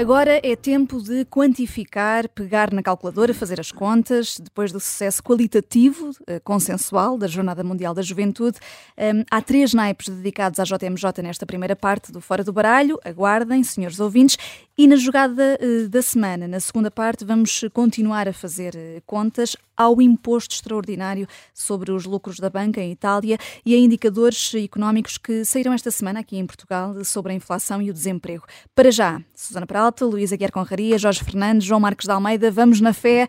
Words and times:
Agora 0.00 0.40
é 0.42 0.56
tempo 0.56 0.98
de 0.98 1.26
quantificar, 1.26 2.26
pegar 2.30 2.72
na 2.72 2.82
calculadora, 2.82 3.34
fazer 3.34 3.60
as 3.60 3.70
contas. 3.70 4.40
Depois 4.40 4.72
do 4.72 4.80
sucesso 4.80 5.22
qualitativo, 5.22 6.12
eh, 6.26 6.40
consensual 6.40 7.18
da 7.18 7.26
Jornada 7.26 7.62
Mundial 7.62 7.92
da 7.92 8.00
Juventude, 8.00 8.58
ehm, 8.96 9.24
há 9.30 9.42
três 9.42 9.74
naipes 9.74 10.08
dedicados 10.08 10.58
à 10.58 10.64
JMJ 10.64 11.20
nesta 11.22 11.44
primeira 11.44 11.76
parte 11.76 12.10
do 12.10 12.18
Fora 12.18 12.42
do 12.42 12.50
Baralho. 12.50 12.98
Aguardem, 13.04 13.62
senhores 13.62 14.00
ouvintes. 14.00 14.38
E 14.78 14.86
na 14.86 14.96
jogada 14.96 15.58
eh, 15.60 15.86
da 15.86 16.00
semana, 16.00 16.48
na 16.48 16.60
segunda 16.60 16.90
parte, 16.90 17.22
vamos 17.22 17.66
continuar 17.74 18.26
a 18.26 18.32
fazer 18.32 18.74
eh, 18.74 19.02
contas 19.04 19.54
ao 19.80 20.02
imposto 20.02 20.54
extraordinário 20.54 21.26
sobre 21.54 21.90
os 21.90 22.04
lucros 22.04 22.38
da 22.38 22.50
banca 22.50 22.82
em 22.82 22.92
Itália 22.92 23.38
e 23.64 23.74
a 23.74 23.78
indicadores 23.78 24.52
económicos 24.54 25.16
que 25.16 25.42
saíram 25.42 25.72
esta 25.72 25.90
semana 25.90 26.20
aqui 26.20 26.36
em 26.36 26.44
Portugal 26.44 27.02
sobre 27.02 27.32
a 27.32 27.34
inflação 27.34 27.80
e 27.80 27.88
o 27.88 27.94
desemprego. 27.94 28.44
Para 28.74 28.90
já, 28.90 29.22
Susana 29.34 29.66
Peralta, 29.66 30.04
Luísa 30.04 30.36
Guerra 30.36 30.52
Conraria, 30.52 30.98
Jorge 30.98 31.24
Fernandes, 31.24 31.66
João 31.66 31.80
Marcos 31.80 32.04
de 32.04 32.12
Almeida, 32.12 32.50
vamos 32.50 32.78
na 32.82 32.92
fé. 32.92 33.26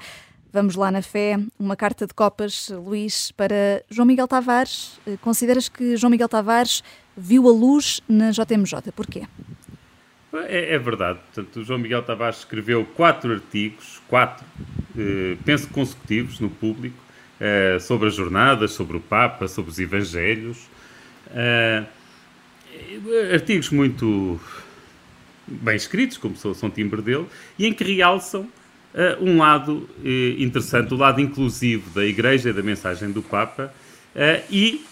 Vamos 0.53 0.75
lá 0.75 0.91
na 0.91 1.01
fé, 1.01 1.39
uma 1.57 1.77
carta 1.77 2.05
de 2.05 2.13
copas, 2.13 2.67
Luís, 2.67 3.31
para 3.31 3.81
João 3.89 4.05
Miguel 4.05 4.27
Tavares. 4.27 4.99
Eh, 5.07 5.15
consideras 5.21 5.69
que 5.69 5.95
João 5.95 6.11
Miguel 6.11 6.27
Tavares 6.27 6.83
viu 7.15 7.47
a 7.47 7.51
luz 7.53 8.01
na 8.05 8.31
JMJ? 8.31 8.91
Porquê? 8.93 9.25
É, 10.33 10.75
é, 10.75 10.79
verdade. 10.79 11.19
Portanto, 11.33 11.59
o 11.59 11.63
João 11.63 11.79
Miguel 11.79 12.01
Tavares 12.03 12.39
escreveu 12.39 12.85
quatro 12.85 13.33
artigos, 13.33 14.01
quatro, 14.07 14.45
eh, 14.97 15.35
penso 15.45 15.67
consecutivos, 15.69 16.39
no 16.39 16.49
público, 16.49 16.95
eh, 17.39 17.77
sobre 17.81 18.07
as 18.07 18.15
jornadas, 18.15 18.71
sobre 18.71 18.95
o 18.95 18.99
Papa, 19.01 19.47
sobre 19.47 19.71
os 19.71 19.79
Evangelhos. 19.79 20.69
Eh, 21.33 21.83
artigos 23.33 23.69
muito 23.71 24.39
bem 25.47 25.75
escritos, 25.75 26.17
como 26.17 26.35
são, 26.37 26.53
são 26.53 26.69
timbre 26.69 27.01
dele, 27.01 27.25
e 27.59 27.65
em 27.65 27.73
que 27.73 27.83
realçam 27.83 28.47
eh, 28.93 29.17
um 29.19 29.37
lado 29.37 29.89
eh, 30.03 30.35
interessante, 30.37 30.93
o 30.93 30.97
lado 30.97 31.19
inclusivo 31.19 31.89
da 31.91 32.05
Igreja 32.05 32.49
e 32.49 32.53
da 32.53 32.61
mensagem 32.61 33.11
do 33.11 33.21
Papa, 33.21 33.73
eh, 34.15 34.43
e 34.49 34.85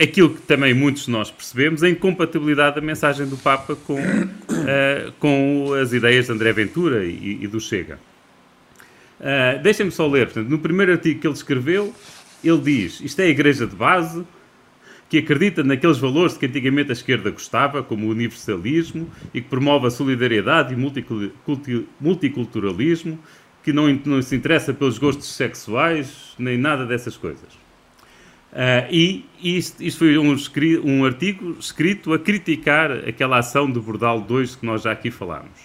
aquilo 0.00 0.30
que 0.34 0.42
também 0.42 0.72
muitos 0.72 1.06
de 1.06 1.10
nós 1.10 1.30
percebemos, 1.30 1.82
a 1.82 1.88
incompatibilidade 1.88 2.76
da 2.76 2.80
mensagem 2.80 3.26
do 3.26 3.36
Papa 3.36 3.74
com, 3.74 4.00
uh, 4.00 5.12
com 5.18 5.72
as 5.74 5.92
ideias 5.92 6.26
de 6.26 6.32
André 6.32 6.52
Ventura 6.52 7.04
e, 7.04 7.38
e 7.42 7.46
do 7.46 7.60
Chega. 7.60 7.98
Uh, 9.18 9.60
Deixem-me 9.62 9.90
só 9.90 10.06
ler, 10.06 10.26
portanto, 10.26 10.48
no 10.48 10.58
primeiro 10.58 10.92
artigo 10.92 11.20
que 11.20 11.26
ele 11.26 11.34
escreveu, 11.34 11.92
ele 12.44 12.58
diz, 12.58 13.00
isto 13.00 13.20
é 13.20 13.24
a 13.24 13.28
igreja 13.28 13.66
de 13.66 13.74
base, 13.74 14.24
que 15.08 15.18
acredita 15.18 15.64
naqueles 15.64 15.98
valores 15.98 16.36
que 16.36 16.46
antigamente 16.46 16.90
a 16.90 16.92
esquerda 16.92 17.30
gostava, 17.30 17.82
como 17.82 18.06
o 18.06 18.10
universalismo, 18.10 19.10
e 19.32 19.40
que 19.40 19.48
promove 19.48 19.86
a 19.86 19.90
solidariedade 19.90 20.74
e 20.74 20.76
multiculturalismo, 22.00 23.18
que 23.64 23.72
não, 23.72 23.88
não 24.04 24.22
se 24.22 24.36
interessa 24.36 24.72
pelos 24.72 24.98
gostos 24.98 25.34
sexuais, 25.34 26.34
nem 26.38 26.58
nada 26.58 26.86
dessas 26.86 27.16
coisas. 27.16 27.67
Uh, 28.52 28.88
e 28.90 29.26
isto, 29.42 29.82
isto 29.82 29.98
foi 29.98 30.16
um, 30.16 30.34
um, 30.84 31.04
artigo 31.04 31.56
escrito 31.60 32.14
a 32.14 32.18
criticar 32.18 32.90
aquela 33.06 33.38
ação 33.38 33.70
do 33.70 33.82
Bordal 33.82 34.20
2 34.22 34.56
que 34.56 34.64
nós 34.64 34.82
já 34.82 34.92
aqui 34.92 35.10
falámos. 35.10 35.60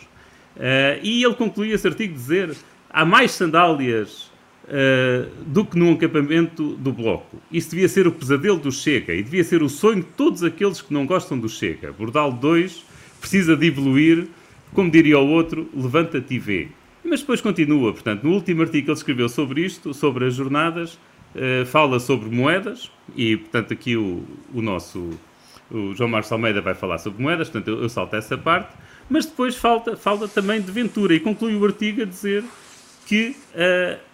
Uh, 0.56 1.00
e 1.02 1.24
ele 1.24 1.34
conclui 1.34 1.72
esse 1.72 1.88
artigo 1.88 2.14
dizer 2.14 2.56
há 2.90 3.06
mais 3.06 3.32
sandálias 3.32 4.32
uh, 4.66 5.30
do 5.46 5.66
que 5.66 5.78
num 5.78 5.94
acampamento 5.94 6.76
do 6.76 6.92
Bloco. 6.92 7.42
Isso 7.52 7.72
devia 7.72 7.88
ser 7.88 8.06
o 8.06 8.12
pesadelo 8.12 8.60
do 8.60 8.72
Chega 8.72 9.14
e 9.14 9.24
devia 9.24 9.44
ser 9.44 9.64
o 9.64 9.70
sonho 9.70 10.02
de 10.02 10.10
todos 10.10 10.44
aqueles 10.44 10.82
que 10.82 10.94
não 10.94 11.06
gostam 11.06 11.40
do 11.40 11.48
Chega. 11.48 11.92
Bordal 11.94 12.34
2 12.34 12.86
precisa 13.20 13.56
de 13.56 13.68
evoluir, 13.68 14.28
como 14.74 14.92
diria 14.92 15.18
o 15.18 15.28
outro, 15.28 15.70
levanta-te 15.74 16.34
e 16.36 16.40
vê. 16.40 16.68
Mas 17.04 17.22
depois 17.22 17.42
continua, 17.42 17.94
portanto, 17.94 18.24
no 18.24 18.32
último 18.34 18.62
artigo 18.62 18.86
que 18.86 18.92
ele 18.92 18.98
escreveu 18.98 19.30
sobre 19.30 19.62
isto, 19.62 19.94
sobre 19.94 20.26
as 20.26 20.36
jornadas, 20.36 20.98
eh, 21.36 21.66
fala 21.66 22.00
sobre 22.00 22.30
moedas 22.30 22.92
e, 23.16 23.38
portanto, 23.38 23.74
aqui 23.74 23.96
o, 23.98 24.24
o 24.54 24.62
nosso 24.62 25.12
o 25.72 25.94
João 25.96 26.10
Marcos 26.10 26.32
Almeida 26.32 26.62
vai 26.62 26.76
falar 26.76 27.00
sobre 27.00 27.22
moedas, 27.22 27.50
portanto, 27.50 27.70
eu, 27.70 27.82
eu 27.82 27.90
salto 27.90 28.16
essa 28.16 28.38
parte, 28.38 28.76
mas 29.10 29.26
depois 29.26 29.56
falta, 29.56 29.98
fala 29.98 30.28
também 30.28 30.62
de 30.62 30.72
Ventura 30.72 31.16
e 31.16 31.20
conclui 31.20 31.56
o 31.56 31.66
artigo 31.66 32.04
a 32.04 32.06
dizer 32.06 32.44
que 33.06 33.36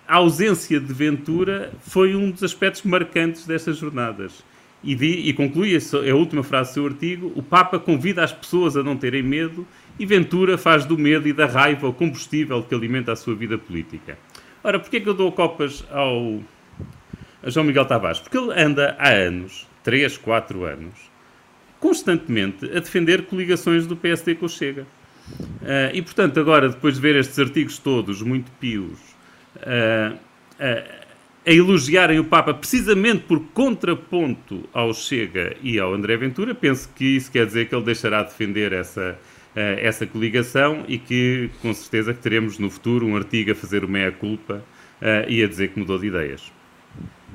a 0.07 0.16
ausência 0.16 0.80
de 0.80 0.91
Ventura 0.91 1.72
foi 1.81 2.16
um 2.16 2.31
dos 2.31 2.44
aspectos 2.44 2.81
marcantes 2.84 3.46
destas 3.46 3.78
jornadas. 3.78 4.44
E, 4.84 4.96
di, 4.96 5.30
e 5.30 5.34
conclui, 5.34 5.75
é 5.75 6.09
a 6.09 6.16
última 6.16 6.41
frase 6.41 6.72
do 6.72 6.74
seu 6.75 6.86
artigo, 6.86 7.31
o 7.36 7.44
Papa 7.44 7.78
convida 7.78 8.24
as 8.24 8.31
pessoas 8.31 8.78
a 8.78 8.84
não 8.84 8.96
terem 8.96 9.22
medo 9.22 9.68
e 10.00 10.06
Ventura 10.06 10.57
faz 10.57 10.86
do 10.86 10.97
medo 10.97 11.28
e 11.28 11.34
da 11.34 11.46
raiva 11.46 11.88
o 11.88 11.94
combustível 11.94 12.63
que 12.63 12.74
alimenta 12.74 13.12
a 13.12 13.16
sua 13.16 13.36
vida 13.36 13.57
política. 13.57 14.18
Ora, 14.63 14.80
porquê 14.80 14.97
é 14.97 15.00
que 15.01 15.09
eu 15.09 15.13
dou 15.13 15.31
copas 15.31 15.86
ao, 15.91 16.40
a 16.40 16.41
João 17.44 17.66
Miguel 17.66 17.86
Tavares, 17.86 18.20
porque 18.20 18.38
ele 18.38 18.52
anda 18.54 18.96
há 19.00 19.10
anos, 19.10 19.68
3, 19.84 20.18
4 20.18 20.64
anos, 20.66 21.10
constantemente 21.80 22.66
a 22.66 22.80
defender 22.80 23.26
coligações 23.26 23.88
do 23.88 23.96
PSD 23.96 24.36
com 24.36 24.46
o 24.46 24.50
Chega. 24.50 24.86
Uh, 25.62 25.94
e, 25.94 26.02
portanto, 26.02 26.40
agora, 26.40 26.70
depois 26.70 26.96
de 26.96 27.02
ver 27.02 27.16
estes 27.16 27.38
artigos 27.40 27.78
todos, 27.78 28.22
muito 28.22 28.52
pios, 28.54 29.00
uh, 29.58 30.16
uh, 30.16 31.00
a 31.46 31.52
elogiarem 31.52 32.20
o 32.20 32.26
Papa 32.26 32.54
precisamente 32.54 33.24
por 33.24 33.40
contraponto 33.54 34.68
ao 34.74 34.94
Chega 34.94 35.56
e 35.64 35.80
ao 35.80 35.94
André 35.94 36.18
Ventura, 36.18 36.54
penso 36.54 36.90
que 36.94 37.16
isso 37.16 37.32
quer 37.32 37.46
dizer 37.46 37.70
que 37.70 37.76
ele 37.76 37.86
deixará 37.86 38.24
de 38.24 38.30
defender 38.30 38.74
essa, 38.74 39.18
essa 39.56 40.06
coligação 40.06 40.84
e 40.88 40.98
que, 41.00 41.50
com 41.62 41.74
certeza, 41.74 42.14
que 42.14 42.20
teremos 42.20 42.60
no 42.60 42.70
futuro 42.70 43.08
um 43.08 43.16
artigo 43.16 43.52
a 43.52 43.56
fazer 43.56 43.84
o 43.84 43.88
meia-culpa 43.88 44.64
e 45.28 45.42
a 45.42 45.48
dizer 45.48 45.70
que 45.70 45.80
mudou 45.80 45.98
de 45.98 46.08
ideias. 46.08 46.59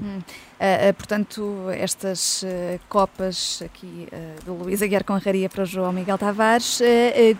Uh, 0.01 0.19
uh, 0.19 0.95
portanto, 0.95 1.67
estas 1.71 2.43
uh, 2.43 2.47
copas 2.89 3.63
aqui 3.65 4.09
do 4.45 4.55
Luís 4.55 4.83
Aguiar 4.83 5.05
Conraria 5.05 5.49
para 5.49 5.63
o 5.63 5.67
João 5.67 5.93
Miguel 5.93 6.19
Tavares. 6.19 6.81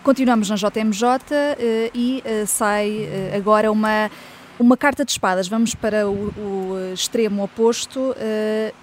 continuamos 0.03 0.49
na 0.49 0.55
JMJ 0.55 1.91
e 1.93 2.23
sai 2.47 3.07
agora 3.35 3.71
uma, 3.71 4.09
uma 4.59 4.77
carta 4.77 5.03
de 5.03 5.11
espadas. 5.11 5.47
Vamos 5.47 5.75
para 5.75 6.07
o, 6.09 6.33
o 6.37 6.93
extremo 6.93 7.43
oposto 7.43 8.15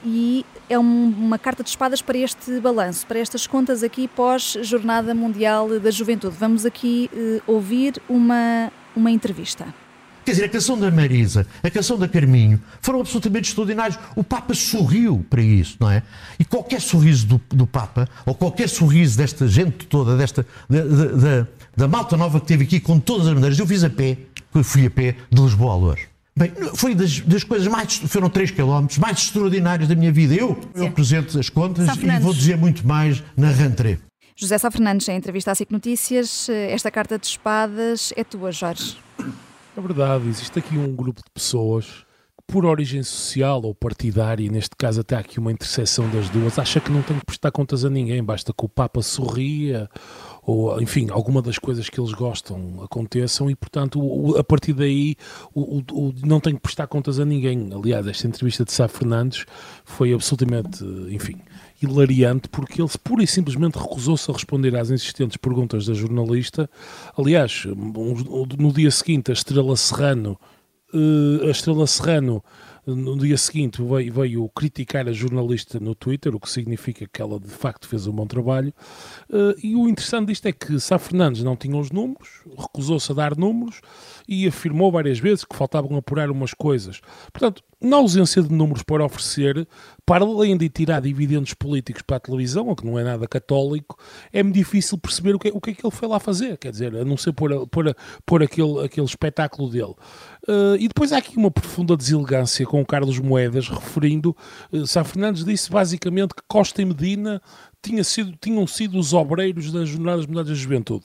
e 0.05 0.45
é 0.69 0.79
um, 0.79 1.09
uma 1.19 1.39
carta 1.39 1.63
de 1.63 1.71
espadas 1.71 2.01
para 2.03 2.19
este 2.19 2.61
balanço, 2.61 3.07
para 3.07 3.19
estas 3.19 3.47
contas 3.47 3.83
aqui 3.83 4.07
pós-Jornada 4.09 5.15
Mundial 5.15 5.81
da 5.81 5.91
Juventude. 5.91 6.37
Vamos 6.39 6.65
aqui 6.65 7.11
ouvir 7.47 8.01
uma, 8.09 8.71
uma 8.95 9.11
entrevista. 9.11 9.82
Quer 10.25 10.33
dizer, 10.33 10.45
a 10.45 10.49
canção 10.49 10.79
da 10.79 10.91
Marisa, 10.91 11.47
a 11.63 11.71
canção 11.71 11.99
da 11.99 12.07
Carminho 12.07 12.61
foram 12.81 13.01
absolutamente 13.01 13.49
extraordinários. 13.49 13.99
O 14.15 14.23
Papa 14.23 14.55
sorriu 14.55 15.25
para 15.29 15.43
isso, 15.43 15.77
não 15.81 15.91
é? 15.91 16.03
E 16.39 16.45
qualquer 16.45 16.81
sorriso 16.81 17.27
do, 17.27 17.41
do 17.49 17.67
Papa, 17.67 18.09
ou 18.25 18.35
qualquer 18.35 18.69
sorriso 18.69 19.19
desta 19.19 19.49
gente 19.49 19.87
toda, 19.87 20.17
desta, 20.17 20.47
da, 20.69 20.85
da, 20.85 21.47
da 21.77 21.89
malta 21.89 22.17
nova 22.17 22.41
que 22.41 22.47
teve 22.47 22.65
aqui 22.65 22.79
com 22.79 23.01
todas 23.01 23.27
as 23.27 23.35
bandeiras, 23.35 23.59
eu 23.59 23.67
fiz 23.67 23.83
a 23.83 23.91
pé, 23.91 24.17
eu 24.55 24.63
fui 24.63 24.87
a 24.87 24.91
pé 24.91 25.17
de 25.31 25.43
Lisboa 25.43 25.73
a 25.73 25.77
Lourdes. 25.77 26.13
Bem, 26.35 26.51
foi 26.75 26.95
das, 26.95 27.21
das, 27.21 27.45
coisas 27.45 27.69
mais, 27.69 27.97
foram 27.97 28.31
3 28.31 28.53
km, 28.53 28.87
mais 28.99 29.19
extraordinárias 29.19 29.89
da 29.89 29.95
minha 29.95 30.11
vida. 30.11 30.35
Eu, 30.35 30.59
eu 30.75 30.87
apresento 30.87 31.39
as 31.39 31.51
contas 31.51 31.87
e 31.97 32.21
vou 32.21 32.33
dizer 32.33 32.57
muito 32.57 32.87
mais 32.87 33.23
na 33.37 33.51
rentrée. 33.51 33.99
José 34.35 34.57
Sá 34.57 34.71
Fernandes, 34.71 35.07
em 35.09 35.17
entrevista 35.17 35.51
à 35.51 35.55
SIC 35.55 35.71
Notícias, 35.71 36.49
esta 36.49 36.91
carta 36.91 37.19
de 37.19 37.27
espadas 37.27 38.15
é 38.17 38.25
tua, 38.25 38.51
Jorge. 38.51 38.97
É 39.75 39.81
verdade, 39.81 40.29
existe 40.29 40.59
aqui 40.59 40.77
um 40.77 40.95
grupo 40.95 41.23
de 41.25 41.31
pessoas 41.33 41.87
que, 41.87 42.45
por 42.47 42.67
origem 42.67 43.03
social 43.03 43.63
ou 43.63 43.75
partidária, 43.75 44.51
neste 44.51 44.77
caso 44.77 45.01
até 45.01 45.17
aqui 45.17 45.39
uma 45.39 45.51
interseção 45.51 46.11
das 46.11 46.29
duas, 46.29 46.59
acha 46.59 46.79
que 46.79 46.93
não 46.93 47.01
tem 47.01 47.19
que 47.19 47.25
prestar 47.25 47.51
contas 47.51 47.83
a 47.83 47.89
ninguém, 47.89 48.23
basta 48.23 48.53
que 48.53 48.65
o 48.67 48.69
Papa 48.69 49.01
sorria 49.01 49.89
ou, 50.43 50.79
enfim, 50.83 51.09
alguma 51.11 51.41
das 51.41 51.59
coisas 51.59 51.89
que 51.89 51.99
eles 51.99 52.13
gostam 52.13 52.83
aconteçam 52.83 53.49
e, 53.49 53.55
portanto, 53.55 53.99
o, 53.99 54.37
a 54.37 54.45
partir 54.45 54.75
daí 54.75 55.17
o, 55.55 55.79
o, 55.79 56.15
não 56.23 56.39
tem 56.39 56.55
que 56.55 56.61
prestar 56.61 56.87
contas 56.87 57.19
a 57.19 57.25
ninguém. 57.25 57.71
Aliás, 57.73 58.07
esta 58.07 58.27
entrevista 58.27 58.67
de 58.67 58.73
Sá 58.73 58.89
Fernandes 58.89 59.47
foi 59.87 60.13
absolutamente, 60.13 60.85
enfim, 61.09 61.41
hilariante 61.83 62.49
porque 62.49 62.81
ele 62.81 62.91
pura 63.03 63.23
e 63.23 63.27
simplesmente 63.27 63.79
recusou-se 63.79 64.31
a 64.31 64.35
responder 64.35 64.77
às 64.77 64.91
insistentes 64.91 65.37
perguntas 65.37 65.87
da 65.87 65.95
jornalista. 65.95 66.69
Aliás, 67.17 67.65
no 67.67 68.73
dia 68.73 68.91
seguinte, 68.91 69.31
a 69.31 69.35
Estrela 69.35 69.77
Serrano, 69.77 70.39
uh, 70.95 71.47
a 71.47 71.51
Estrela 71.51 71.87
Serrano 71.87 72.43
no 72.85 73.17
dia 73.17 73.37
seguinte 73.37 73.81
veio, 73.81 74.13
veio, 74.13 74.49
criticar 74.49 75.09
a 75.09 75.13
jornalista 75.13 75.79
no 75.79 75.95
Twitter, 75.95 76.35
o 76.35 76.41
que 76.41 76.51
significa 76.51 77.07
que 77.07 77.23
ela 77.23 77.39
de 77.39 77.49
facto 77.49 77.87
fez 77.87 78.07
um 78.07 78.13
bom 78.13 78.27
trabalho. 78.27 78.75
Uh, 79.31 79.55
e 79.63 79.77
o 79.77 79.89
interessante 79.89 80.29
disto 80.29 80.47
é 80.47 80.53
que 80.53 80.81
Sá 80.81 80.99
Fernandes 80.99 81.45
não 81.45 81.55
tinha 81.55 81.77
os 81.77 81.93
números, 81.93 82.43
recusou-se 82.59 83.11
a 83.13 83.15
dar 83.15 83.37
números 83.37 83.81
e 84.27 84.49
afirmou 84.49 84.91
várias 84.91 85.21
vezes 85.21 85.45
que 85.45 85.55
faltavam 85.55 85.97
apurar 85.97 86.31
umas 86.31 86.53
coisas. 86.55 87.01
Portanto, 87.33 87.63
na 87.81 87.97
ausência 87.97 88.43
de 88.43 88.53
números 88.53 88.83
para 88.83 89.05
oferecer, 89.05 89.67
para 90.05 90.25
além 90.25 90.57
de 90.57 90.69
tirar 90.69 91.01
dividendos 91.01 91.55
políticos 91.55 92.03
para 92.03 92.17
a 92.17 92.21
televisão, 92.21 92.69
o 92.69 92.77
que 92.77 92.85
não 92.85 92.99
é 92.99 93.05
nada 93.05 93.27
católico, 93.29 93.97
é-me 94.33 94.53
difícil 94.53 94.99
perceber 94.99 95.35
o 95.35 95.39
que, 95.39 95.49
o 95.49 95.61
que 95.61 95.71
é 95.71 95.75
que 95.75 95.87
ele 95.87 95.95
foi 95.95 96.09
lá 96.09 96.19
fazer, 96.19 96.59
quer 96.59 96.73
dizer, 96.73 96.95
a 96.97 97.05
não 97.05 97.17
ser 97.17 97.33
pôr 97.33 98.43
aquele, 98.43 98.85
aquele 98.85 99.07
espetáculo 99.07 99.71
dele. 99.71 99.95
Uh, 100.49 100.75
e 100.79 100.89
depois 100.89 101.13
há 101.13 101.19
aqui 101.19 101.37
uma 101.37 101.51
profunda 101.51 101.97
deselegância 101.97 102.67
com 102.67 102.81
o 102.81 102.87
Carlos 102.87 103.19
Moedas, 103.19 103.69
referindo, 103.69 104.37
uh, 104.73 104.87
Sá 104.87 105.05
Fernandes 105.05 105.45
disse 105.45 105.71
basicamente 105.71 106.35
que 106.35 106.43
Costa 106.49 106.83
e 106.83 106.85
Medina 106.85 107.41
tinha 107.81 108.03
sido, 108.03 108.37
tinham 108.41 108.67
sido 108.67 108.99
os 108.99 109.13
obreiros 109.13 109.71
das 109.71 109.89
Jornadas 109.89 110.27
Mundiais 110.27 110.49
da 110.49 110.55
Juventude 110.55 111.05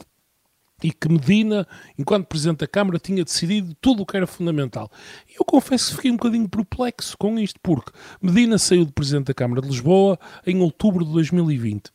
e 0.84 0.92
que 0.92 1.10
Medina, 1.10 1.68
enquanto 1.98 2.28
Presidente 2.28 2.60
da 2.60 2.68
Câmara, 2.68 3.00
tinha 3.00 3.24
decidido 3.24 3.76
tudo 3.82 4.04
o 4.04 4.06
que 4.06 4.16
era 4.16 4.28
fundamental. 4.28 4.92
Eu 5.38 5.44
confesso 5.44 5.90
que 5.90 5.96
fiquei 5.96 6.12
um 6.12 6.18
bocadinho 6.18 6.48
perplexo 6.48 7.18
com 7.18 7.40
isto, 7.40 7.60
porque 7.62 7.92
Medina 8.22 8.58
saiu 8.58 8.86
de 8.86 8.92
Presidente 8.92 9.28
da 9.28 9.34
Câmara 9.34 9.62
de 9.62 9.68
Lisboa 9.68 10.20
em 10.46 10.60
outubro 10.62 11.04
de 11.04 11.12
2020. 11.12 11.92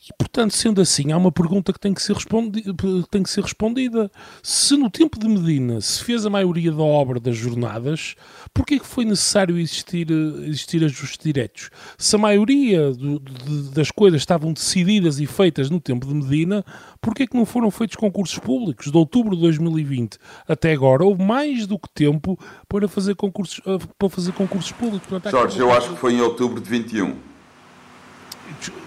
E, 0.00 0.12
portanto, 0.16 0.54
sendo 0.54 0.80
assim, 0.80 1.10
há 1.10 1.16
uma 1.16 1.32
pergunta 1.32 1.72
que 1.72 1.80
tem 1.80 1.92
que 1.92 2.00
ser, 2.00 2.16
tem 3.10 3.22
que 3.22 3.28
ser 3.28 3.42
respondida. 3.42 4.08
Se 4.42 4.76
no 4.76 4.88
tempo 4.88 5.18
de 5.18 5.28
Medina 5.28 5.80
se 5.80 6.04
fez 6.04 6.24
a 6.24 6.30
maioria 6.30 6.70
da 6.70 6.82
obra 6.82 7.18
das 7.18 7.36
jornadas, 7.36 8.14
porquê 8.54 8.76
é 8.76 8.78
que 8.78 8.86
foi 8.86 9.04
necessário 9.04 9.58
existir, 9.58 10.08
existir 10.46 10.84
ajustes 10.84 11.18
diretos? 11.18 11.70
Se 11.98 12.14
a 12.14 12.18
maioria 12.18 12.92
do, 12.92 13.18
de, 13.18 13.70
das 13.74 13.90
coisas 13.90 14.22
estavam 14.22 14.52
decididas 14.52 15.18
e 15.18 15.26
feitas 15.26 15.68
no 15.68 15.80
tempo 15.80 16.06
de 16.06 16.14
Medina, 16.14 16.64
porquê 17.02 17.24
é 17.24 17.26
que 17.26 17.36
não 17.36 17.44
foram 17.44 17.68
feitos 17.68 17.96
concursos 17.96 18.38
públicos? 18.38 18.92
De 18.92 18.96
outubro 18.96 19.34
de 19.34 19.42
2020 19.42 20.16
até 20.46 20.72
agora, 20.72 21.04
houve 21.04 21.24
mais 21.24 21.66
do 21.66 21.76
que 21.76 21.88
tempo 21.92 22.38
para 22.68 22.86
fazer 22.86 23.16
concursos, 23.16 23.60
para 23.98 24.08
fazer 24.08 24.30
concursos 24.30 24.70
públicos. 24.70 25.08
Portanto, 25.08 25.32
Jorge, 25.32 25.58
eu 25.58 25.72
acho 25.72 25.90
que 25.90 25.96
foi 25.96 26.14
em 26.14 26.20
outubro 26.20 26.60
de 26.60 26.70
21 26.70 27.27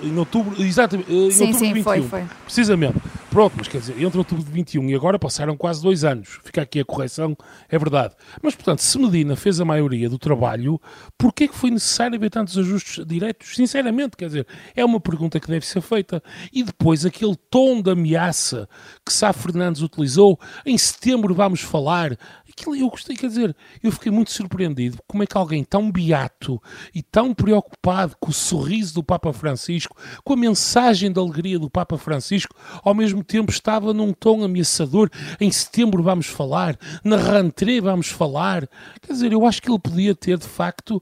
em 0.04 0.18
outubro, 0.18 0.62
exatamente, 0.62 1.12
em 1.12 1.32
sim, 1.32 1.48
outubro 1.48 1.60
sim, 1.60 1.68
de 1.68 1.74
21. 1.74 1.84
Foi, 1.84 2.02
foi. 2.02 2.24
Precisamente. 2.46 2.98
Pronto, 3.32 3.54
mas 3.56 3.70
quer 3.70 3.80
dizer, 3.80 4.02
entre 4.02 4.18
outubro 4.18 4.44
de 4.44 4.52
21 4.52 4.90
e 4.90 4.94
agora 4.94 5.18
passaram 5.18 5.56
quase 5.56 5.82
dois 5.82 6.04
anos. 6.04 6.38
Fica 6.44 6.64
aqui 6.64 6.82
a 6.82 6.86
correção, 6.86 7.36
é 7.70 7.80
verdade. 7.80 8.14
Mas, 8.42 8.56
portanto, 8.56 8.80
se 8.80 9.00
Medina 9.00 9.38
fez 9.38 9.62
a 9.62 9.64
maioria 9.64 10.10
do 10.10 10.20
trabalho, 10.20 10.82
porquê 11.18 11.48
que 11.48 11.56
foi 11.56 11.72
necessário 11.72 12.18
haver 12.18 12.30
tantos 12.30 12.58
ajustes 12.58 13.06
diretos? 13.06 13.56
Sinceramente, 13.56 14.18
quer 14.18 14.26
dizer, 14.26 14.48
é 14.76 14.84
uma 14.84 15.00
pergunta 15.00 15.40
que 15.40 15.48
deve 15.48 15.66
ser 15.66 15.80
feita. 15.80 16.22
E 16.52 16.62
depois, 16.62 17.06
aquele 17.06 17.38
tom 17.50 17.82
de 17.82 17.92
ameaça 17.92 18.68
que 19.06 19.14
Sá 19.14 19.32
Fernandes 19.32 19.82
utilizou, 19.82 20.38
em 20.66 20.78
setembro 20.78 21.34
vamos 21.34 21.62
falar, 21.62 22.18
aquilo 22.52 22.76
eu 22.76 22.90
gostei, 22.90 23.16
quer 23.16 23.28
dizer, 23.28 23.56
eu 23.82 23.92
fiquei 23.92 24.12
muito 24.12 24.32
surpreendido 24.32 25.00
como 25.08 25.24
é 25.24 25.28
que 25.28 25.38
alguém 25.38 25.64
tão 25.64 25.92
beato 25.92 26.62
e 26.94 27.02
tão 27.02 27.34
preocupado 27.34 28.16
com 28.20 28.30
o 28.30 28.34
sorriso 28.34 28.96
do 28.96 29.04
Papa 29.04 29.34
Francisco, 29.34 29.96
com 30.24 30.34
a 30.34 30.38
mensagem 30.38 31.12
de 31.12 31.20
alegria 31.20 31.58
do 31.58 31.70
Papa 31.70 31.98
Francisco, 31.98 32.56
ao 32.84 32.94
mesmo 32.94 33.24
tempo 33.24 33.52
estava 33.52 33.94
num 33.94 34.14
tom 34.14 34.44
ameaçador. 34.44 35.10
Em 35.40 35.52
setembro 35.52 36.04
vamos 36.04 36.28
falar, 36.28 36.78
na 37.04 37.18
rentrée 37.18 37.82
vamos 37.82 38.08
falar. 38.08 38.68
Quer 39.02 39.14
dizer, 39.14 39.32
eu 39.32 39.46
acho 39.46 39.62
que 39.62 39.70
ele 39.70 39.80
podia 39.80 40.16
ter 40.16 40.38
de 40.38 40.48
facto 40.48 41.02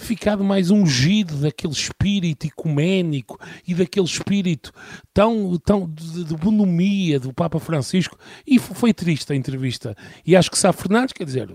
ficado 0.00 0.42
mais 0.42 0.70
ungido 0.70 1.36
daquele 1.36 1.72
espírito 1.72 2.46
ecuménico 2.46 3.38
e 3.66 3.74
daquele 3.74 4.06
espírito 4.06 4.72
tão, 5.12 5.56
tão 5.58 5.88
de, 5.88 6.24
de 6.24 6.36
bonomia 6.36 7.20
do 7.20 7.32
Papa 7.32 7.60
Francisco. 7.60 8.18
E 8.46 8.58
foi 8.58 8.92
triste 8.92 9.32
a 9.32 9.36
entrevista. 9.36 9.94
E 10.26 10.34
acho 10.34 10.50
que 10.50 10.58
Sá 10.58 10.72
Fernandes, 10.72 11.12
quer 11.12 11.24
dizer, 11.24 11.48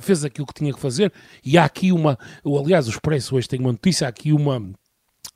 fez 0.00 0.24
aquilo 0.24 0.46
que 0.46 0.54
tinha 0.54 0.72
que 0.72 0.80
fazer. 0.80 1.12
E 1.44 1.58
há 1.58 1.64
aqui 1.64 1.92
uma. 1.92 2.18
Aliás, 2.44 2.86
o 2.86 2.90
Expresso 2.90 3.36
hoje 3.36 3.48
tem 3.48 3.60
uma 3.60 3.72
notícia, 3.72 4.06
há 4.06 4.10
aqui 4.10 4.32
uma 4.32 4.72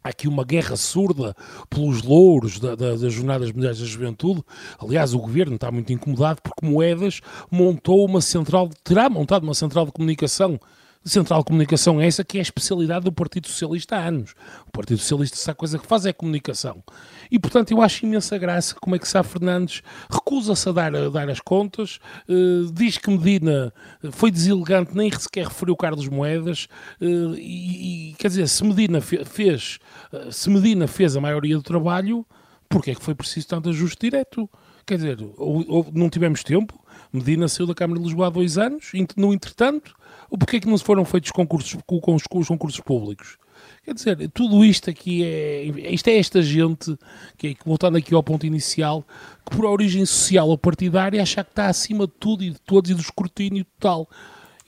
há 0.03 0.11
aqui 0.11 0.29
uma 0.29 0.45
guerra 0.45 0.77
surda 0.77 1.35
pelos 1.69 2.03
louros 2.03 2.61
da, 2.61 2.77
da, 2.77 2.95
das 2.95 3.13
Jornadas 3.13 3.51
Mundiais 3.51 3.81
da 3.81 3.85
Juventude. 3.85 4.43
Aliás, 4.79 5.13
o 5.15 5.19
governo 5.19 5.57
está 5.57 5.71
muito 5.73 5.93
incomodado 5.93 6.41
porque 6.43 6.65
Moedas 6.65 7.21
montou 7.51 8.05
uma 8.05 8.21
central, 8.21 8.71
terá 8.85 9.11
montado 9.11 9.43
uma 9.43 9.55
central 9.55 9.85
de 9.85 9.93
comunicação 9.93 10.61
Central 11.07 11.41
de 11.41 11.47
Comunicação 11.47 12.01
é 12.01 12.07
essa 12.07 12.25
que 12.25 12.37
é 12.37 12.41
a 12.41 12.43
especialidade 12.43 13.05
do 13.05 13.13
Partido 13.13 13.47
Socialista 13.47 13.97
há 13.97 14.09
anos. 14.09 14.35
O 14.67 14.73
Partido 14.73 14.99
Socialista, 14.99 15.37
se 15.37 15.49
a 15.49 15.55
coisa 15.55 15.79
que 15.79 15.87
faz 15.87 16.05
é 16.05 16.13
comunicação. 16.13 16.83
E, 17.31 17.39
portanto, 17.39 17.71
eu 17.71 17.81
acho 17.81 18.05
imensa 18.05 18.37
graça 18.37 18.75
como 18.75 18.97
é 18.97 18.99
que 18.99 19.07
Sá 19.07 19.23
Fernandes 19.23 19.83
recusa-se 20.11 20.69
a 20.69 20.73
dar, 20.73 20.95
a 20.97 21.09
dar 21.09 21.31
as 21.31 21.39
contas, 21.39 22.01
uh, 22.29 22.73
diz 22.73 22.99
que 22.99 23.09
Medina 23.09 23.73
foi 24.11 24.31
deselegante, 24.33 24.97
nem 24.97 25.11
sequer 25.13 25.47
referiu 25.47 25.77
Carlos 25.77 26.09
Moedas, 26.09 26.67
uh, 27.01 27.35
e, 27.37 28.11
e, 28.11 28.15
quer 28.15 28.29
dizer, 28.29 28.49
se 28.49 28.65
Medina 28.65 29.01
fez, 29.01 29.79
uh, 30.13 30.33
se 30.33 30.51
Medina 30.51 30.89
fez 30.89 31.17
a 31.17 31.21
maioria 31.21 31.57
do 31.57 31.63
trabalho, 31.63 32.27
porquê 32.69 32.91
é 32.91 32.95
que 32.95 33.03
foi 33.03 33.15
preciso 33.15 33.47
tanto 33.47 33.69
ajuste 33.69 33.99
direto? 34.01 34.51
Quer 34.85 34.97
dizer, 34.97 35.19
ou, 35.37 35.65
ou, 35.69 35.87
não 35.93 36.09
tivemos 36.09 36.43
tempo, 36.43 36.79
Medina 37.13 37.49
saiu 37.49 37.67
da 37.67 37.75
Câmara 37.75 37.99
de 37.99 38.07
Lisboa 38.07 38.27
há 38.27 38.31
dois 38.31 38.59
anos, 38.59 38.93
no 39.17 39.33
entretanto, 39.33 39.95
ou 40.31 40.39
porquê 40.39 40.61
que 40.61 40.69
não 40.69 40.79
foram 40.79 41.05
feitos 41.05 41.31
concursos 41.31 41.79
com, 41.87 42.15
os, 42.15 42.23
com 42.25 42.39
os 42.39 42.49
concursos 42.49 42.81
públicos? 42.81 43.39
Quer 43.85 43.95
dizer, 43.95 44.31
tudo 44.31 44.65
isto 44.65 44.91
aqui 44.91 45.25
é. 45.25 45.65
Isto 45.93 46.09
é 46.09 46.19
esta 46.19 46.43
gente, 46.43 46.97
que, 47.37 47.49
é, 47.49 47.55
voltando 47.65 47.97
aqui 47.97 48.15
ao 48.15 48.23
ponto 48.23 48.45
inicial, 48.45 49.05
que 49.45 49.57
por 49.57 49.65
origem 49.65 50.05
social 50.05 50.49
ou 50.49 50.59
partidária 50.59 51.23
acha 51.23 51.43
que 51.43 51.51
está 51.51 51.69
acima 51.69 52.07
de 52.07 52.13
tudo 52.19 52.43
e 52.43 52.51
de 52.51 52.61
todos 52.61 52.91
e 52.91 52.95
do 52.95 53.01
escrutínio 53.01 53.65
total. 53.65 54.09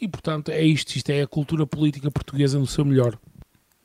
E 0.00 0.06
portanto 0.06 0.50
é 0.50 0.62
isto, 0.62 0.94
isto 0.94 1.10
é 1.10 1.22
a 1.22 1.26
cultura 1.26 1.66
política 1.66 2.10
portuguesa 2.10 2.58
no 2.58 2.66
seu 2.66 2.84
melhor. 2.84 3.18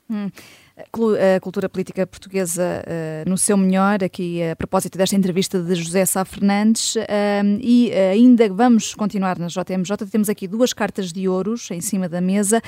Hum 0.08 0.30
a 0.76 1.40
cultura 1.40 1.68
política 1.68 2.04
portuguesa 2.04 2.82
uh, 2.82 3.28
no 3.30 3.38
seu 3.38 3.56
melhor, 3.56 4.02
aqui 4.02 4.42
a 4.42 4.56
propósito 4.56 4.98
desta 4.98 5.14
entrevista 5.14 5.60
de 5.60 5.72
José 5.76 6.04
Sá 6.04 6.24
Fernandes. 6.24 6.96
Uh, 6.96 7.60
e 7.60 7.90
uh, 7.90 8.12
ainda 8.12 8.52
vamos 8.52 8.92
continuar 8.92 9.38
na 9.38 9.46
JMJ. 9.46 9.96
Temos 10.10 10.28
aqui 10.28 10.48
duas 10.48 10.72
cartas 10.72 11.12
de 11.12 11.28
ouros 11.28 11.70
em 11.70 11.80
cima 11.80 12.08
da 12.08 12.20
mesa, 12.20 12.60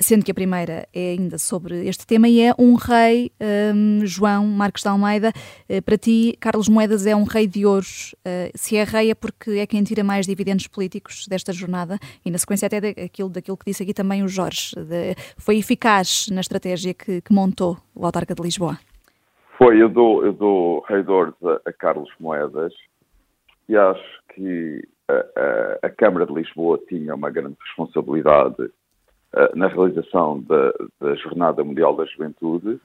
sendo 0.00 0.24
que 0.24 0.30
a 0.30 0.34
primeira 0.34 0.88
é 0.94 1.10
ainda 1.10 1.38
sobre 1.38 1.86
este 1.86 2.06
tema 2.06 2.28
e 2.28 2.40
é 2.40 2.54
um 2.58 2.74
rei, 2.74 3.30
um, 3.74 4.04
João 4.06 4.46
Marcos 4.46 4.82
de 4.82 4.88
Almeida. 4.88 5.32
para 5.84 5.98
ti, 5.98 6.36
Carlos 6.40 6.68
Moedas 6.68 7.06
é 7.06 7.14
um 7.14 7.24
rei 7.24 7.46
de 7.46 7.66
ouros. 7.66 8.14
se 8.54 8.76
é 8.76 8.84
rei 8.84 9.10
é 9.10 9.14
porque 9.14 9.52
é 9.52 9.66
quem 9.66 9.82
tira 9.82 10.02
mais 10.02 10.26
dividendos 10.26 10.66
políticos 10.66 11.26
desta 11.28 11.52
jornada 11.52 11.98
e 12.24 12.30
na 12.30 12.38
sequência 12.38 12.66
até 12.66 12.80
daquilo, 12.80 13.28
daquilo 13.28 13.56
que 13.56 13.64
disse 13.66 13.82
aqui 13.82 13.92
também 13.92 14.22
o 14.22 14.28
Jorge. 14.28 14.74
De, 14.74 15.14
foi 15.36 15.58
eficaz 15.58 16.28
na 16.30 16.40
estratégia 16.40 16.94
que, 16.94 17.20
que 17.20 17.32
montou 17.42 17.76
o 17.94 18.06
autarca 18.06 18.34
de 18.34 18.42
Lisboa? 18.42 18.78
Foi, 19.58 19.80
eu 19.82 19.88
dou, 19.88 20.24
eu 20.24 20.32
dou 20.32 20.84
a, 20.88 21.68
a 21.68 21.72
Carlos 21.72 22.10
Moedas 22.20 22.72
e 23.68 23.76
acho 23.76 24.22
que 24.34 24.88
a, 25.08 25.14
a, 25.14 25.86
a, 25.86 25.90
Câmara 25.90 26.26
de 26.26 26.32
Lisboa 26.32 26.78
tinha 26.88 27.14
uma 27.14 27.30
grande 27.30 27.56
responsabilidade 27.60 28.62
uh, 28.62 29.56
na 29.56 29.66
realização 29.66 30.40
da, 30.42 30.72
da, 31.00 31.14
Jornada 31.16 31.64
Mundial 31.64 31.96
da 31.96 32.04
Juventude. 32.06 32.80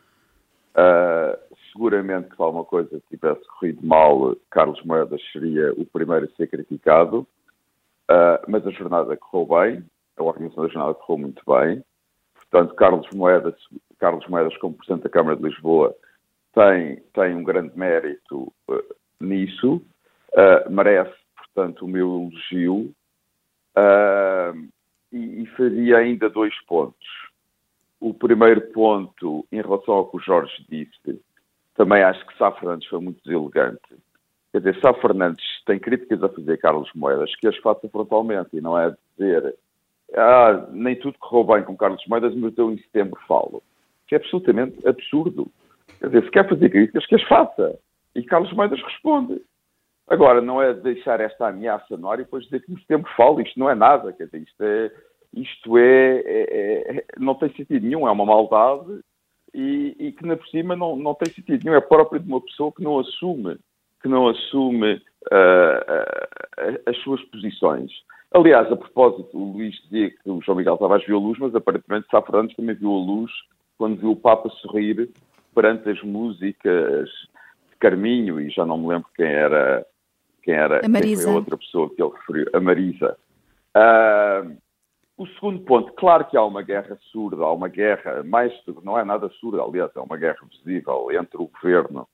Uh, 0.76 1.38
seguramente 1.72 2.30
que 2.30 2.36
se 2.36 2.42
alguma 2.42 2.66
coisa 2.66 3.02
tivesse 3.10 3.42
corrido 3.48 3.86
mal, 3.86 4.36
Carlos 4.50 4.84
Moedas 4.84 5.22
seria 5.32 5.74
o 5.74 5.86
primeiro 5.86 6.26
a 6.26 6.36
ser 6.36 6.48
criticado, 6.48 7.28
uh, 8.10 8.40
mas 8.48 8.66
a 8.66 8.72
jornada 8.72 9.18
correu 9.18 9.48
bem, 9.60 9.84
a 10.18 10.24
organização 10.24 10.64
da 10.64 10.70
jornada 10.70 10.94
correu 10.96 11.22
muito 11.22 11.42
bem. 11.48 11.84
Portanto, 12.36 12.76
Carlos 12.76 13.08
Moedas 13.14 13.56
Carlos 14.00 14.28
Moedas, 14.28 14.56
como 14.58 14.76
Presidente 14.76 15.04
da 15.04 15.10
Câmara 15.10 15.36
de 15.36 15.44
Lisboa, 15.44 15.96
tem, 16.54 16.98
tem 17.14 17.36
um 17.36 17.44
grande 17.44 17.78
mérito 17.78 18.52
uh, 18.70 18.96
nisso, 19.20 19.82
uh, 20.34 20.70
merece, 20.72 21.16
portanto, 21.36 21.86
o 21.86 21.88
meu 21.88 22.08
elogio 22.08 22.94
uh, 23.78 24.68
e, 25.12 25.44
e 25.44 25.46
faria 25.58 25.98
ainda 25.98 26.30
dois 26.30 26.54
pontos. 26.66 27.08
O 28.00 28.14
primeiro 28.14 28.62
ponto, 28.72 29.46
em 29.52 29.62
relação 29.62 29.96
ao 29.96 30.10
que 30.10 30.18
o 30.18 30.20
Jorge 30.22 30.66
disse, 30.70 31.22
também 31.76 32.04
acho 32.04 32.26
que 32.28 32.38
Sá 32.38 32.52
Fernandes 32.52 32.88
foi 32.88 33.00
muito 33.00 33.24
deselegante. 33.24 33.82
Quer 34.52 34.60
dizer, 34.60 34.80
Sá 34.82 34.94
Fernandes 34.94 35.46
tem 35.66 35.80
críticas 35.80 36.24
a 36.24 36.30
fazer 36.30 36.54
a 36.54 36.58
Carlos 36.58 36.90
Moedas, 36.96 37.36
que 37.36 37.48
as 37.48 37.58
faça 37.58 37.88
frontalmente 37.90 38.56
e 38.56 38.62
não 38.62 38.78
é 38.78 38.96
dizer 39.18 39.56
ah, 40.16 40.68
nem 40.72 40.96
tudo 40.96 41.18
correu 41.20 41.44
bem 41.44 41.64
com 41.64 41.76
Carlos 41.76 42.04
Moedas, 42.08 42.34
mas 42.36 42.58
eu 42.58 42.72
em 42.72 42.78
setembro 42.78 43.20
falo 43.28 43.62
que 44.08 44.16
é 44.16 44.18
absolutamente 44.18 44.88
absurdo. 44.88 45.52
Quer 46.00 46.08
dizer, 46.08 46.24
se 46.24 46.32
quer 46.32 46.50
fazer 46.50 46.70
críticas, 46.70 47.06
que 47.06 47.16
as 47.16 47.24
faça. 47.24 47.78
E 48.16 48.24
Carlos 48.24 48.52
Moedas 48.54 48.82
responde. 48.82 49.42
Agora, 50.08 50.42
não 50.42 50.62
é 50.62 50.74
deixar 50.74 51.20
esta 51.20 51.50
ameaça 51.50 51.98
no 51.98 52.10
ar 52.10 52.20
e 52.20 52.24
depois 52.24 52.46
dizer 52.46 52.62
que 52.62 52.72
no 52.72 52.80
setembro 52.80 53.12
falo, 53.18 53.42
isto 53.42 53.60
não 53.60 53.70
é 53.70 53.76
nada, 53.76 54.14
quer 54.14 54.26
dizer, 54.26 54.42
isto 54.42 54.64
é, 54.64 54.92
isto 55.34 55.78
é, 55.78 56.18
é, 56.26 56.98
é, 56.98 57.06
não 57.18 57.36
tem 57.36 57.50
sentido 57.50 57.86
nenhum, 57.86 58.08
é 58.08 58.12
uma 58.12 58.26
maldade 58.26 59.02
e, 59.54 59.96
e 60.00 60.12
que, 60.14 60.26
na 60.26 60.38
por 60.38 60.48
cima, 60.48 60.76
não, 60.76 60.96
não 60.96 61.14
tem 61.14 61.34
sentido 61.34 61.64
nenhum. 61.64 61.76
É 61.76 61.82
próprio 61.82 62.22
de 62.22 62.28
uma 62.28 62.40
pessoa 62.42 62.72
que 62.72 62.82
não 62.82 63.00
assume, 63.00 63.58
que 64.02 64.08
não 64.08 64.30
assume 64.30 64.94
uh, 64.94 66.72
uh, 66.72 66.80
as 66.86 66.98
suas 67.00 67.22
posições. 67.26 67.92
Aliás, 68.32 68.72
a 68.72 68.76
propósito, 68.76 69.38
o 69.38 69.54
Luís 69.54 69.76
dizia 69.84 70.12
que 70.12 70.30
o 70.30 70.42
João 70.42 70.58
Miguel 70.58 70.78
Tavares 70.78 71.06
viu 71.06 71.18
a 71.18 71.20
luz, 71.20 71.40
mas 71.40 71.56
aparentemente 71.56 72.08
Sá 72.10 72.22
Fernandes 72.22 72.56
também 72.56 72.76
viu 72.76 72.92
a 72.92 72.98
luz 72.98 73.32
quando 73.78 74.00
viu 74.00 74.12
o 74.12 74.16
Papa 74.16 74.50
sorrir 74.62 75.10
perante 75.54 75.90
as 75.90 76.02
músicas 76.02 77.10
de 77.70 77.76
Carminho, 77.80 78.40
e 78.40 78.50
já 78.50 78.66
não 78.66 78.78
me 78.78 78.88
lembro 78.88 79.08
quem 79.16 79.26
era, 79.26 79.86
quem 80.44 80.54
era 80.54 80.86
a 80.86 80.90
Marisa. 80.90 81.24
Quem 81.24 81.24
foi 81.24 81.34
a 81.34 81.36
outra 81.36 81.58
pessoa 81.58 81.90
que 81.96 82.02
ele 82.02 82.12
referiu, 82.12 82.46
a 82.54 82.60
Marisa. 82.60 83.18
Uh, 83.76 84.58
o 85.18 85.26
segundo 85.28 85.60
ponto, 85.62 85.94
claro 85.94 86.26
que 86.26 86.38
há 86.38 86.44
uma 86.44 86.62
guerra 86.62 86.98
surda, 87.12 87.44
há 87.44 87.52
uma 87.52 87.68
guerra, 87.68 88.24
mais 88.24 88.54
não 88.84 88.98
é 88.98 89.04
nada 89.04 89.30
surda, 89.40 89.64
aliás, 89.64 89.92
é 89.96 90.00
uma 90.00 90.18
guerra 90.18 90.38
visível 90.52 91.08
entre 91.12 91.38
o 91.38 91.48
governo 91.48 92.08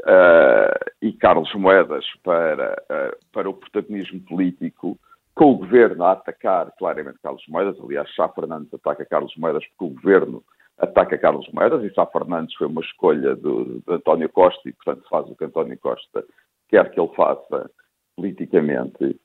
uh, 0.00 0.92
e 1.00 1.12
Carlos 1.14 1.52
Moedas 1.54 2.04
para, 2.22 2.76
uh, 2.90 3.26
para 3.32 3.48
o 3.48 3.54
protagonismo 3.54 4.20
político 4.20 4.98
com 5.34 5.52
o 5.52 5.58
governo 5.58 6.04
a 6.04 6.12
atacar 6.12 6.72
claramente 6.78 7.18
Carlos 7.22 7.44
Moedas. 7.48 7.78
Aliás, 7.82 8.14
Sá 8.14 8.28
Fernandes 8.28 8.72
ataca 8.72 9.04
Carlos 9.04 9.34
Moedas 9.36 9.64
porque 9.66 9.84
o 9.84 9.94
governo 9.94 10.42
ataca 10.78 11.18
Carlos 11.18 11.48
Moedas 11.52 11.82
e 11.84 11.94
Sá 11.94 12.06
Fernandes 12.06 12.54
foi 12.56 12.66
uma 12.66 12.80
escolha 12.82 13.34
do, 13.34 13.80
de 13.80 13.92
António 13.92 14.28
Costa 14.28 14.68
e, 14.68 14.72
portanto, 14.72 15.08
faz 15.08 15.28
o 15.28 15.34
que 15.34 15.44
António 15.44 15.78
Costa 15.78 16.24
quer 16.68 16.90
que 16.90 17.00
ele 17.00 17.14
faça 17.14 17.70
politicamente. 18.16 19.18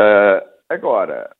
Uh, 0.00 0.40
agora, 0.68 1.30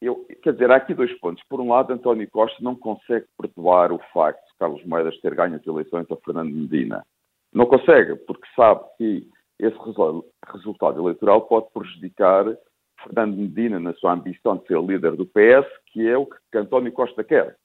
eu, 0.00 0.26
quer 0.42 0.52
dizer, 0.52 0.70
há 0.70 0.76
aqui 0.76 0.94
dois 0.94 1.12
pontos. 1.18 1.42
Por 1.48 1.60
um 1.60 1.70
lado, 1.70 1.92
António 1.92 2.28
Costa 2.30 2.56
não 2.62 2.74
consegue 2.74 3.26
perdoar 3.38 3.92
o 3.92 3.98
facto 4.12 4.44
de 4.46 4.58
Carlos 4.58 4.84
Moedas 4.84 5.18
ter 5.20 5.34
ganho 5.34 5.56
as 5.56 5.66
eleições 5.66 6.06
a 6.10 6.16
Fernando 6.16 6.52
Medina. 6.52 7.04
Não 7.52 7.66
consegue, 7.66 8.16
porque 8.26 8.46
sabe 8.54 8.84
que 8.98 9.28
esse 9.58 9.76
resultado 10.52 11.00
eleitoral 11.00 11.42
pode 11.42 11.70
prejudicar 11.72 12.44
Fernando 13.02 13.36
Medina 13.36 13.80
na 13.80 13.94
sua 13.94 14.12
ambição 14.12 14.56
de 14.58 14.66
ser 14.66 14.80
líder 14.80 15.16
do 15.16 15.26
PS, 15.26 15.66
que 15.86 16.06
é 16.06 16.16
o 16.16 16.26
que 16.26 16.58
António 16.58 16.92
Costa 16.92 17.24
quer. 17.24 17.56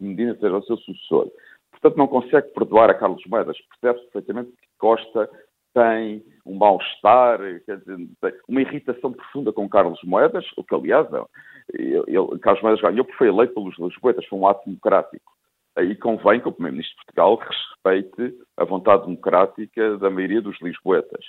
Medina 0.00 0.34
seja 0.36 0.56
o 0.56 0.62
seu 0.64 0.76
sucessor. 0.78 1.30
Portanto, 1.70 1.96
não 1.96 2.06
consegue 2.06 2.48
perdoar 2.48 2.90
a 2.90 2.94
Carlos 2.94 3.22
Moedas. 3.26 3.56
Percebe-se 3.80 4.10
perfeitamente 4.10 4.50
que 4.50 4.68
Costa 4.78 5.28
tem 5.74 6.24
um 6.46 6.54
mal-estar, 6.54 7.40
uma 8.48 8.62
irritação 8.62 9.12
profunda 9.12 9.52
com 9.52 9.68
Carlos 9.68 10.00
Moedas, 10.04 10.46
o 10.56 10.62
que, 10.62 10.74
aliás, 10.74 11.06
ele, 11.72 12.38
Carlos 12.40 12.62
Moedas 12.62 12.80
ganhou 12.80 13.04
porque 13.04 13.18
foi 13.18 13.28
eleito 13.28 13.54
pelos 13.54 13.76
Lisboetas, 13.78 14.24
foi 14.26 14.38
um 14.38 14.46
ato 14.46 14.64
democrático. 14.64 15.32
Aí 15.76 15.96
convém 15.96 16.40
que 16.40 16.48
o 16.48 16.52
Primeiro-Ministro 16.52 16.96
de 16.96 17.04
Portugal 17.04 17.36
respeite 17.36 18.38
a 18.56 18.64
vontade 18.64 19.06
democrática 19.06 19.98
da 19.98 20.08
maioria 20.08 20.40
dos 20.40 20.56
Lisboetas. 20.62 21.24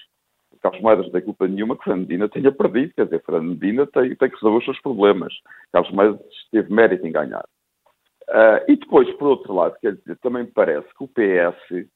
Carlos 0.62 0.82
Moedas 0.82 1.06
não 1.06 1.12
tem 1.12 1.22
culpa 1.22 1.48
nenhuma 1.48 1.76
que 1.76 1.84
Fernando 1.84 2.08
Medina 2.08 2.30
tenha 2.30 2.52
perdido, 2.52 2.94
quer 2.94 3.06
dizer, 3.06 3.24
Fernando 3.24 3.50
Medina 3.50 3.88
tem, 3.88 4.16
tem 4.16 4.30
que 4.30 4.36
resolver 4.36 4.60
os 4.60 4.66
seus 4.66 4.82
problemas. 4.82 5.34
Carlos 5.74 5.92
Moedas 5.92 6.22
teve 6.52 6.72
mérito 6.72 7.06
em 7.06 7.12
ganhar. 7.12 7.46
Uh, 8.30 8.64
e 8.68 8.76
depois, 8.76 9.12
por 9.18 9.28
outro 9.28 9.54
lado, 9.54 9.78
quer 9.80 9.96
dizer, 9.96 10.18
também 10.18 10.44
me 10.44 10.52
parece 10.52 10.88
que 10.96 11.04
o 11.04 11.08
PS, 11.08 11.72
uh, 11.72 11.88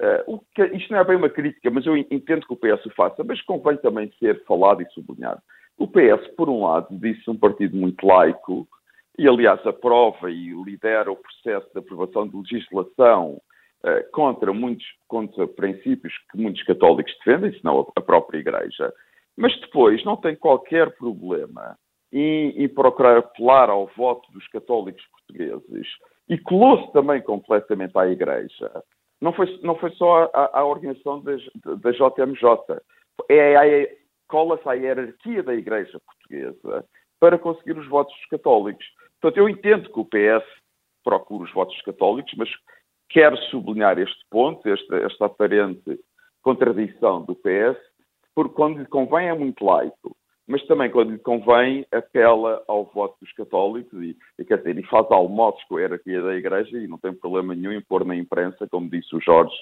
ah, 0.00 0.24
o 0.26 0.38
que, 0.54 0.64
isto 0.76 0.92
não 0.92 1.00
é 1.00 1.04
bem 1.04 1.16
uma 1.16 1.28
crítica, 1.28 1.70
mas 1.70 1.84
eu 1.84 1.96
entendo 1.96 2.46
que 2.46 2.52
o 2.52 2.56
PS 2.56 2.86
o 2.86 2.90
faça, 2.90 3.22
mas 3.22 3.40
convém 3.42 3.76
também 3.76 4.10
ser 4.18 4.42
falado 4.44 4.82
e 4.82 4.90
sublinhado. 4.90 5.40
O 5.76 5.86
PS, 5.86 6.26
por 6.36 6.48
um 6.48 6.64
lado, 6.64 6.88
disse 6.92 7.28
um 7.28 7.36
partido 7.36 7.76
muito 7.76 8.06
laico, 8.06 8.66
e 9.18 9.28
aliás 9.28 9.64
aprova 9.66 10.30
e 10.30 10.50
lidera 10.64 11.10
o 11.10 11.16
processo 11.16 11.70
de 11.72 11.78
aprovação 11.78 12.26
de 12.26 12.36
legislação 12.36 13.40
eh, 13.84 14.02
contra 14.12 14.52
muitos 14.52 14.86
contra 15.06 15.46
princípios 15.46 16.12
que 16.30 16.38
muitos 16.38 16.62
católicos 16.64 17.14
defendem, 17.18 17.52
senão 17.60 17.86
a 17.94 18.00
própria 18.00 18.38
Igreja, 18.38 18.92
mas 19.36 19.54
depois 19.60 20.02
não 20.04 20.16
tem 20.16 20.34
qualquer 20.34 20.96
problema 20.96 21.76
em, 22.12 22.64
em 22.64 22.68
procurar 22.68 23.18
apelar 23.18 23.70
ao 23.70 23.86
voto 23.96 24.30
dos 24.32 24.46
católicos 24.48 25.04
portugueses 25.26 25.88
e 26.28 26.38
colou-se 26.38 26.92
também 26.92 27.20
completamente 27.22 27.96
à 27.96 28.06
Igreja. 28.06 28.82
Não 29.20 29.32
foi, 29.32 29.58
não 29.62 29.76
foi 29.76 29.90
só 29.92 30.30
a, 30.34 30.58
a 30.60 30.64
organização 30.64 31.22
da, 31.22 31.90
JMJ, 31.90 32.80
é, 33.28 33.82
é, 33.82 33.96
cola-se 34.28 34.68
à 34.68 34.74
hierarquia 34.74 35.42
da 35.42 35.54
Igreja 35.54 36.00
portuguesa 36.00 36.84
para 37.20 37.38
conseguir 37.38 37.78
os 37.78 37.88
votos 37.88 38.14
católicos. 38.30 38.84
Portanto, 39.20 39.38
eu 39.38 39.48
entendo 39.48 39.90
que 39.90 40.00
o 40.00 40.04
PS 40.04 40.44
procura 41.02 41.44
os 41.44 41.52
votos 41.52 41.80
católicos, 41.82 42.32
mas 42.36 42.48
quero 43.08 43.36
sublinhar 43.50 43.98
este 43.98 44.24
ponto, 44.30 44.68
esta, 44.68 44.96
esta 44.96 45.26
aparente 45.26 45.98
contradição 46.42 47.22
do 47.22 47.34
PS, 47.34 47.78
porque 48.34 48.54
quando 48.54 48.78
lhe 48.78 48.86
convém 48.86 49.28
é 49.28 49.34
muito 49.34 49.64
laico, 49.64 50.16
mas 50.46 50.62
também 50.66 50.90
quando 50.90 51.12
lhe 51.12 51.18
convém 51.18 51.86
apela 51.90 52.62
ao 52.68 52.84
voto 52.84 53.16
dos 53.20 53.32
católicos 53.32 54.00
e, 54.02 54.16
e 54.38 54.44
quer 54.44 54.58
dizer, 54.58 54.78
e 54.78 54.86
faz 54.86 55.06
almoços 55.10 55.62
com 55.64 55.76
a 55.76 55.80
hierarquia 55.80 56.20
da 56.22 56.34
Igreja 56.34 56.78
e 56.78 56.86
não 56.86 56.98
tem 56.98 57.14
problema 57.14 57.54
nenhum 57.54 57.72
em 57.72 57.80
pôr 57.80 58.04
na 58.04 58.14
imprensa, 58.14 58.68
como 58.70 58.90
disse 58.90 59.14
o 59.16 59.20
Jorge, 59.20 59.54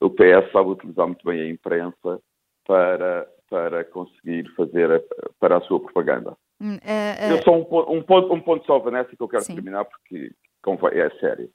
o 0.00 0.10
PS 0.10 0.52
sabe 0.52 0.70
utilizar 0.70 1.06
muito 1.06 1.24
bem 1.24 1.40
a 1.40 1.48
imprensa 1.48 2.20
para, 2.66 3.26
para 3.48 3.84
conseguir 3.84 4.48
fazer 4.54 4.90
a, 4.92 5.00
para 5.40 5.56
a 5.56 5.60
sua 5.62 5.80
propaganda. 5.80 6.36
Uh, 6.60 6.74
uh... 6.74 7.30
Eu 7.30 7.42
só 7.42 7.52
um, 7.52 7.96
um, 7.96 8.02
ponto, 8.02 8.34
um 8.34 8.40
ponto 8.40 8.66
só, 8.66 8.78
Vanessa, 8.78 9.16
que 9.16 9.22
eu 9.22 9.28
quero 9.28 9.44
Sim. 9.44 9.54
terminar 9.54 9.84
porque 9.84 10.32
convém, 10.62 10.98
é 11.00 11.10
sério. 11.18 11.50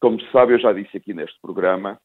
Como 0.00 0.20
se 0.20 0.30
sabe, 0.30 0.52
eu 0.52 0.58
já 0.58 0.72
disse 0.72 0.96
aqui 0.96 1.14
neste 1.14 1.40
programa, 1.40 1.98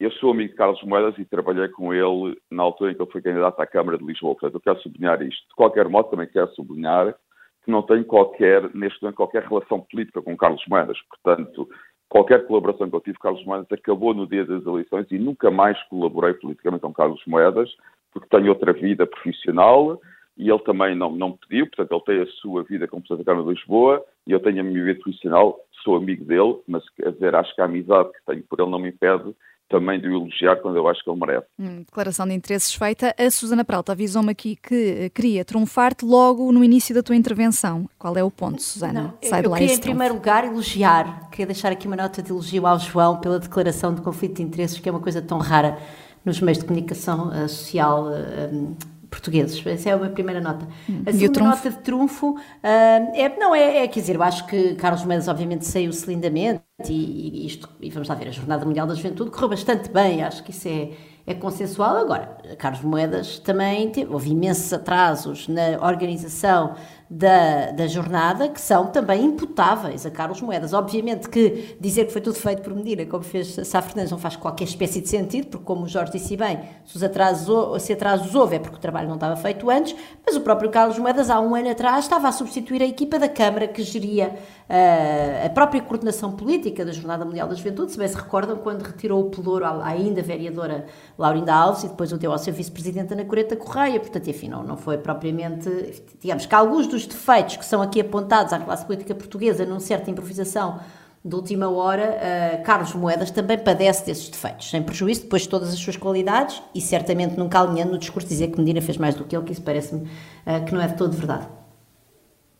eu 0.00 0.10
sou 0.12 0.30
amigo 0.30 0.50
de 0.50 0.56
Carlos 0.56 0.82
Moedas 0.82 1.18
e 1.18 1.26
trabalhei 1.26 1.68
com 1.68 1.92
ele 1.92 2.34
na 2.50 2.62
altura 2.62 2.90
em 2.90 2.94
que 2.94 3.02
ele 3.02 3.10
foi 3.10 3.20
candidato 3.20 3.60
à 3.60 3.66
Câmara 3.66 3.98
de 3.98 4.04
Lisboa. 4.04 4.34
Portanto, 4.34 4.54
eu 4.54 4.60
quero 4.60 4.80
sublinhar 4.80 5.20
isto. 5.20 5.46
De 5.46 5.54
qualquer 5.54 5.88
modo, 5.90 6.08
também 6.08 6.26
quero 6.26 6.50
sublinhar 6.54 7.14
que 7.62 7.70
não 7.70 7.82
tenho 7.82 8.04
qualquer, 8.06 8.74
neste 8.74 9.02
momento, 9.02 9.16
qualquer 9.16 9.42
relação 9.42 9.80
política 9.80 10.22
com 10.22 10.34
Carlos 10.38 10.64
Moedas. 10.66 10.96
Portanto, 11.02 11.68
qualquer 12.08 12.46
colaboração 12.46 12.88
que 12.88 12.96
eu 12.96 13.00
tive 13.00 13.18
com 13.18 13.24
Carlos 13.24 13.44
Moedas 13.44 13.66
acabou 13.70 14.14
no 14.14 14.26
dia 14.26 14.46
das 14.46 14.64
eleições 14.64 15.06
e 15.10 15.18
nunca 15.18 15.50
mais 15.50 15.80
colaborei 15.88 16.32
politicamente 16.32 16.80
com 16.80 16.94
Carlos 16.94 17.22
Moedas, 17.26 17.70
porque 18.10 18.28
tenho 18.30 18.48
outra 18.48 18.72
vida 18.72 19.06
profissional 19.06 20.00
e 20.34 20.48
ele 20.48 20.58
também 20.60 20.94
não, 20.96 21.12
não 21.12 21.30
me 21.30 21.38
pediu, 21.46 21.66
portanto, 21.66 21.92
ele 21.92 22.04
tem 22.04 22.22
a 22.22 22.32
sua 22.40 22.62
vida 22.62 22.88
como 22.88 23.02
Presidente 23.02 23.26
da 23.26 23.32
Câmara 23.32 23.46
de 23.46 23.54
Lisboa 23.54 24.02
e 24.26 24.32
eu 24.32 24.40
tenho 24.40 24.60
a 24.60 24.64
minha 24.64 24.82
vida 24.82 24.98
profissional, 25.00 25.58
sou 25.84 25.96
amigo 25.96 26.24
dele, 26.24 26.58
mas 26.66 26.88
quer 26.90 27.12
dizer, 27.12 27.34
acho 27.34 27.54
que 27.54 27.60
a 27.60 27.66
amizade 27.66 28.10
que 28.12 28.24
tenho 28.24 28.42
por 28.44 28.58
ele 28.58 28.70
não 28.70 28.78
me 28.78 28.88
impede 28.88 29.34
também 29.70 30.00
de 30.00 30.08
o 30.08 30.16
elogiar 30.16 30.56
quando 30.56 30.76
eu 30.76 30.86
acho 30.88 31.02
que 31.02 31.08
ele 31.08 31.18
merece. 31.18 31.46
Hum, 31.58 31.82
declaração 31.86 32.26
de 32.26 32.34
interesses 32.34 32.74
feita. 32.74 33.14
A 33.16 33.30
Susana 33.30 33.64
Pralta 33.64 33.92
avisou-me 33.92 34.30
aqui 34.30 34.56
que 34.56 35.04
eh, 35.04 35.08
queria 35.08 35.44
trunfar-te 35.44 36.04
logo 36.04 36.50
no 36.52 36.62
início 36.62 36.94
da 36.94 37.02
tua 37.02 37.14
intervenção. 37.14 37.88
Qual 37.98 38.16
é 38.16 38.22
o 38.22 38.30
ponto, 38.30 38.60
Susana? 38.60 39.02
Não, 39.02 39.28
Sai 39.28 39.40
eu, 39.40 39.44
eu 39.44 39.52
queria, 39.52 39.74
em 39.74 39.80
primeiro 39.80 40.14
lugar, 40.14 40.44
elogiar. 40.44 41.30
Queria 41.30 41.46
deixar 41.46 41.70
aqui 41.70 41.86
uma 41.86 41.96
nota 41.96 42.20
de 42.20 42.30
elogio 42.30 42.66
ao 42.66 42.78
João 42.78 43.20
pela 43.20 43.38
declaração 43.38 43.94
de 43.94 44.02
conflito 44.02 44.36
de 44.36 44.42
interesses, 44.42 44.78
que 44.78 44.88
é 44.88 44.92
uma 44.92 45.00
coisa 45.00 45.22
tão 45.22 45.38
rara 45.38 45.78
nos 46.24 46.40
meios 46.40 46.58
de 46.58 46.64
comunicação 46.64 47.28
uh, 47.28 47.48
social 47.48 48.08
uh, 48.08 48.76
portugueses. 49.10 49.64
Essa 49.66 49.90
é 49.90 49.92
a 49.92 49.96
minha 49.96 50.10
primeira 50.10 50.40
nota. 50.40 50.66
Hum. 50.88 51.02
A 51.04 51.12
segunda 51.12 51.40
nota 51.40 51.70
de 51.70 51.78
trunfo 51.78 52.30
uh, 52.30 52.38
é, 52.62 53.36
não, 53.36 53.54
é, 53.54 53.84
é, 53.84 53.88
quer 53.88 54.00
dizer, 54.00 54.14
eu 54.14 54.22
acho 54.22 54.46
que 54.46 54.74
Carlos 54.76 55.04
Mendes 55.04 55.28
obviamente 55.28 55.66
saiu-se 55.66 56.06
lindamente 56.06 56.62
e, 56.88 57.42
e, 57.42 57.46
isto, 57.46 57.68
e 57.80 57.90
vamos 57.90 58.08
lá 58.08 58.14
ver, 58.14 58.28
a 58.28 58.30
Jornada 58.30 58.64
Mundial 58.64 58.86
da 58.86 58.94
Juventude 58.94 59.30
correu 59.30 59.50
bastante 59.50 59.90
bem, 59.90 60.22
acho 60.22 60.42
que 60.42 60.52
isso 60.52 60.68
é, 60.68 60.90
é 61.26 61.34
consensual. 61.34 61.96
Agora, 61.96 62.38
Carlos 62.58 62.82
Moedas 62.82 63.38
também 63.40 63.90
teve, 63.90 64.12
houve 64.12 64.30
imensos 64.30 64.72
atrasos 64.72 65.48
na 65.48 65.84
organização 65.84 66.74
da, 67.10 67.72
da 67.72 67.88
jornada 67.88 68.48
que 68.48 68.60
são 68.60 68.86
também 68.86 69.24
imputáveis 69.24 70.06
a 70.06 70.10
Carlos 70.12 70.40
Moedas. 70.40 70.72
Obviamente 70.72 71.28
que 71.28 71.76
dizer 71.80 72.04
que 72.04 72.12
foi 72.12 72.20
tudo 72.20 72.36
feito 72.36 72.62
por 72.62 72.72
Medina, 72.72 73.04
como 73.04 73.24
fez 73.24 73.56
Sá 73.66 73.82
Fernandes, 73.82 74.12
não 74.12 74.18
faz 74.18 74.36
qualquer 74.36 74.62
espécie 74.62 75.00
de 75.00 75.08
sentido, 75.08 75.48
porque 75.48 75.64
como 75.64 75.86
o 75.86 75.88
Jorge 75.88 76.12
disse 76.12 76.36
bem, 76.36 76.60
se, 76.86 76.96
os 76.96 77.02
atrasos, 77.02 77.82
se 77.82 77.92
atrasos 77.92 78.32
houve 78.36 78.54
é 78.54 78.58
porque 78.60 78.76
o 78.76 78.80
trabalho 78.80 79.08
não 79.08 79.16
estava 79.16 79.34
feito 79.34 79.68
antes, 79.68 79.96
mas 80.24 80.36
o 80.36 80.40
próprio 80.40 80.70
Carlos 80.70 80.98
Moedas, 81.00 81.30
há 81.30 81.40
um 81.40 81.52
ano 81.52 81.70
atrás, 81.70 82.04
estava 82.04 82.28
a 82.28 82.32
substituir 82.32 82.80
a 82.80 82.86
equipa 82.86 83.18
da 83.18 83.28
Câmara 83.28 83.66
que 83.66 83.82
geria 83.82 84.36
a 85.44 85.50
própria 85.50 85.82
coordenação 85.82 86.30
política 86.30 86.84
da 86.84 86.92
Jornada 86.92 87.24
Mundial 87.24 87.48
da 87.48 87.56
Juventude, 87.56 87.90
se 87.90 87.98
bem 87.98 88.06
se 88.06 88.14
recordam, 88.14 88.56
quando 88.58 88.82
retirou 88.82 89.20
o 89.20 89.30
pelouro 89.30 89.64
à 89.64 89.84
ainda 89.84 90.22
vereadora 90.22 90.86
Laurinda 91.18 91.52
Alves 91.52 91.82
e 91.82 91.88
depois 91.88 92.12
o 92.12 92.16
deu 92.16 92.30
ao 92.30 92.38
seu 92.38 92.54
vice-presidente 92.54 93.12
Ana 93.12 93.24
Coreta 93.24 93.56
Correia, 93.56 93.98
portanto, 93.98 94.30
enfim, 94.30 94.48
não, 94.48 94.62
não 94.62 94.76
foi 94.76 94.96
propriamente, 94.96 95.68
digamos 96.20 96.46
que 96.46 96.54
alguns 96.54 96.86
dos 96.86 97.00
os 97.00 97.06
defeitos 97.06 97.56
que 97.56 97.64
são 97.64 97.80
aqui 97.80 98.00
apontados 98.00 98.52
à 98.52 98.58
classe 98.58 98.84
política 98.84 99.14
portuguesa 99.14 99.64
numa 99.64 99.80
certa 99.80 100.10
improvisação 100.10 100.80
de 101.22 101.34
última 101.34 101.68
hora, 101.68 102.16
uh, 102.16 102.62
Carlos 102.64 102.94
Moedas 102.94 103.30
também 103.30 103.58
padece 103.58 104.06
desses 104.06 104.28
defeitos, 104.28 104.70
sem 104.70 104.82
prejuízo 104.82 105.22
depois 105.22 105.42
de 105.42 105.48
todas 105.48 105.68
as 105.68 105.78
suas 105.78 105.96
qualidades 105.96 106.62
e 106.74 106.80
certamente 106.80 107.36
nunca 107.36 107.60
alinhando 107.60 107.92
no 107.92 107.98
discurso 107.98 108.26
dizer 108.26 108.48
que 108.48 108.58
Medina 108.58 108.80
fez 108.80 108.96
mais 108.96 109.14
do 109.14 109.24
que 109.24 109.36
ele, 109.36 109.44
que 109.44 109.52
isso 109.52 109.62
parece-me 109.62 110.02
uh, 110.02 110.64
que 110.64 110.72
não 110.72 110.80
é 110.80 110.88
de 110.88 110.96
todo 110.96 111.12
verdade. 111.12 111.46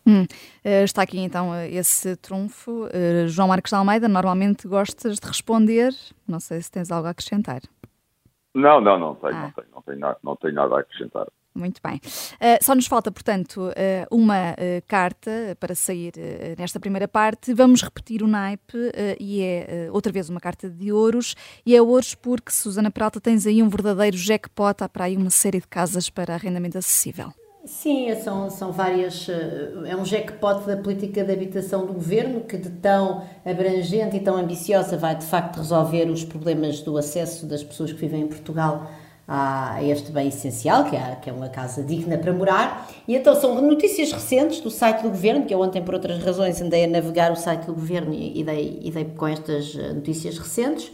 Hum, 0.05 0.25
eh, 0.63 0.83
está 0.83 1.03
aqui 1.03 1.19
então 1.19 1.53
eh, 1.53 1.69
esse 1.71 2.15
trunfo. 2.15 2.85
Uh, 2.85 3.27
João 3.27 3.47
Marcos 3.47 3.69
de 3.69 3.75
Almeida, 3.75 4.07
normalmente 4.07 4.67
gostas 4.67 5.19
de 5.19 5.27
responder. 5.27 5.93
Não 6.27 6.39
sei 6.39 6.61
se 6.61 6.71
tens 6.71 6.91
algo 6.91 7.07
a 7.07 7.11
acrescentar. 7.11 7.61
Não, 8.53 8.81
não, 8.81 8.99
não 8.99 9.15
tenho, 9.15 9.35
ah. 9.35 9.41
não, 9.41 9.51
tenho 9.51 9.67
não, 9.73 9.81
tenho 9.81 9.99
nada, 9.99 10.17
não 10.23 10.35
tenho 10.35 10.53
nada 10.53 10.75
a 10.75 10.79
acrescentar. 10.79 11.27
Muito 11.53 11.81
bem. 11.83 11.95
Uh, 11.95 12.63
só 12.63 12.73
nos 12.73 12.87
falta, 12.87 13.11
portanto, 13.11 13.61
uh, 13.61 13.71
uma 14.15 14.51
uh, 14.51 14.55
carta 14.87 15.55
para 15.59 15.75
sair 15.75 16.13
nesta 16.57 16.79
primeira 16.79 17.07
parte. 17.07 17.53
Vamos 17.53 17.83
repetir 17.83 18.23
o 18.23 18.27
naipe 18.27 18.77
e 19.19 19.41
é 19.41 19.89
outra 19.91 20.11
vez 20.11 20.29
uma 20.29 20.39
carta 20.39 20.69
de 20.69 20.91
ouros. 20.91 21.35
E 21.65 21.75
é 21.75 21.81
ouros 21.81 22.15
porque, 22.15 22.51
Susana 22.51 22.89
Peralta, 22.89 23.19
tens 23.19 23.45
aí 23.45 23.61
um 23.61 23.69
verdadeiro 23.69 24.17
jackpot. 24.17 24.83
Há 24.83 24.89
para 24.89 25.05
aí 25.05 25.17
uma 25.17 25.29
série 25.29 25.59
de 25.59 25.67
casas 25.67 26.09
para 26.09 26.33
arrendamento 26.33 26.77
acessível. 26.77 27.33
Sim, 27.63 28.15
são, 28.15 28.49
são 28.49 28.71
várias. 28.71 29.27
É 29.85 29.95
um 29.95 30.03
jackpot 30.03 30.65
da 30.65 30.77
política 30.77 31.23
de 31.23 31.31
habitação 31.31 31.85
do 31.85 31.93
governo 31.93 32.41
que, 32.41 32.57
de 32.57 32.69
tão 32.69 33.23
abrangente 33.45 34.17
e 34.17 34.19
tão 34.19 34.35
ambiciosa, 34.35 34.97
vai 34.97 35.15
de 35.15 35.25
facto 35.25 35.57
resolver 35.57 36.09
os 36.09 36.23
problemas 36.23 36.81
do 36.81 36.97
acesso 36.97 37.45
das 37.45 37.63
pessoas 37.63 37.93
que 37.93 37.99
vivem 37.99 38.21
em 38.21 38.27
Portugal 38.27 38.89
a 39.27 39.81
este 39.83 40.11
bem 40.11 40.27
essencial, 40.27 40.83
que 40.85 40.95
é, 40.95 41.15
que 41.21 41.29
é 41.29 41.33
uma 41.33 41.47
casa 41.47 41.83
digna 41.83 42.17
para 42.17 42.33
morar. 42.33 42.89
E 43.07 43.15
então 43.15 43.33
são 43.35 43.61
notícias 43.61 44.11
recentes 44.11 44.59
do 44.59 44.69
site 44.69 45.03
do 45.03 45.09
Governo, 45.09 45.45
que 45.45 45.53
eu 45.53 45.61
ontem, 45.61 45.81
por 45.81 45.93
outras 45.93 46.21
razões, 46.21 46.59
andei 46.61 46.83
a 46.83 46.87
navegar 46.87 47.31
o 47.31 47.35
site 47.35 47.65
do 47.65 47.73
Governo 47.73 48.13
e, 48.13 48.43
dei, 48.43 48.79
e 48.81 48.91
dei 48.91 49.05
com 49.05 49.27
estas 49.27 49.73
eh, 49.73 49.93
notícias 49.93 50.37
recentes. 50.37 50.91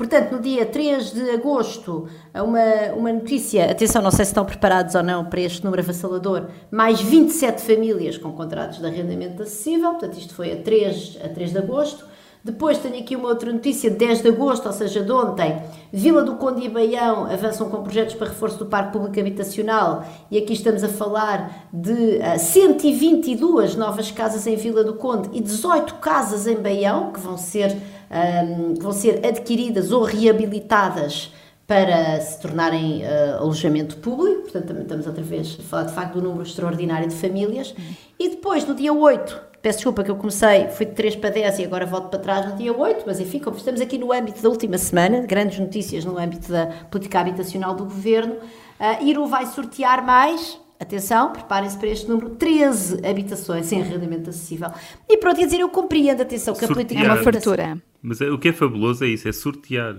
Portanto, 0.00 0.32
no 0.32 0.40
dia 0.40 0.64
3 0.64 1.12
de 1.12 1.30
agosto, 1.32 2.08
uma, 2.34 2.94
uma 2.96 3.12
notícia, 3.12 3.70
atenção, 3.70 4.00
não 4.00 4.10
sei 4.10 4.24
se 4.24 4.30
estão 4.30 4.46
preparados 4.46 4.94
ou 4.94 5.02
não 5.02 5.26
para 5.26 5.42
este 5.42 5.62
número 5.62 5.82
avassalador, 5.82 6.46
mais 6.70 7.02
27 7.02 7.60
famílias 7.60 8.16
com 8.16 8.32
contratos 8.32 8.78
de 8.78 8.86
arrendamento 8.86 9.42
acessível, 9.42 9.90
portanto 9.90 10.16
isto 10.16 10.32
foi 10.32 10.52
a 10.52 10.56
3, 10.56 11.18
a 11.22 11.28
3 11.28 11.52
de 11.52 11.58
agosto. 11.58 12.06
Depois 12.42 12.78
tenho 12.78 12.98
aqui 12.98 13.14
uma 13.14 13.28
outra 13.28 13.52
notícia, 13.52 13.90
10 13.90 14.22
de 14.22 14.28
agosto, 14.28 14.66
ou 14.66 14.72
seja, 14.72 15.02
de 15.02 15.12
ontem, 15.12 15.62
Vila 15.92 16.22
do 16.22 16.36
Conde 16.36 16.64
e 16.64 16.68
Baião 16.70 17.26
avançam 17.26 17.68
com 17.68 17.82
projetos 17.82 18.14
para 18.14 18.28
reforço 18.28 18.58
do 18.58 18.66
parque 18.66 18.92
público 18.92 19.20
habitacional. 19.20 20.06
E 20.30 20.38
aqui 20.38 20.54
estamos 20.54 20.82
a 20.82 20.88
falar 20.88 21.68
de 21.70 21.92
uh, 21.92 22.22
eh, 22.22 22.38
122 22.38 23.76
novas 23.76 24.10
casas 24.10 24.46
em 24.46 24.56
Vila 24.56 24.82
do 24.82 24.94
Conde 24.94 25.28
e 25.34 25.40
18 25.42 25.96
casas 25.96 26.46
em 26.46 26.56
Baião 26.56 27.12
que 27.12 27.20
vão 27.20 27.36
ser, 27.36 27.76
um, 28.10 28.72
que 28.72 28.82
vão 28.82 28.92
ser 28.92 29.20
adquiridas 29.26 29.92
ou 29.92 30.02
reabilitadas 30.02 31.30
para 31.66 32.20
se 32.20 32.40
tornarem 32.40 33.02
uh, 33.02 33.42
alojamento 33.42 33.98
público, 33.98 34.50
portanto 34.50 34.72
estamos 34.80 35.06
outra 35.06 35.22
vez 35.22 35.56
a 35.60 35.62
falar 35.62 35.82
de 35.84 35.92
facto 35.92 36.14
do 36.14 36.22
número 36.22 36.42
extraordinário 36.42 37.08
de 37.08 37.14
famílias. 37.14 37.74
E 38.18 38.30
depois, 38.30 38.66
no 38.66 38.74
dia 38.74 38.92
8, 38.92 39.49
Peço 39.62 39.78
desculpa 39.78 40.02
que 40.02 40.10
eu 40.10 40.16
comecei, 40.16 40.68
fui 40.68 40.86
de 40.86 40.92
3 40.92 41.16
para 41.16 41.30
10 41.30 41.58
e 41.58 41.64
agora 41.64 41.84
volto 41.84 42.08
para 42.08 42.18
trás 42.18 42.50
no 42.50 42.56
dia 42.56 42.74
8, 42.74 43.04
mas 43.06 43.20
enfim, 43.20 43.38
como 43.38 43.58
estamos 43.58 43.80
aqui 43.80 43.98
no 43.98 44.10
âmbito 44.10 44.42
da 44.42 44.48
última 44.48 44.78
semana, 44.78 45.20
grandes 45.20 45.58
notícias 45.58 46.02
no 46.02 46.18
âmbito 46.18 46.50
da 46.50 46.66
política 46.90 47.20
habitacional 47.20 47.74
do 47.74 47.84
governo, 47.84 48.34
uh, 48.34 49.04
Iru 49.04 49.26
vai 49.26 49.44
sortear 49.44 50.02
mais, 50.04 50.58
atenção, 50.78 51.30
preparem-se 51.32 51.76
para 51.76 51.88
este 51.88 52.08
número, 52.08 52.30
13 52.30 53.06
habitações 53.06 53.70
em 53.70 53.82
arrendamento 53.82 54.30
acessível. 54.30 54.70
E 55.06 55.18
pronto, 55.18 55.36
quer 55.36 55.44
dizer, 55.44 55.60
eu 55.60 55.68
compreendo, 55.68 56.22
atenção, 56.22 56.54
que 56.54 56.60
sortear. 56.60 56.70
a 56.70 56.74
política 56.74 57.00
é 57.00 57.12
uma 57.12 57.22
fartura. 57.22 57.82
Mas 58.00 58.22
é, 58.22 58.30
o 58.30 58.38
que 58.38 58.48
é 58.48 58.52
fabuloso 58.54 59.04
é 59.04 59.08
isso, 59.08 59.28
é 59.28 59.32
sortear. 59.32 59.96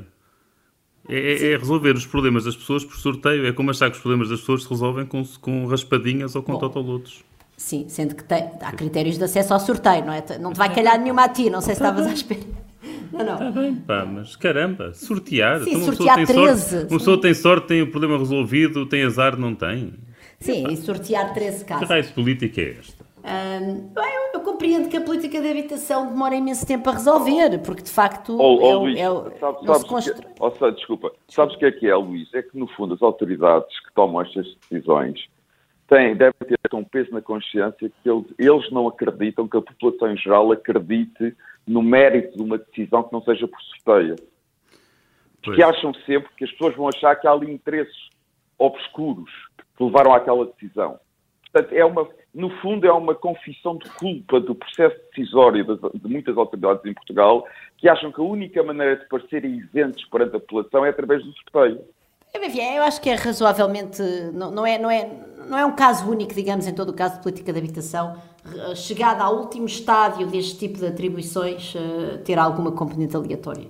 É, 1.08 1.18
é, 1.18 1.51
é, 1.51 1.58
resolver 1.58 1.96
os 1.96 2.06
problemas 2.06 2.46
das 2.46 2.56
pessoas 2.56 2.84
por 2.84 2.96
sorteio. 2.96 3.46
É 3.46 3.51
como 3.51 3.70
achar 3.70 3.89
que 3.89 3.96
os 3.96 4.01
problemas 4.01 4.30
das 4.30 4.39
pessoas 4.39 4.63
se 4.63 4.70
resolvem 4.70 5.06
com, 5.06 5.24
com 5.39 5.65
raspadinhas 5.65 6.36
ou 6.36 6.41
com 6.41 6.53
Bom, 6.53 6.60
totolotos. 6.60 7.24
Sim, 7.62 7.86
sendo 7.88 8.15
que 8.15 8.24
tem, 8.24 8.50
há 8.60 8.72
critérios 8.72 9.20
de 9.20 9.24
acesso 9.24 9.53
ao 9.53 9.60
sorteio, 9.60 10.03
não 10.03 10.12
é? 10.12 10.24
Não 10.39 10.51
te 10.51 10.58
vai 10.58 10.74
calhar 10.74 11.00
nenhuma 11.00 11.25
a 11.25 11.30
ti, 11.30 11.48
não 11.48 11.62
sei 11.62 11.75
se 11.75 11.82
estavas 11.82 12.08
à 12.08 12.12
espera. 12.12 12.41
Não, 13.13 13.25
não. 13.25 13.34
Está 13.34 13.51
bem, 13.51 13.75
pá, 13.75 14.06
mas 14.06 14.36
caramba, 14.38 14.94
sortear. 14.94 15.60
Sim, 15.60 15.72
então, 15.72 15.94
sortear 15.94 16.18
uma 16.18 16.25
13. 16.25 16.62
Sorte, 16.62 16.94
uma 16.94 16.98
pessoa 16.98 17.22
tem 17.22 17.34
sorte, 17.34 17.68
tem 17.68 17.82
o 17.82 17.91
problema 17.91 18.18
resolvido, 18.18 18.86
tem 18.86 19.03
azar, 19.03 19.38
não 19.38 19.53
tem. 19.53 19.94
Sim, 20.39 20.65
e 20.70 20.77
sortear 20.77 21.34
13 21.34 21.65
casos. 21.65 21.86
Que 21.86 21.94
raio 21.94 22.03
de 22.03 22.13
política 22.13 22.62
é 22.62 22.77
esta? 22.80 23.06
Um, 23.24 23.91
eu, 23.96 24.03
eu, 24.34 24.39
compreendo 24.39 24.88
que 24.88 24.96
a 24.96 25.01
política 25.01 25.41
de 25.41 25.50
habitação 25.50 26.08
demora 26.08 26.36
imenso 26.36 26.65
tempo 26.65 26.89
a 26.89 26.94
resolver, 26.94 27.60
porque 27.60 27.84
de 27.84 27.91
facto 27.91 28.36
oh, 28.39 28.58
oh, 28.60 28.65
é, 28.65 28.75
Luís, 28.75 29.00
é, 29.00 29.39
sabe, 29.39 29.65
não 29.65 29.76
se 29.76 29.86
constrói. 29.86 30.21
Que, 30.21 30.28
oh, 30.39 30.71
desculpa, 30.71 31.12
sabes 31.28 31.56
o 31.56 31.60
que 31.60 31.65
é 31.65 31.71
que 31.71 31.88
é, 31.88 31.95
Luís? 31.95 32.34
É 32.34 32.41
que 32.41 32.58
no 32.58 32.67
fundo 32.69 32.93
as 32.93 33.02
autoridades 33.02 33.78
que 33.82 33.93
tomam 33.93 34.21
estas 34.21 34.47
decisões 34.62 35.19
têm, 35.91 36.15
devem 36.15 36.34
ter 36.39 36.58
um 36.73 36.86
peso 36.86 37.12
na 37.12 37.21
consciência 37.21 37.91
que 38.01 38.10
eles, 38.10 38.25
eles 38.39 38.71
não 38.71 38.88
acreditam 38.88 39.47
que 39.47 39.58
a 39.58 39.62
população 39.62 40.13
em 40.13 40.17
geral 40.17 40.49
acredite 40.49 41.36
no 41.67 41.84
mérito 41.84 42.38
de 42.38 42.43
uma 42.43 42.58
decisão 42.58 43.04
que 43.04 43.12
não 43.12 43.21
seja 43.21 43.45
por 43.45 43.62
sorteio. 43.62 44.15
Que 45.43 45.62
acham 45.62 45.93
sempre 46.06 46.30
que 46.38 46.45
as 46.45 46.51
pessoas 46.51 46.75
vão 46.75 46.88
achar 46.88 47.15
que 47.15 47.27
há 47.27 47.32
ali 47.32 47.51
interesses 47.51 48.10
obscuros 48.58 49.32
que 49.75 49.84
levaram 49.84 50.13
àquela 50.13 50.45
decisão. 50.45 50.97
Portanto, 51.51 51.73
é 51.73 51.84
uma, 51.84 52.08
no 52.34 52.49
fundo, 52.62 52.88
é 52.88 52.93
uma 52.93 53.13
confissão 53.13 53.75
de 53.75 53.89
culpa 53.89 54.39
do 54.39 54.56
processo 54.56 54.95
decisório 55.10 55.65
de, 55.65 55.99
de 55.99 56.08
muitas 56.08 56.38
autoridades 56.38 56.86
em 56.86 56.93
Portugal 56.93 57.45
que 57.77 57.89
acham 57.89 58.12
que 58.12 58.21
a 58.21 58.23
única 58.23 58.63
maneira 58.63 58.95
de 58.95 59.06
parecerem 59.10 59.58
isentos 59.58 60.06
perante 60.06 60.38
a 60.38 60.39
população 60.39 60.86
é 60.86 60.89
através 60.89 61.21
do 61.25 61.34
sorteio. 61.34 61.82
É, 62.34 62.78
eu 62.78 62.84
acho 62.84 63.02
que 63.02 63.10
é 63.10 63.15
razoavelmente. 63.15 64.02
Não, 64.34 64.52
não, 64.52 64.65
é, 64.65 64.78
não, 64.78 64.89
é, 64.89 65.10
não 65.48 65.58
é 65.58 65.65
um 65.65 65.76
caso 65.76 66.10
único, 66.10 66.34
digamos, 66.34 66.65
em 66.65 66.74
todo 66.74 66.89
o 66.89 66.94
caso 66.94 67.15
de 67.15 67.22
política 67.22 67.52
de 67.52 67.60
habitação, 67.60 68.15
chegada 68.76 69.24
ao 69.24 69.38
último 69.38 69.65
estádio 69.65 70.28
deste 70.28 70.58
tipo 70.58 70.80
de 70.80 70.88
atribuições, 70.88 71.74
eh, 71.76 72.17
ter 72.17 72.39
alguma 72.39 72.72
componente 72.72 73.15
aleatória. 73.15 73.67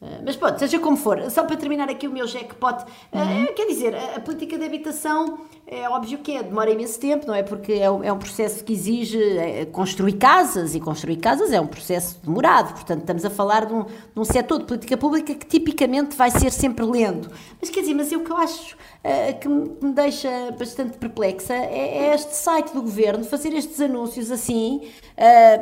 Eh, 0.00 0.20
mas 0.24 0.36
pronto, 0.36 0.58
seja 0.58 0.78
como 0.78 0.96
for, 0.96 1.28
só 1.30 1.42
para 1.42 1.56
terminar 1.56 1.88
aqui 1.88 2.06
o 2.06 2.12
meu 2.12 2.26
jackpot, 2.26 2.84
eh, 3.10 3.18
uhum. 3.18 3.46
quer 3.46 3.66
dizer, 3.66 3.96
a, 3.96 4.20
política 4.20 4.56
de 4.56 4.64
habitação 4.64 5.40
é 5.66 5.88
óbvio 5.88 6.18
que 6.18 6.36
é, 6.36 6.42
demora 6.42 6.70
imenso 6.70 7.00
tempo, 7.00 7.26
não 7.26 7.34
é? 7.34 7.42
Porque 7.42 7.72
é 7.72 7.90
um, 7.90 8.04
é 8.04 8.12
um 8.12 8.18
processo 8.18 8.62
que 8.62 8.72
exige 8.72 9.20
é, 9.20 9.66
construir 9.66 10.12
casas 10.12 10.74
e 10.76 10.80
construir 10.80 11.16
casas 11.16 11.52
é 11.52 11.60
um 11.60 11.66
processo 11.66 12.20
demorado, 12.22 12.74
portanto, 12.74 13.00
estamos 13.00 13.24
a 13.24 13.30
falar 13.30 13.66
de 13.66 13.74
um, 13.74 13.82
de 13.84 14.20
um 14.20 14.24
setor 14.24 14.60
de 14.60 14.66
política 14.66 14.96
pública 14.96 15.34
que 15.34 15.46
tipicamente 15.46 16.16
vai 16.16 16.30
ser 16.30 16.52
sempre 16.52 16.84
lento. 16.84 17.28
Mas 17.60 17.68
quer 17.68 17.80
dizer, 17.80 17.94
mas 17.94 18.12
o 18.12 18.20
que 18.20 18.30
eu 18.30 18.36
acho 18.36 18.76
uh, 18.76 19.38
que 19.40 19.48
me 19.48 19.92
deixa 19.92 20.28
bastante 20.56 20.96
perplexa 20.96 21.54
é, 21.54 22.06
é, 22.06 22.14
este 22.14 22.34
site 22.36 22.72
do 22.72 22.82
governo 22.82 23.24
fazer 23.24 23.52
estes 23.52 23.80
anúncios 23.80 24.30
assim 24.30 24.80
uh, 24.86 25.07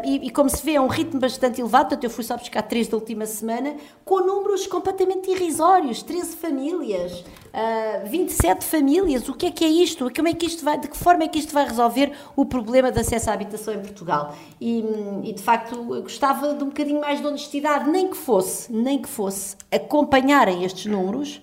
e, 0.04 0.26
e, 0.26 0.30
como 0.30 0.50
se 0.50 0.62
vê, 0.62 0.74
é 0.74 0.80
um 0.80 0.86
ritmo 0.86 1.18
bastante 1.18 1.60
elevado. 1.62 1.88
Portanto, 1.88 2.04
eu 2.04 2.10
fui 2.10 2.22
só 2.22 2.36
buscar 2.36 2.62
três 2.62 2.88
da 2.88 2.96
última 2.96 3.24
semana 3.24 3.76
com 4.04 4.20
números 4.20 4.66
completamente 4.66 5.30
irrisórios: 5.30 6.02
13 6.02 6.36
famílias, 6.36 7.20
uh, 7.20 8.06
27 8.06 8.64
famílias. 8.66 9.26
O 9.28 9.34
que 9.34 9.46
é 9.46 9.50
que 9.50 9.64
é 9.64 9.68
isto? 9.68 10.12
Como 10.14 10.28
é 10.28 10.34
que 10.34 10.44
isto 10.44 10.62
vai, 10.62 10.78
de 10.78 10.88
que 10.88 10.96
forma 10.96 11.24
é 11.24 11.28
que 11.28 11.38
isto 11.38 11.54
vai 11.54 11.64
resolver 11.64 12.12
o 12.36 12.44
problema 12.44 12.92
de 12.92 13.00
acesso 13.00 13.30
à 13.30 13.32
habitação 13.32 13.72
em 13.72 13.80
Portugal? 13.80 14.36
E, 14.60 14.84
e 15.24 15.32
de 15.32 15.42
facto, 15.42 15.82
gostava 16.02 16.52
de 16.52 16.62
um 16.62 16.68
bocadinho 16.68 17.00
mais 17.00 17.20
de 17.20 17.26
honestidade, 17.26 17.88
nem 17.88 18.08
que 18.08 18.16
fosse, 18.16 18.70
nem 18.70 19.00
que 19.00 19.08
fosse, 19.08 19.56
acompanharem 19.72 20.64
estes 20.64 20.84
números 20.84 21.40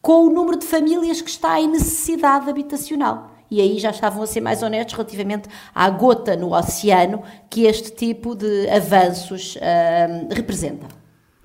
com 0.00 0.24
o 0.24 0.30
número 0.30 0.56
de 0.56 0.64
famílias 0.64 1.20
que 1.20 1.30
está 1.30 1.60
em 1.60 1.66
necessidade 1.66 2.48
habitacional. 2.48 3.35
E 3.56 3.60
aí 3.62 3.78
já 3.78 3.88
estavam 3.88 4.22
a 4.22 4.26
ser 4.26 4.42
mais 4.42 4.62
honestos 4.62 4.92
relativamente 4.92 5.48
à 5.74 5.88
gota 5.88 6.36
no 6.36 6.52
oceano 6.52 7.22
que 7.50 7.64
este 7.64 7.90
tipo 7.90 8.36
de 8.36 8.68
avanços 8.68 9.56
uh, 9.56 10.28
representa. 10.30 10.86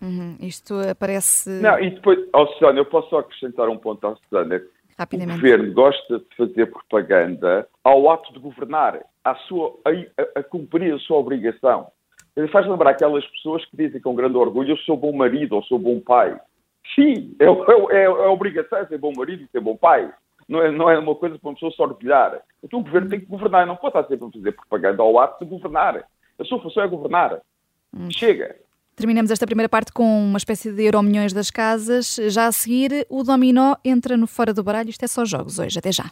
Uhum, 0.01 0.35
isto 0.41 0.73
aparece. 0.89 1.49
Não, 1.61 1.79
e 1.79 1.89
depois, 1.89 2.19
oh, 2.33 2.47
Susana, 2.47 2.79
eu 2.79 2.85
posso 2.85 3.09
só 3.11 3.19
acrescentar 3.19 3.69
um 3.69 3.77
ponto 3.77 4.05
à 4.05 4.15
Susana. 4.17 4.61
Rapidamente. 4.99 5.37
O 5.37 5.41
governo 5.41 5.73
gosta 5.73 6.19
de 6.19 6.35
fazer 6.35 6.65
propaganda 6.65 7.65
ao 7.81 8.09
ato 8.11 8.33
de 8.33 8.39
governar, 8.39 8.99
à 9.23 9.35
sua, 9.47 9.73
a, 9.85 10.39
a 10.39 10.43
cumprir 10.43 10.93
a 10.93 10.99
sua 10.99 11.15
obrigação. 11.15 11.87
Ele 12.35 12.49
faz 12.49 12.67
lembrar 12.67 12.89
aquelas 12.89 13.25
pessoas 13.27 13.63
que 13.67 13.77
dizem 13.77 14.01
com 14.01 14.13
grande 14.13 14.35
orgulho: 14.35 14.71
Eu 14.71 14.77
sou 14.79 14.97
bom 14.97 15.13
marido 15.13 15.55
ou 15.55 15.63
sou 15.63 15.79
bom 15.79 16.01
pai. 16.01 16.37
Sim, 16.93 17.37
é, 17.39 17.45
é, 17.45 18.01
é, 18.01 18.05
a 18.05 18.29
obrigação 18.31 18.85
ser 18.87 18.97
bom 18.97 19.13
marido 19.15 19.43
e 19.43 19.47
ser 19.47 19.61
bom 19.61 19.77
pai. 19.77 20.11
Não 20.51 20.61
é, 20.61 20.69
não 20.69 20.89
é 20.89 20.99
uma 20.99 21.15
coisa 21.15 21.39
para 21.39 21.47
uma 21.47 21.53
pessoa 21.53 21.71
só 21.71 21.83
orgulhar. 21.83 22.41
Então 22.61 22.81
o 22.81 22.83
governo 22.83 23.09
tem 23.09 23.21
que 23.21 23.25
governar, 23.25 23.65
não 23.65 23.77
pode 23.77 23.97
estar 23.97 24.09
sempre 24.09 24.27
a 24.27 24.31
fazer 24.31 24.51
propaganda 24.51 25.01
ao 25.01 25.17
ato 25.17 25.45
de 25.45 25.49
governar. 25.49 26.03
A 26.37 26.43
sua 26.43 26.61
função 26.61 26.83
é 26.83 26.87
governar. 26.89 27.39
Hum. 27.95 28.11
Chega. 28.11 28.57
Terminamos 28.93 29.31
esta 29.31 29.45
primeira 29.45 29.69
parte 29.69 29.93
com 29.93 30.03
uma 30.03 30.37
espécie 30.37 30.73
de 30.73 30.83
euromilhões 30.83 31.31
das 31.31 31.49
casas. 31.49 32.17
Já 32.27 32.47
a 32.47 32.51
seguir, 32.51 33.07
o 33.09 33.23
dominó 33.23 33.75
entra 33.85 34.17
no 34.17 34.27
fora 34.27 34.53
do 34.53 34.61
baralho. 34.61 34.89
Isto 34.89 35.05
é 35.05 35.07
só 35.07 35.23
jogos 35.23 35.57
hoje. 35.57 35.79
Até 35.79 35.89
já. 35.89 36.11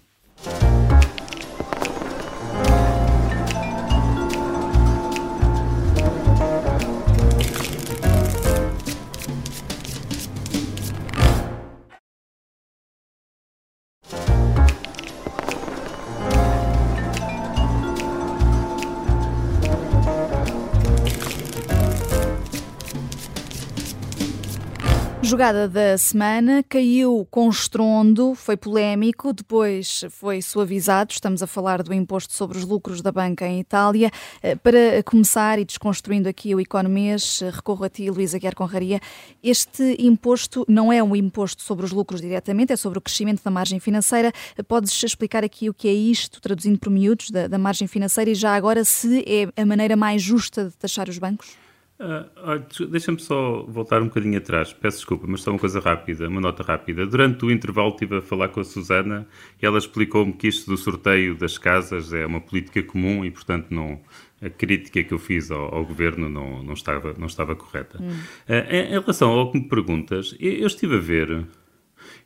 Jogada 25.29 25.69
da 25.69 25.95
semana, 25.95 26.65
caiu 26.67 27.27
com 27.29 27.47
estrondo, 27.49 28.33
foi 28.33 28.57
polémico, 28.57 29.31
depois 29.31 30.03
foi 30.09 30.41
suavizado. 30.41 31.11
Estamos 31.11 31.43
a 31.43 31.45
falar 31.45 31.83
do 31.83 31.93
imposto 31.93 32.33
sobre 32.33 32.57
os 32.57 32.65
lucros 32.65 32.99
da 32.99 33.11
banca 33.11 33.45
em 33.45 33.59
Itália. 33.59 34.09
Eh, 34.41 34.55
para 34.55 35.03
começar 35.05 35.59
e 35.59 35.65
desconstruindo 35.65 36.27
aqui 36.27 36.55
o 36.55 36.59
economês, 36.59 37.43
eh, 37.43 37.51
recorro 37.51 37.85
a 37.85 37.89
ti, 37.89 38.09
Luísa 38.09 38.39
Guiar 38.39 38.55
Conraria. 38.55 38.99
Este 39.43 39.95
imposto 39.99 40.65
não 40.67 40.91
é 40.91 41.03
um 41.03 41.15
imposto 41.15 41.61
sobre 41.61 41.85
os 41.85 41.91
lucros 41.91 42.21
diretamente, 42.21 42.73
é 42.73 42.75
sobre 42.75 42.97
o 42.97 43.01
crescimento 43.01 43.43
da 43.43 43.51
margem 43.51 43.79
financeira. 43.79 44.33
Eh, 44.57 44.63
podes 44.63 45.03
explicar 45.03 45.43
aqui 45.43 45.69
o 45.69 45.75
que 45.75 45.87
é 45.87 45.93
isto, 45.93 46.41
traduzindo 46.41 46.79
por 46.79 46.89
miúdos, 46.89 47.29
da, 47.29 47.47
da 47.47 47.59
margem 47.59 47.87
financeira 47.87 48.31
e 48.31 48.35
já 48.35 48.55
agora 48.55 48.83
se 48.83 49.23
é 49.27 49.61
a 49.61 49.63
maneira 49.63 49.95
mais 49.95 50.23
justa 50.23 50.69
de 50.69 50.75
taxar 50.75 51.07
os 51.07 51.19
bancos? 51.19 51.68
Uh, 51.99 52.87
Deixa-me 52.87 53.19
só 53.19 53.63
voltar 53.63 54.01
um 54.01 54.05
bocadinho 54.05 54.37
atrás, 54.37 54.71
peço 54.71 54.99
desculpa, 54.99 55.25
mas 55.27 55.41
só 55.41 55.51
uma 55.51 55.59
coisa 55.59 55.81
rápida, 55.81 56.29
uma 56.29 56.39
nota 56.39 56.63
rápida. 56.63 57.05
Durante 57.05 57.43
o 57.43 57.51
intervalo 57.51 57.89
estive 57.89 58.19
a 58.19 58.21
falar 58.21 58.47
com 58.47 58.61
a 58.61 58.63
Susana 58.63 59.27
e 59.61 59.65
ela 59.65 59.77
explicou-me 59.77 60.31
que 60.31 60.47
isto 60.47 60.71
do 60.71 60.77
sorteio 60.77 61.35
das 61.35 61.57
casas 61.57 62.13
é 62.13 62.25
uma 62.25 62.39
política 62.39 62.81
comum 62.81 63.25
e, 63.25 63.31
portanto, 63.31 63.67
não, 63.69 63.99
a 64.41 64.49
crítica 64.49 65.03
que 65.03 65.13
eu 65.13 65.19
fiz 65.19 65.51
ao, 65.51 65.75
ao 65.75 65.85
governo 65.85 66.29
não, 66.29 66.63
não, 66.63 66.73
estava, 66.73 67.13
não 67.17 67.27
estava 67.27 67.53
correta. 67.53 68.01
Hum. 68.01 68.11
Uh, 68.47 68.73
em, 68.73 68.95
em, 68.95 68.99
relação 68.99 69.31
ao 69.31 69.51
que 69.51 69.59
me 69.59 69.67
perguntas, 69.67 70.33
eu, 70.39 70.53
eu 70.53 70.67
estive 70.67 70.95
a 70.95 70.99
ver 70.99 71.45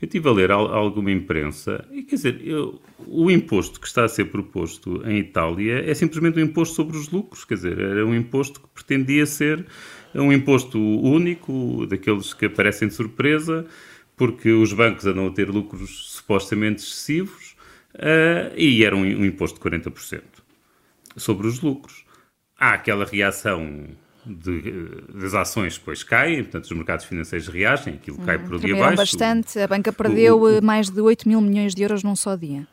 eu 0.04 0.06
estive 0.06 0.28
a 0.28 0.32
ler 0.34 0.52
alguma 0.52 1.12
imprensa 1.12 1.88
e, 1.90 2.04
quer 2.04 2.16
dizer, 2.18 2.42
eu, 2.46 2.82
o 3.08 3.32
imposto 3.32 3.80
que 3.80 3.88
está 3.88 4.04
a 4.04 4.10
ser 4.10 4.26
proposto 4.26 5.02
em 5.06 5.18
Itália 5.20 5.90
é 5.90 5.94
simplesmente 5.94 6.38
um 6.38 6.44
imposto 6.44 6.76
sobre 6.76 6.98
os 6.98 7.10
lucros, 7.10 7.46
quer 7.46 7.56
dizer, 7.56 7.80
era 7.80 8.06
um 8.06 8.14
imposto 8.14 8.60
que 8.60 8.68
pretendia 8.74 9.26
ser 9.26 9.66
um 10.14 10.34
imposto 10.34 10.78
único, 10.78 11.86
daqueles 11.88 12.34
que 12.34 12.48
aparecem 12.48 12.90
de 12.90 12.94
surpresa, 12.94 13.66
porque 14.18 14.52
os 14.52 14.74
bancos 14.74 15.06
andam 15.06 15.28
a 15.28 15.32
ter 15.32 15.50
lucros 15.50 16.12
supostamente 16.12 16.84
excessivos 16.84 17.56
uh, 17.96 18.54
e 18.58 18.84
era 18.84 18.96
um, 18.98 19.04
um 19.04 19.26
imposto 19.26 19.58
de 19.58 19.78
40% 19.78 20.22
sobre 21.16 21.48
os 21.48 21.62
lucros. 21.62 22.04
Há 22.60 22.74
aquela 22.74 23.06
reação 23.06 23.88
de, 24.26 25.02
das 25.14 25.34
ações 25.34 25.78
depois 25.78 26.04
caem, 26.04 26.44
portanto 26.44 26.66
os 26.66 26.72
mercados 26.72 27.06
financeiros 27.06 27.48
reagem, 27.48 27.96
aquilo 27.96 28.18
cai 28.20 28.38
hum, 28.38 28.48
por 28.48 28.60
dia 28.60 28.76
abaixo. 28.76 28.98
bastante, 28.98 29.60
a 29.60 29.68
banca 29.68 29.92
perdeu 29.92 30.42
o, 30.42 30.60
o, 30.60 30.64
mais 30.64 30.90
de 30.90 31.02
8 31.02 31.28
mil 31.28 31.42
milhões 31.42 31.76
de 31.76 31.82
euros 31.84 32.04
num 32.04 32.16
só 32.16 32.36
dia. 32.36 32.68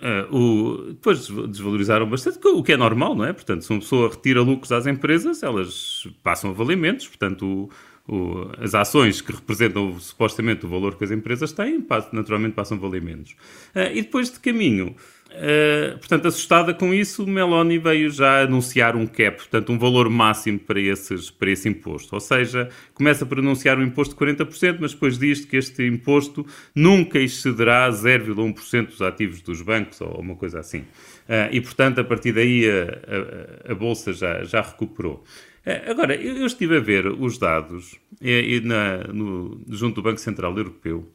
Uh, 0.00 0.34
o, 0.34 0.86
depois 0.88 1.28
desvalorizaram 1.28 2.08
bastante, 2.08 2.38
o 2.46 2.62
que 2.62 2.72
é 2.72 2.76
normal, 2.76 3.14
não 3.14 3.24
é? 3.24 3.32
Portanto, 3.34 3.62
se 3.62 3.70
uma 3.70 3.80
pessoa 3.80 4.08
retira 4.08 4.40
lucros 4.40 4.72
às 4.72 4.86
empresas, 4.86 5.42
elas 5.42 6.06
passam 6.22 6.50
a 6.50 6.52
valer 6.54 6.76
menos, 6.76 7.06
portanto, 7.06 7.68
o, 8.08 8.50
as 8.58 8.74
ações 8.74 9.20
que 9.20 9.32
representam 9.32 9.98
supostamente 9.98 10.66
o 10.66 10.68
valor 10.68 10.96
que 10.96 11.04
as 11.04 11.10
empresas 11.10 11.52
têm, 11.52 11.84
naturalmente 12.12 12.54
passam 12.54 12.76
a 12.76 12.80
valer 12.80 13.02
menos. 13.02 13.32
Uh, 13.74 13.92
e 13.92 14.02
depois 14.02 14.30
de 14.30 14.40
caminho, 14.40 14.96
Uh, 15.30 15.96
portanto, 15.98 16.26
assustada 16.26 16.74
com 16.74 16.92
isso, 16.92 17.24
Meloni 17.24 17.78
veio 17.78 18.10
já 18.10 18.42
anunciar 18.42 18.96
um 18.96 19.06
cap, 19.06 19.36
portanto, 19.36 19.72
um 19.72 19.78
valor 19.78 20.10
máximo 20.10 20.58
para, 20.58 20.80
esses, 20.80 21.30
para 21.30 21.50
esse 21.50 21.68
imposto. 21.68 22.14
Ou 22.14 22.20
seja, 22.20 22.68
começa 22.92 23.24
por 23.24 23.38
anunciar 23.38 23.78
um 23.78 23.82
imposto 23.82 24.14
de 24.14 24.20
40%, 24.20 24.78
mas 24.80 24.92
depois 24.92 25.18
diz 25.18 25.44
que 25.44 25.56
este 25.56 25.86
imposto 25.86 26.44
nunca 26.74 27.18
excederá 27.20 27.88
0,1% 27.90 28.86
dos 28.86 29.02
ativos 29.02 29.40
dos 29.40 29.62
bancos, 29.62 30.00
ou 30.00 30.20
uma 30.20 30.34
coisa 30.34 30.58
assim. 30.58 30.80
Uh, 30.80 31.46
e, 31.52 31.60
portanto, 31.60 32.00
a 32.00 32.04
partir 32.04 32.32
daí 32.32 32.68
a, 32.68 33.68
a, 33.68 33.72
a 33.72 33.74
Bolsa 33.74 34.12
já, 34.12 34.42
já 34.42 34.60
recuperou. 34.60 35.24
Uh, 35.66 35.90
agora, 35.90 36.14
eu, 36.14 36.46
estive 36.46 36.76
a 36.76 36.80
ver 36.80 37.06
os 37.06 37.38
dados 37.38 37.98
e, 38.20 38.56
e 38.56 38.60
na, 38.60 38.98
no, 39.12 39.60
junto 39.68 39.96
do 39.96 40.02
Banco 40.02 40.20
Central 40.20 40.56
Europeu 40.56 41.06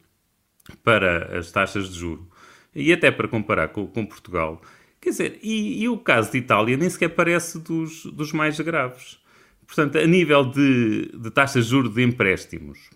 para 0.82 1.38
as 1.38 1.50
taxas 1.50 1.88
de 1.88 1.98
juro 1.98 2.28
e 2.74 2.92
até 2.92 3.10
para 3.10 3.26
comparar 3.26 3.68
com, 3.68 3.86
com 3.86 4.04
Portugal. 4.04 4.60
Quer 5.00 5.10
dizer, 5.10 5.38
e, 5.42 5.82
e, 5.82 5.88
o 5.88 5.98
caso 5.98 6.30
de 6.30 6.38
Itália 6.38 6.76
nem 6.76 6.90
sequer 6.90 7.08
parece 7.08 7.58
dos, 7.58 8.04
dos 8.06 8.32
mais 8.32 8.58
graves. 8.60 9.18
Portanto, 9.66 9.98
a 9.98 10.06
nível 10.06 10.44
de, 10.44 11.10
de 11.16 11.30
taxas 11.30 11.64
de 11.64 11.70
juros 11.70 11.92
de 11.92 12.02
empréstimos, 12.02 12.90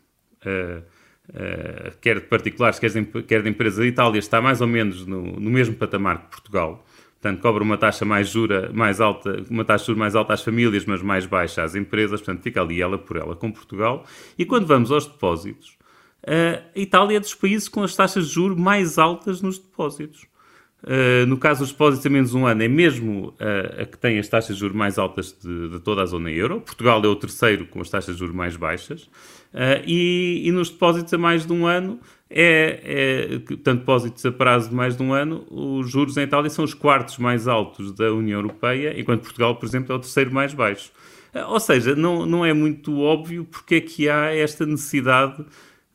uh, 0.44 0.82
uh, 1.30 1.96
quer 2.00 2.20
de 2.20 2.26
particulares, 2.26 2.78
quer 2.78 2.90
de, 2.90 3.22
quer 3.22 3.42
de 3.42 3.48
empresas, 3.48 3.80
a 3.80 3.86
Itália 3.86 4.18
está 4.18 4.40
mais 4.40 4.60
ou 4.60 4.66
menos 4.66 5.06
no, 5.06 5.22
no 5.22 5.50
mesmo 5.50 5.74
patamar 5.74 6.24
que 6.24 6.30
Portugal. 6.30 6.86
Portanto, 7.20 7.42
cobra 7.42 7.62
uma 7.62 7.76
taxa 7.76 8.04
mais 8.04 8.30
jura, 8.30 8.70
mais 8.72 8.98
alta, 8.98 9.44
uma 9.50 9.62
taxa 9.62 9.82
de 9.82 9.86
juros 9.88 9.98
mais 9.98 10.16
alta 10.16 10.32
às 10.32 10.42
famílias, 10.42 10.86
mas 10.86 11.02
mais 11.02 11.26
baixa 11.26 11.62
às 11.62 11.74
empresas. 11.74 12.20
Portanto, 12.20 12.42
fica 12.42 12.62
ali 12.62 12.80
ela 12.80 12.96
por 12.96 13.18
ela 13.18 13.36
com 13.36 13.52
Portugal. 13.52 14.06
E 14.38 14.46
quando 14.46 14.66
vamos 14.66 14.90
aos 14.90 15.06
depósitos, 15.06 15.76
a 16.26 16.78
Itália 16.78 17.18
é 17.18 17.20
dos 17.20 17.34
países 17.34 17.68
com 17.68 17.82
as 17.82 17.94
taxas 17.94 18.28
de 18.28 18.32
juros 18.32 18.58
mais 18.58 18.98
altas 18.98 19.42
nos 19.42 19.58
depósitos. 19.58 20.29
Uh, 20.82 21.26
no 21.26 21.36
caso 21.36 21.60
dos 21.60 21.72
depósitos 21.72 22.06
a 22.06 22.10
menos 22.10 22.32
um 22.32 22.46
ano, 22.46 22.62
é 22.62 22.68
mesmo 22.68 23.28
uh, 23.28 23.82
a 23.82 23.84
que 23.84 23.98
tem 23.98 24.18
as 24.18 24.28
taxas 24.28 24.56
de 24.56 24.60
juros 24.60 24.74
mais 24.74 24.98
altas 24.98 25.36
de, 25.38 25.68
de, 25.68 25.80
toda 25.80 26.02
a 26.02 26.06
zona 26.06 26.30
euro. 26.30 26.60
Portugal 26.60 27.02
é 27.04 27.06
o 27.06 27.16
terceiro 27.16 27.66
com 27.66 27.80
as 27.80 27.90
taxas 27.90 28.14
de 28.14 28.18
juros 28.18 28.34
mais 28.34 28.56
baixas. 28.56 29.02
Uh, 29.52 29.82
e, 29.86 30.42
e, 30.44 30.52
nos 30.52 30.70
depósitos 30.70 31.12
a 31.12 31.18
mais 31.18 31.44
de 31.44 31.52
um 31.52 31.66
ano, 31.66 32.00
é, 32.30 32.80
é, 33.34 33.38
portanto, 33.40 33.80
depósitos 33.80 34.24
a 34.24 34.32
prazo 34.32 34.70
de 34.70 34.74
mais 34.74 34.96
de 34.96 35.02
um 35.02 35.12
ano, 35.12 35.44
os 35.50 35.90
juros 35.90 36.16
em 36.16 36.22
Itália 36.22 36.48
são 36.48 36.64
os 36.64 36.72
quartos 36.72 37.18
mais 37.18 37.46
altos 37.46 37.92
da 37.92 38.12
União 38.12 38.38
Europeia, 38.38 38.98
enquanto 38.98 39.22
Portugal, 39.22 39.56
por 39.56 39.66
exemplo, 39.66 39.92
é 39.92 39.96
o 39.96 39.98
terceiro 39.98 40.32
mais 40.32 40.54
baixo. 40.54 40.92
ou 41.48 41.60
seja, 41.60 41.94
não, 41.94 42.24
não 42.24 42.46
é 42.46 42.54
muito 42.54 43.00
óbvio 43.00 43.44
porque 43.44 43.74
é 43.74 43.80
que 43.80 44.08
há 44.08 44.34
esta 44.34 44.64
necessidade 44.64 45.44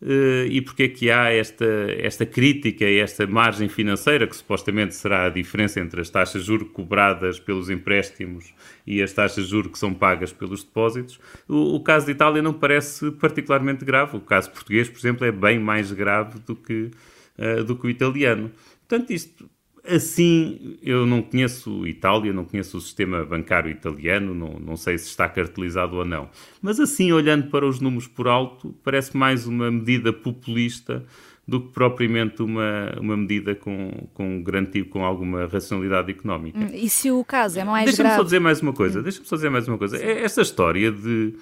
e 0.02 0.62
porque 0.62 0.84
é 0.84 0.88
que 0.90 1.10
há 1.10 1.32
esta, 1.32 1.66
esta 1.98 2.26
crítica 2.26 2.86
e 2.86 3.00
esta 3.00 3.26
margem 3.26 3.70
financeira, 3.70 4.28
que 4.28 4.36
supostamente 4.36 4.94
será 4.94 5.26
a 5.26 5.30
diferença 5.30 5.80
entre 5.80 6.02
as 6.02 6.10
taxas 6.10 6.42
de 6.42 6.48
juros 6.48 6.70
cobradas 6.72 7.40
pelos 7.40 7.70
empréstimos 7.70 8.54
e 8.86 9.02
as 9.02 9.14
taxas 9.14 9.46
de 9.46 9.52
juros 9.52 9.72
que 9.72 9.80
são 9.80 9.94
pagas 9.94 10.34
pelos 10.34 10.64
depósitos. 10.64 11.20
O, 11.48 11.76
o, 11.76 11.80
caso 11.84 12.06
de 12.06 12.12
Itália 12.12 12.42
não 12.42 12.54
parece 12.54 13.10
particularmente 13.12 13.86
grave. 13.86 14.18
O 14.18 14.22
caso 14.22 14.52
português, 14.52 14.90
por 14.90 15.00
exemplo, 15.00 15.26
é 15.26 15.32
bem 15.32 15.60
mais 15.60 15.92
grave 15.92 16.40
do 16.40 16.56
que, 16.56 16.92
uh, 17.40 17.64
do 17.64 17.76
que 17.76 17.88
o 17.88 17.90
italiano. 17.90 18.52
Portanto, 18.88 19.12
isto 19.12 19.50
Assim, 19.88 20.78
eu 20.82 21.06
não 21.06 21.22
conheço 21.22 21.86
Itália, 21.86 22.34
não 22.34 22.46
conheço 22.46 22.78
o 22.78 22.82
sistema 22.82 23.24
bancário 23.24 23.70
italiano, 23.70 24.34
não, 24.34 24.60
não 24.60 24.76
sei 24.78 24.98
se 24.98 25.08
está 25.08 25.30
cartelizado 25.30 25.96
ou 25.98 26.06
não. 26.06 26.30
Mas 26.62 26.80
assim, 26.80 27.12
olhando 27.12 27.50
para 27.50 27.66
os 27.66 27.80
números 27.80 28.08
por 28.08 28.28
alto, 28.28 28.76
parece 28.84 29.16
mais 29.16 29.46
uma 29.46 29.70
medida 29.70 30.12
populista 30.12 31.06
do 31.48 31.62
que 31.62 31.72
propriamente 31.72 32.42
uma, 32.42 32.96
uma 33.00 33.16
medida 33.16 33.54
com, 33.54 34.08
com 34.14 34.42
garantido 34.42 34.90
com 34.90 35.06
alguma 35.06 35.46
racionalidade 35.46 36.10
económica. 36.12 36.58
Hum, 36.58 36.70
e 36.74 36.90
se 36.90 37.12
o 37.12 37.24
caso 37.24 37.60
é 37.60 37.64
mais 37.64 37.86
Deixa-me 37.86 38.08
grave... 38.10 38.18
só 38.18 38.24
dizer 38.24 38.40
mais 38.40 38.62
uma 38.62 38.74
coisa. 38.74 39.00
Hum. 39.00 39.04
Deixa-me 39.04 39.28
só 39.28 39.36
dizer 39.36 39.50
mais 39.50 39.68
uma 39.68 39.78
coisa. 39.78 39.98
Esta 40.04 40.42
história 40.42 40.92
de 40.92 41.36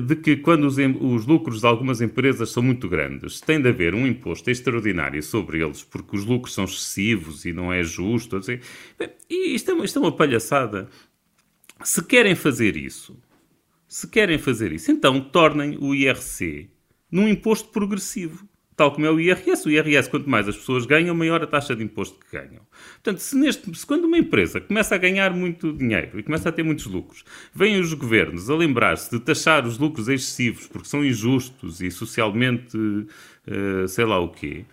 de 0.00 0.16
que 0.16 0.36
quando 0.36 0.64
os, 0.64 0.76
os, 0.76 1.26
lucros 1.26 1.60
de 1.60 1.66
algumas 1.66 2.00
empresas 2.00 2.50
são 2.50 2.62
muito 2.62 2.88
grandes, 2.88 3.40
tem 3.40 3.60
de 3.60 3.68
haver 3.68 3.94
um 3.94 4.06
imposto 4.06 4.50
extraordinário 4.50 5.22
sobre 5.22 5.62
eles, 5.62 5.82
porque 5.82 6.16
os 6.16 6.24
lucros 6.24 6.54
são 6.54 6.64
excessivos 6.64 7.44
e 7.44 7.52
não 7.52 7.72
é 7.72 7.82
justo. 7.82 8.36
Assim. 8.36 8.58
E 9.30 9.54
isto 9.54 9.70
é, 9.70 9.84
isto 9.84 9.98
é 9.98 10.02
uma 10.02 10.12
palhaçada. 10.12 10.88
Se 11.82 12.04
querem 12.04 12.34
fazer 12.34 12.76
isso, 12.76 13.18
se 13.88 14.08
querem 14.08 14.38
fazer 14.38 14.72
isso, 14.72 14.90
então 14.92 15.20
tornem 15.20 15.76
o 15.80 15.94
IRC 15.94 16.70
num 17.10 17.28
imposto 17.28 17.70
progressivo 17.70 18.46
tal 18.76 18.92
como 18.92 19.06
é 19.06 19.10
o 19.10 19.20
IRS. 19.20 19.66
O 19.66 19.70
IRS, 19.70 20.08
quanto 20.08 20.28
mais 20.28 20.48
as 20.48 20.56
pessoas 20.56 20.86
ganham, 20.86 21.14
maior 21.14 21.42
a 21.42 21.46
taxa 21.46 21.74
de 21.74 21.82
imposto 21.82 22.18
que 22.18 22.36
ganham. 22.36 22.62
Portanto, 22.94 23.18
se, 23.18 23.36
neste, 23.36 23.76
se 23.76 23.86
quando 23.86 24.04
uma 24.04 24.18
empresa 24.18 24.60
começa 24.60 24.94
a 24.94 24.98
ganhar 24.98 25.32
muito 25.32 25.72
dinheiro 25.72 26.18
e 26.18 26.22
começa 26.22 26.48
a 26.48 26.52
ter 26.52 26.62
muitos 26.62 26.86
lucros, 26.86 27.24
vêm 27.54 27.78
os 27.78 27.92
governos 27.94 28.48
a 28.48 28.56
lembrar-se 28.56 29.10
de 29.10 29.20
taxar 29.20 29.66
os 29.66 29.78
lucros 29.78 30.08
excessivos 30.08 30.66
porque 30.66 30.88
são 30.88 31.04
injustos 31.04 31.80
e 31.80 31.90
socialmente 31.90 32.76
uh, 32.76 33.88
sei 33.88 34.04
lá 34.04 34.18
o 34.18 34.28
quê, 34.28 34.64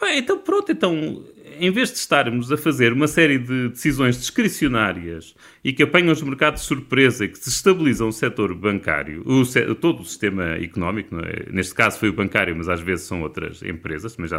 Bem, 0.00 0.18
então 0.18 0.38
pronto, 0.38 0.70
então 0.70 1.24
em 1.60 1.70
vez 1.70 1.90
de 1.90 1.98
estarmos 1.98 2.52
a 2.52 2.56
fazer 2.56 2.92
uma 2.92 3.08
série 3.08 3.38
de 3.38 3.68
decisões 3.68 4.16
discricionárias 4.16 5.34
e 5.64 5.72
que 5.72 5.82
apanham 5.82 6.12
os 6.12 6.22
mercados 6.22 6.62
de 6.62 6.68
surpresa 6.68 7.24
e 7.24 7.28
que 7.28 7.38
desestabilizam 7.38 8.08
o 8.08 8.12
setor 8.12 8.54
bancário, 8.54 9.24
o, 9.26 9.74
todo 9.74 10.02
o 10.02 10.04
sistema 10.04 10.54
económico, 10.54 11.16
é? 11.16 11.50
neste 11.50 11.74
caso 11.74 11.98
foi 11.98 12.10
o 12.10 12.12
bancário, 12.12 12.54
mas 12.56 12.68
às 12.68 12.80
vezes 12.80 13.06
são 13.06 13.22
outras 13.22 13.62
empresas, 13.62 14.16
mas 14.16 14.30
já, 14.30 14.38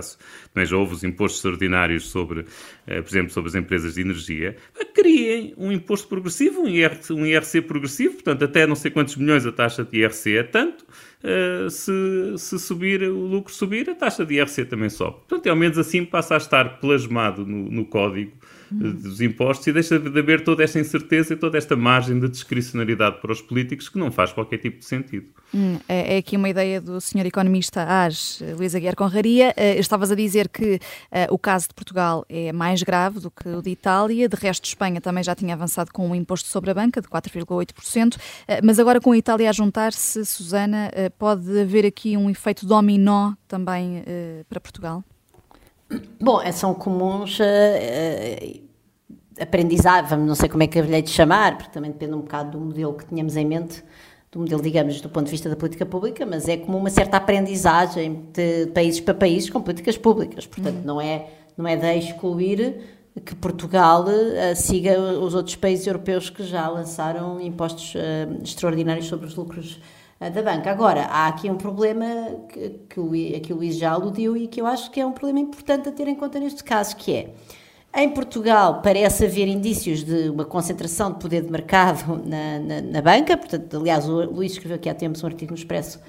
também 0.54 0.66
já 0.66 0.78
houve 0.78 0.94
os 0.94 1.04
impostos 1.04 1.40
extraordinários 1.40 2.10
sobre, 2.10 2.46
eh, 2.88 3.02
por 3.02 3.10
exemplo, 3.10 3.32
sobre 3.32 3.50
as 3.50 3.56
empresas 3.56 3.96
de 3.96 4.02
energia, 4.02 4.56
criem 4.94 5.54
um 5.58 5.72
imposto 5.72 6.08
progressivo, 6.08 6.62
um 6.62 6.68
IRC, 6.68 7.14
um 7.14 7.26
IRC 7.26 7.62
progressivo, 7.62 8.16
portanto 8.16 8.46
até 8.46 8.68
não 8.68 8.76
sei 8.76 8.92
quantos 8.92 9.16
milhões 9.16 9.46
a 9.46 9.52
taxa 9.52 9.84
de 9.84 10.00
IRC 10.00 10.38
é 10.38 10.44
tanto, 10.44 10.86
se, 11.70 12.38
se 12.38 12.60
subir 12.60 13.04
o 13.04 13.26
lucro 13.26 13.54
subir, 13.54 13.90
a 13.90 13.96
taxa 13.96 14.26
de 14.26 14.36
IRC 14.36 14.66
também 14.66 14.90
sobe. 14.90 15.18
Portanto, 15.28 15.48
ao 15.48 15.56
menos 15.56 15.78
assim 15.78 16.06
passa 16.06 16.36
a 16.36 16.38
estar 16.38 16.80
plasmado 16.80 17.46
no, 17.46 17.70
no 17.70 17.86
código 17.86 18.32
dos 18.72 19.22
impostos 19.22 19.68
e 19.68 19.74
deixa 19.74 20.00
de 20.00 20.20
haver 20.20 20.44
toda 20.44 20.64
esta 20.64 20.80
incerteza 20.80 21.34
e 21.34 21.38
toda 21.38 21.58
esta 21.58 21.76
margem 21.76 22.20
de 22.20 22.30
discricionariedade 22.30 23.20
para 23.22 23.32
os 23.32 23.42
políticos 23.42 23.90
que 23.90 23.98
não 23.98 24.12
faz 24.12 24.32
qualquer 24.32 24.58
tipo 24.58 24.80
de 24.80 24.86
sentido. 24.86 25.28
Hum, 25.54 25.80
é, 25.88 26.16
é, 26.16 26.18
aqui 26.18 26.38
uma 26.38 26.48
ideia 26.48 26.80
do 26.80 27.02
senhor 27.02 27.26
economista 27.26 27.84
AS, 27.84 28.42
Luís 28.58 28.76
Aguiar 28.76 28.96
Conraria. 28.96 29.54
Uh, 29.58 29.80
estavas 29.80 30.12
a 30.12 30.16
dizer 30.16 30.48
que 30.48 30.76
uh, 30.76 31.34
o 31.34 31.40
caso 31.40 31.70
de 31.70 31.74
Portugal 31.74 32.24
é 32.30 32.52
mais 32.52 32.84
grave 32.84 33.20
do 33.20 33.32
que 33.32 33.50
o 33.50 33.62
de 33.62 33.72
Itália, 33.72 34.30
de 34.30 34.36
resto, 34.36 34.66
Espanha 34.66 35.02
também 35.02 35.24
já 35.24 35.34
tinha 35.34 35.56
avançado 35.56 35.92
com 35.92 36.08
um 36.08 36.14
imposto 36.14 36.48
sobre 36.50 36.70
a 36.70 36.74
banca 36.74 37.02
de 37.02 37.08
4,8%, 37.08 38.16
uh, 38.16 38.20
mas 38.64 38.78
agora 38.78 39.02
com 39.02 39.12
a 39.12 39.18
Itália 39.18 39.50
a 39.50 39.54
juntar-se, 39.54 40.24
Susana, 40.26 40.92
pode 41.18 41.60
haver 41.60 41.86
aqui 41.86 42.16
um 42.16 42.30
efeito 42.30 42.66
dominó 42.66 43.34
também 43.48 44.04
para 44.48 44.60
Portugal? 44.60 45.04
Bom, 46.22 46.42
é, 46.42 46.52
são 46.52 46.74
comuns 46.74 47.40
uh, 47.40 47.44
uh, 47.44 48.62
aprendizagens, 49.40 50.12
não 50.20 50.36
sei 50.36 50.48
como 50.48 50.62
é 50.64 50.68
que 50.68 50.78
haverei 50.78 51.02
de 51.02 51.10
chamar, 51.10 51.58
porque 51.58 51.72
também 51.72 51.92
depende 51.92 52.14
um 52.14 52.22
bocado 52.22 52.58
do 52.58 52.64
modelo 52.64 52.94
que 52.94 53.06
tínhamos 53.06 53.36
em 53.36 53.46
mente, 53.46 53.84
do 54.32 54.40
modelo, 54.40 54.62
digamos, 54.62 55.02
do 55.02 55.10
ponto 55.10 55.26
de 55.26 55.32
vista 55.32 55.50
da 55.50 55.56
política 55.56 55.86
pública, 55.86 56.26
mas 56.26 56.48
é 56.48 56.58
como 56.58 56.78
uma 56.78 56.90
certa 56.90 57.18
aprendizagem 57.18 58.28
de 58.32 58.68
países 58.68 59.00
para 59.00 59.16
países 59.16 59.50
com 59.50 59.62
políticas 59.62 59.98
públicas. 59.98 60.46
Portanto, 60.46 60.76
uhum. 60.76 60.84
não, 60.86 61.02
é, 61.02 61.28
não 61.58 61.68
é 61.68 61.76
de 61.76 61.98
excluir 61.98 62.82
que 63.26 63.34
Portugal 63.36 64.06
uh, 64.06 64.56
siga 64.56 65.00
os 65.00 65.34
outros 65.34 65.56
países 65.56 65.88
europeus 65.88 66.30
que 66.30 66.44
já 66.44 66.68
lançaram 66.70 67.42
impostos 67.42 67.96
uh, 67.96 68.44
extraordinários 68.44 69.08
sobre 69.08 69.26
os 69.26 69.36
lucros 69.36 69.80
da 70.28 70.42
banca. 70.42 70.70
Agora, 70.70 71.04
há 71.06 71.28
aqui 71.28 71.50
um 71.50 71.56
problema 71.56 72.06
que, 72.50 72.70
que, 72.90 73.00
o, 73.00 73.12
que 73.42 73.54
o 73.54 73.56
Luís 73.56 73.78
já 73.78 73.92
aludiu 73.92 74.36
e 74.36 74.48
que 74.48 74.60
eu 74.60 74.66
acho 74.66 74.92
que 74.92 75.00
é 75.00 75.06
um 75.06 75.14
problema 75.14 75.40
importante 75.40 75.88
a 75.88 75.92
ter 75.92 76.10
em 76.10 76.16
conta 76.16 76.40
neste 76.40 76.62
caso, 76.62 76.96
que 76.98 77.16
é, 77.16 77.34
em 77.96 78.10
Portugal 78.10 78.82
parece 78.82 79.26
haver 79.26 79.48
indícios 79.48 80.04
de 80.04 80.30
uma 80.30 80.44
concentração 80.44 81.14
de 81.14 81.20
poder 81.20 81.44
de 81.44 81.52
mercado 81.52 82.22
na, 82.26 82.60
na, 82.60 82.82
na 82.82 83.02
banca, 83.02 83.38
portanto, 83.38 83.78
aliás, 83.78 84.10
o 84.10 84.26
Luís 84.26 84.52
escreveu 84.52 84.76
aqui 84.76 84.90
há 84.90 84.94
tempos 84.94 85.24
um 85.24 85.28
artigo 85.28 85.52
no 85.52 85.58
Expresso 85.58 86.00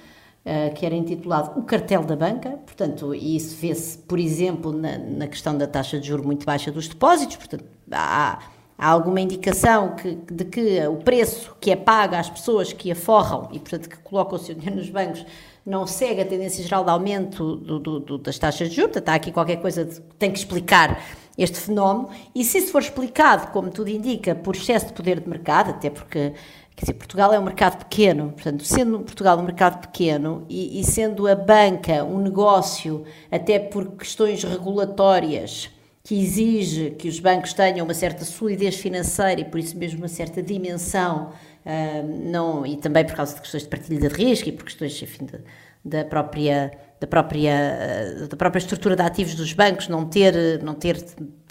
Uh, 0.40 0.72
que 0.74 0.86
era 0.86 0.94
intitulado 0.94 1.60
O 1.60 1.64
Cartel 1.64 2.02
da 2.02 2.16
Banca, 2.16 2.52
portanto, 2.64 3.14
e 3.14 3.36
isso 3.36 3.54
vê-se, 3.60 3.98
por 3.98 4.18
exemplo, 4.18 4.72
na, 4.72 4.96
na, 4.96 5.26
questão 5.26 5.56
da 5.56 5.66
taxa 5.66 6.00
de 6.00 6.08
juro 6.08 6.24
muito 6.24 6.46
baixa 6.46 6.72
dos 6.72 6.88
depósitos, 6.88 7.36
portanto, 7.36 7.66
há, 7.92 8.38
há 8.80 8.88
alguma 8.88 9.20
indicação 9.20 9.94
que, 9.94 10.16
de 10.32 10.44
que 10.46 10.86
o 10.86 10.96
preço 10.96 11.54
que 11.60 11.70
é 11.70 11.76
pago 11.76 12.14
às 12.14 12.30
pessoas 12.30 12.72
que 12.72 12.90
aforram 12.90 13.50
e, 13.52 13.58
portanto, 13.58 13.90
que 13.90 13.98
colocam 13.98 14.36
o 14.36 14.38
seu 14.38 14.54
dinheiro 14.54 14.76
nos 14.76 14.88
bancos 14.88 15.26
não 15.66 15.86
segue 15.86 16.22
a 16.22 16.24
tendência 16.24 16.64
geral 16.64 16.82
de 16.82 16.90
aumento 16.90 17.56
do, 17.56 17.78
do, 17.78 18.00
do, 18.00 18.18
das 18.18 18.38
taxas 18.38 18.70
de 18.70 18.76
juros, 18.76 18.96
há 19.06 19.14
aqui 19.14 19.30
qualquer 19.30 19.56
coisa 19.56 19.84
que 19.84 20.00
tem 20.18 20.32
que 20.32 20.38
explicar 20.38 20.98
este 21.36 21.58
fenómeno, 21.58 22.08
e 22.34 22.42
se 22.42 22.58
isso 22.58 22.72
for 22.72 22.80
explicado, 22.80 23.48
como 23.52 23.70
tudo 23.70 23.90
indica, 23.90 24.34
por 24.34 24.56
excesso 24.56 24.86
de 24.86 24.92
poder 24.94 25.20
de 25.20 25.28
mercado, 25.28 25.70
até 25.70 25.90
porque 25.90 26.32
dizer, 26.74 26.94
Portugal 26.94 27.32
é 27.34 27.38
um 27.38 27.44
mercado 27.44 27.78
pequeno, 27.84 28.32
portanto, 28.32 28.64
sendo 28.64 29.00
Portugal 29.00 29.38
um 29.38 29.42
mercado 29.42 29.80
pequeno 29.80 30.44
e, 30.48 30.80
e 30.80 30.84
sendo 30.84 31.28
a 31.28 31.34
banca 31.34 32.02
um 32.04 32.18
negócio, 32.18 33.04
até 33.30 33.58
por 33.58 33.86
questões 33.92 34.42
regulatórias, 34.42 35.70
que 36.02 36.20
exige 36.20 36.90
que 36.90 37.08
os 37.08 37.20
bancos 37.20 37.52
tenham 37.52 37.84
uma 37.84 37.94
certa 37.94 38.24
solidez 38.24 38.76
financeira 38.76 39.40
e 39.40 39.44
por 39.44 39.60
isso 39.60 39.76
mesmo 39.76 39.98
uma 39.98 40.08
certa 40.08 40.42
dimensão, 40.42 41.32
uh, 41.64 42.30
não, 42.30 42.66
e 42.66 42.76
também 42.76 43.04
por 43.04 43.14
causa 43.14 43.34
de 43.34 43.40
questões 43.40 43.64
de 43.64 43.68
partilha 43.68 44.08
de 44.08 44.08
risco 44.08 44.48
e 44.48 44.52
por 44.52 44.64
questões 44.64 45.00
enfim, 45.02 45.26
de, 45.26 45.40
da 45.84 46.04
própria 46.04 46.70
da 47.00 47.06
própria 47.06 47.54
ah, 47.54 48.26
da 48.26 48.36
própria 48.36 48.58
estrutura 48.58 48.94
de 48.94 49.02
ativos 49.02 49.34
dos 49.34 49.54
bancos 49.54 49.88
não 49.88 50.04
ter 50.04 50.62
não 50.62 50.74
ter 50.74 51.02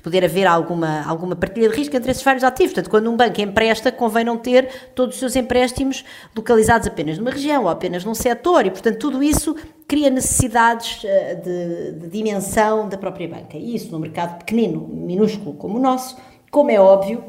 poder 0.02 0.24
haver 0.24 0.48
alguma, 0.48 1.04
alguma 1.06 1.36
partilha 1.36 1.70
de 1.70 1.76
risco 1.76 1.96
entre 1.96 2.12
esses 2.12 2.24
vários 2.24 2.44
ativos. 2.44 2.74
Portanto, 2.74 2.90
quando 2.90 3.12
um 3.12 3.18
banco 3.18 3.42
empresta, 3.42 3.92
convém 3.92 4.24
não 4.24 4.38
ter 4.38 4.92
todos 4.96 5.16
os 5.16 5.20
seus 5.20 5.36
empréstimos 5.36 6.04
localizados 6.36 6.88
apenas 6.88 7.18
numa 7.18 7.32
região 7.32 7.64
ou 7.64 7.70
apenas 7.70 8.04
num 8.04 8.16
setor 8.16 8.66
e, 8.66 8.72
portanto, 8.72 8.98
tudo 8.98 9.22
isso 9.22 9.56
cria 9.88 10.10
necessidades 10.10 11.02
eh, 11.04 11.36
de, 11.36 12.00
de 12.00 12.08
dimensão 12.10 12.88
da 12.88 12.98
própria 12.98 13.28
banca. 13.28 13.58
E 13.58 13.76
isso, 13.76 13.92
no 13.92 14.00
mercado 14.00 14.38
pequenino, 14.38 14.88
minúsculo 14.88 15.54
como 15.54 15.78
o 15.78 15.82
nosso, 15.82 16.16
como 16.52 16.70
é 16.70 16.80
óbvio, 16.80 17.24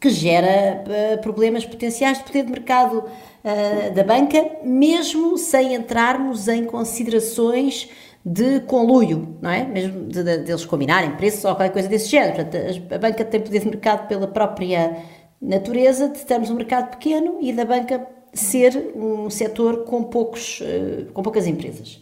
que 0.00 0.10
gera 0.10 0.84
uh, 0.84 1.22
problemas 1.22 1.64
potenciais 1.64 2.18
de 2.18 2.24
poder 2.24 2.44
de 2.44 2.50
mercado 2.52 2.98
uh, 2.98 3.94
da 3.94 4.04
banca, 4.04 4.44
mesmo 4.62 5.38
sem 5.38 5.74
entrarmos 5.74 6.48
em 6.48 6.64
considerações 6.64 7.88
de 8.28 8.58
conluio, 8.62 9.38
não 9.40 9.50
é? 9.50 9.64
Mesmo 9.64 10.08
de, 10.08 10.20
de, 10.24 10.38
deles 10.38 10.64
combinarem 10.64 11.12
preços 11.12 11.44
ou 11.44 11.54
qualquer 11.54 11.72
coisa 11.72 11.88
desse 11.88 12.08
género. 12.08 12.34
Portanto, 12.34 12.92
a 12.92 12.98
banca 12.98 13.24
tem 13.24 13.40
poder 13.40 13.60
de 13.60 13.66
mercado 13.66 14.08
pela 14.08 14.26
própria 14.26 14.96
natureza 15.40 16.08
de 16.08 16.18
termos 16.26 16.50
um 16.50 16.56
mercado 16.56 16.90
pequeno 16.90 17.38
e 17.40 17.52
da 17.52 17.64
banca 17.64 18.04
ser 18.32 18.92
um 18.96 19.30
setor 19.30 19.84
com, 19.84 20.02
poucos, 20.02 20.60
eh, 20.60 21.04
com 21.14 21.22
poucas 21.22 21.46
empresas. 21.46 22.00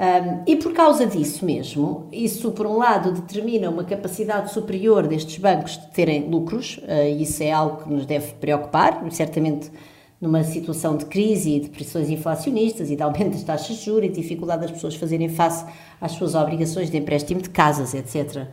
Um, 0.00 0.44
e 0.46 0.56
por 0.56 0.72
causa 0.72 1.04
disso 1.04 1.44
mesmo, 1.44 2.08
isso 2.12 2.52
por 2.52 2.66
um 2.66 2.78
lado 2.78 3.12
determina 3.12 3.68
uma 3.68 3.82
capacidade 3.82 4.52
superior 4.52 5.06
destes 5.08 5.38
bancos 5.38 5.72
de 5.72 5.88
terem 5.88 6.30
lucros, 6.30 6.80
uh, 6.84 7.20
isso 7.20 7.42
é 7.42 7.50
algo 7.50 7.82
que 7.82 7.90
nos 7.90 8.06
deve 8.06 8.32
preocupar, 8.34 9.04
certamente 9.10 9.72
numa 10.20 10.42
situação 10.42 10.96
de 10.96 11.06
crise 11.06 11.56
e 11.56 11.60
de 11.60 11.68
pressões 11.68 12.10
inflacionistas 12.10 12.90
e 12.90 12.96
de 12.96 13.02
aumento 13.02 13.32
das 13.32 13.42
taxas 13.42 13.76
de 13.76 13.84
juros 13.84 14.06
e 14.06 14.08
dificuldade 14.08 14.62
das 14.62 14.70
pessoas 14.72 14.96
fazerem 14.96 15.28
face 15.28 15.64
às 16.00 16.12
suas 16.12 16.34
obrigações 16.34 16.90
de 16.90 16.96
empréstimo 16.96 17.40
de 17.40 17.50
casas, 17.50 17.94
etc. 17.94 18.48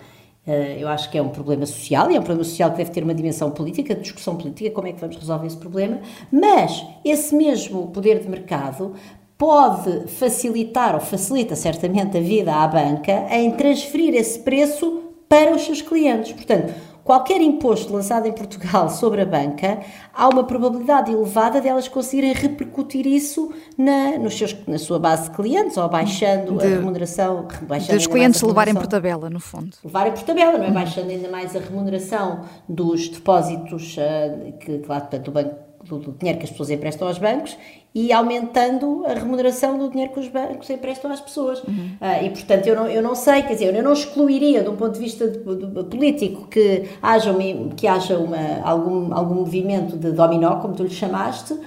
Eh, 0.45 0.77
eu 0.79 0.87
acho 0.87 1.09
que 1.09 1.17
é 1.17 1.21
um 1.21 1.29
problema 1.29 1.65
social 1.65 2.11
e 2.11 2.15
é 2.15 2.19
um 2.19 2.23
problema 2.23 2.43
social 2.43 2.71
que 2.71 2.77
deve 2.77 2.91
ter 2.91 3.03
uma 3.03 3.15
dimensão 3.15 3.49
política, 3.49 3.95
de 3.95 4.01
discussão 4.01 4.35
política, 4.35 4.69
como 4.69 4.87
é 4.87 4.91
que 4.93 5.01
vamos 5.01 5.15
resolver 5.17 5.47
esse 5.47 5.57
problema, 5.57 5.99
mas 6.31 6.85
esse 7.03 7.35
mesmo 7.35 7.87
poder 7.87 8.19
de 8.19 8.29
mercado 8.29 8.93
pode 9.37 10.07
facilitar, 10.07 10.93
ou 10.93 11.01
facilita 11.01 11.55
certamente 11.55 12.17
a 12.17 12.21
vida 12.21 12.53
à 12.53 12.67
banca, 12.67 13.27
em 13.31 13.51
transferir 13.51 14.13
esse 14.13 14.39
preço 14.39 15.01
para 15.27 15.53
os 15.53 15.63
seus 15.63 15.81
clientes. 15.81 16.31
Portanto, 16.31 16.73
qualquer 17.05 17.39
imposto 17.39 17.93
lançado 17.93 18.27
em 18.27 18.31
Portugal 18.31 18.89
sobre 18.89 19.21
a 19.21 19.25
banca, 19.25 19.79
há 20.11 20.27
uma 20.27 20.43
probabilidade 20.43 21.11
elevada 21.11 21.61
delas 21.61 21.87
conseguirem 21.87 22.33
repercutir 22.33 23.05
isso 23.05 23.53
na, 23.77 24.17
nos 24.17 24.35
seus, 24.35 24.57
na 24.67 24.79
sua 24.79 24.97
base 24.97 25.29
de 25.29 25.35
clientes 25.35 25.77
ou 25.77 25.87
baixando 25.87 26.57
de, 26.57 26.65
a 26.65 26.69
remuneração. 26.69 27.47
Baixando 27.61 27.99
dos 27.99 28.07
clientes 28.07 28.41
levarem 28.41 28.73
por 28.73 28.87
tabela, 28.87 29.29
no 29.29 29.39
fundo. 29.39 29.77
Levarem 29.83 30.13
por 30.13 30.23
tabela, 30.23 30.57
não 30.57 30.65
é? 30.65 30.71
Baixando 30.71 31.11
ainda 31.11 31.29
mais 31.29 31.55
a 31.55 31.59
remuneração 31.59 32.41
dos 32.67 33.07
depósitos 33.07 33.95
uh, 33.97 34.51
que, 34.57 34.79
claro, 34.79 35.01
portanto, 35.01 35.27
o 35.27 35.31
banco 35.31 35.64
do, 35.87 35.99
do, 35.99 36.11
dinheiro 36.11 36.39
que 36.39 36.45
as 36.45 36.51
pessoas 36.51 36.69
emprestam 36.69 37.07
aos 37.07 37.17
bancos 37.17 37.57
e 37.93 38.11
aumentando 38.11 39.05
a 39.05 39.13
remuneração 39.13 39.77
do 39.77 39.89
dinheiro 39.89 40.11
que 40.11 40.19
os 40.19 40.27
bancos 40.27 40.69
emprestam 40.69 41.11
às 41.11 41.21
pessoas. 41.21 41.63
Uhum. 41.63 41.91
Uh, 42.01 42.25
e, 42.25 42.29
portanto, 42.29 42.67
eu 42.67 42.75
não, 42.75 42.87
eu 42.87 43.01
não 43.01 43.15
sei, 43.15 43.43
quer 43.43 43.53
dizer, 43.53 43.73
eu 43.73 43.83
não 43.83 43.93
excluiria, 43.93 44.63
de 44.63 44.69
um 44.69 44.75
ponto 44.75 44.93
de 44.93 44.99
vista 44.99 45.27
de, 45.27 45.39
de, 45.39 45.83
político, 45.83 46.47
que 46.47 46.83
haja, 47.01 47.31
uma, 47.31 47.69
que 47.75 47.87
haja 47.87 48.17
uma, 48.17 48.61
algum, 48.63 49.13
algum 49.13 49.35
movimento 49.35 49.97
de 49.97 50.11
dominó, 50.11 50.57
como 50.59 50.73
tu 50.73 50.83
lhe 50.83 50.89
chamaste, 50.89 51.57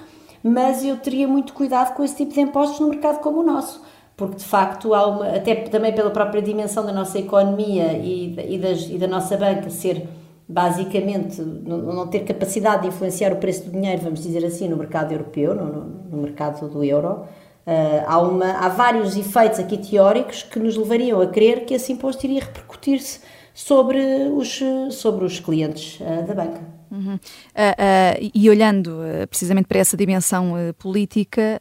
mas 0.42 0.84
eu 0.84 0.96
teria 0.98 1.26
muito 1.26 1.52
cuidado 1.52 1.94
com 1.94 2.04
esse 2.04 2.16
tipo 2.16 2.34
de 2.34 2.40
impostos 2.40 2.80
no 2.80 2.88
mercado 2.88 3.20
como 3.20 3.40
o 3.40 3.42
nosso 3.42 3.82
porque 4.18 4.34
de 4.34 4.44
facto 4.44 4.92
há 4.94 5.06
uma, 5.06 5.28
até 5.28 5.54
também 5.54 5.94
pela 5.94 6.10
própria 6.10 6.42
dimensão 6.42 6.84
da 6.84 6.92
nossa 6.92 7.20
economia 7.20 7.92
e, 7.92 8.34
e, 8.48 8.58
das, 8.58 8.80
e 8.90 8.98
da 8.98 9.06
nossa 9.06 9.36
banca 9.36 9.70
ser 9.70 10.08
basicamente 10.48 11.42
não 11.42 12.06
ter 12.06 12.20
capacidade 12.20 12.82
de 12.82 12.88
influenciar 12.88 13.32
o 13.32 13.36
preço 13.36 13.64
do 13.64 13.70
dinheiro, 13.70 14.00
vamos 14.02 14.22
dizer 14.22 14.44
assim, 14.44 14.66
no 14.66 14.76
mercado 14.76 15.12
europeu, 15.12 15.54
no, 15.54 15.84
no 16.10 16.22
mercado 16.22 16.68
do 16.68 16.82
euro, 16.82 17.26
Uh, 17.68 18.00
há, 18.06 18.18
uma, 18.18 18.50
há 18.52 18.68
vários 18.70 19.14
efeitos 19.14 19.58
aqui 19.58 19.76
teóricos 19.76 20.42
que 20.42 20.58
nos 20.58 20.74
levariam 20.74 21.20
a 21.20 21.26
crer 21.26 21.66
que 21.66 21.74
esse 21.74 21.92
imposto 21.92 22.24
iria 22.24 22.40
repercutir-se 22.40 23.20
sobre 23.52 23.98
os, 24.34 24.58
sobre 24.92 25.26
os 25.26 25.38
clientes 25.38 26.00
uh, 26.00 26.26
da 26.26 26.32
banca. 26.32 26.77
Uhum. 26.90 27.14
Uh, 27.14 27.18
uh, 27.18 28.30
e 28.34 28.48
olhando 28.48 28.88
uh, 28.88 29.26
precisamente 29.28 29.66
para 29.66 29.78
essa 29.78 29.96
dimensão 29.96 30.54
política, 30.78 31.60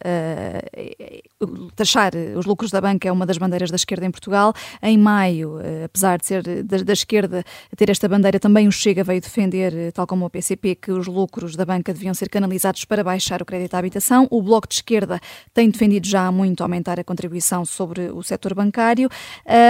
taxar 1.76 2.14
os 2.36 2.46
lucros 2.46 2.72
da 2.72 2.82
banca 2.82 3.08
é 3.08 3.12
uma 3.12 3.26
das 3.26 3.38
bandeiras 3.38 3.70
da 3.70 3.76
esquerda 3.76 4.06
em 4.06 4.12
Portugal. 4.12 4.54
Em 4.82 4.98
maio, 4.98 5.60
apesar 5.84 6.18
de 6.18 6.26
ser 6.26 6.64
da, 6.64 6.78
da, 6.78 6.94
esquerda 6.94 7.44
ter 7.76 7.90
esta 7.90 8.08
bandeira, 8.08 8.40
também 8.40 8.68
o 8.68 8.72
Chega 8.72 9.04
veio 9.04 9.22
defender, 9.22 9.92
tal 9.92 10.08
como 10.08 10.26
o 10.26 10.30
PCP, 10.30 10.76
que 10.76 10.92
os 10.92 11.08
lucros 11.08 11.56
da 11.56 11.66
banca 11.66 11.94
deviam 11.94 12.14
ser 12.14 12.30
canalizados 12.30 12.86
para 12.86 13.04
baixar 13.04 13.42
o 13.42 13.46
crédito 13.46 13.74
à 13.76 13.80
habitação. 13.80 14.28
O 14.32 14.42
Bloco 14.42 14.68
de 14.68 14.76
Esquerda 14.76 15.20
tem 15.54 15.70
defendido 15.70 16.08
já 16.08 16.28
há 16.28 16.32
muito 16.32 16.62
aumentar 16.62 17.00
a 17.00 17.04
contribuição 17.04 17.66
sobre 17.66 18.10
o 18.10 18.24
setor 18.24 18.54
bancário. 18.54 19.10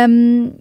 Um, 0.10 0.54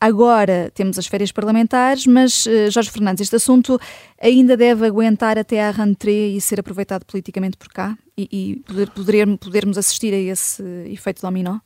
Agora 0.00 0.70
temos 0.74 0.98
as 0.98 1.06
férias 1.06 1.32
parlamentares, 1.32 2.06
mas 2.06 2.46
eh, 2.46 2.70
Jorge 2.70 2.90
Fernandes, 2.90 3.22
este 3.22 3.36
assunto 3.36 3.80
ainda 4.20 4.56
deve 4.56 4.86
aguentar 4.86 5.38
até 5.38 5.66
à 5.66 5.70
rentrée 5.70 6.36
e 6.36 6.40
ser 6.40 6.60
aproveitado 6.60 7.04
politicamente 7.06 7.56
por 7.56 7.68
cá 7.68 7.96
e, 8.16 8.28
e 8.30 8.56
poder, 8.60 8.90
poder, 8.90 9.38
podermos 9.38 9.78
assistir 9.78 10.12
a 10.12 10.18
esse 10.18 10.62
efeito 10.90 11.22
dominó? 11.22 11.58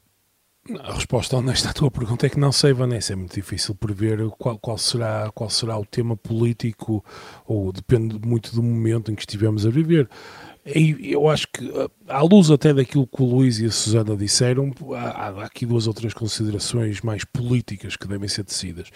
A 0.79 0.93
resposta 0.93 1.37
honesta 1.37 1.71
à 1.71 1.73
tua 1.73 1.91
pergunta 1.91 2.27
é 2.27 2.29
que 2.29 2.39
não 2.39 2.53
sei, 2.53 2.73
Vanessa. 2.73 3.15
É 3.15 3.17
muito 3.17 3.35
difícil 3.35 3.75
prever 3.75 4.29
qual, 4.39 4.59
qual, 4.59 4.79
será, 4.79 5.31
qual 5.35 5.49
será 5.49 5.77
o 5.77 5.87
tema 5.87 6.17
político, 6.17 7.05
ou 7.47 7.73
depende 7.73 8.21
muito 8.25 8.55
do 8.55 8.63
momento 8.63 9.11
em 9.11 9.15
que 9.15 9.23
estivemos 9.23 9.67
a 9.67 9.71
viver. 9.71 10.09
Eu 10.75 11.29
acho 11.29 11.49
que, 11.49 11.71
à 12.07 12.23
luz 12.23 12.51
até 12.51 12.73
daquilo 12.73 13.07
que 13.07 13.23
o 13.23 13.27
Luís 13.27 13.59
e 13.59 13.67
a 13.67 13.71
Susana 13.71 14.17
disseram, 14.17 14.73
há, 14.95 15.29
há, 15.29 15.45
aqui 15.45 15.65
duas 15.67 15.87
ou 15.87 15.95
três 15.95 16.15
considerações 16.15 17.01
mais 17.01 17.25
políticas 17.25 17.97
que 17.97 18.07
devem 18.07 18.29
ser 18.29 18.45
tecidas. 18.45 18.89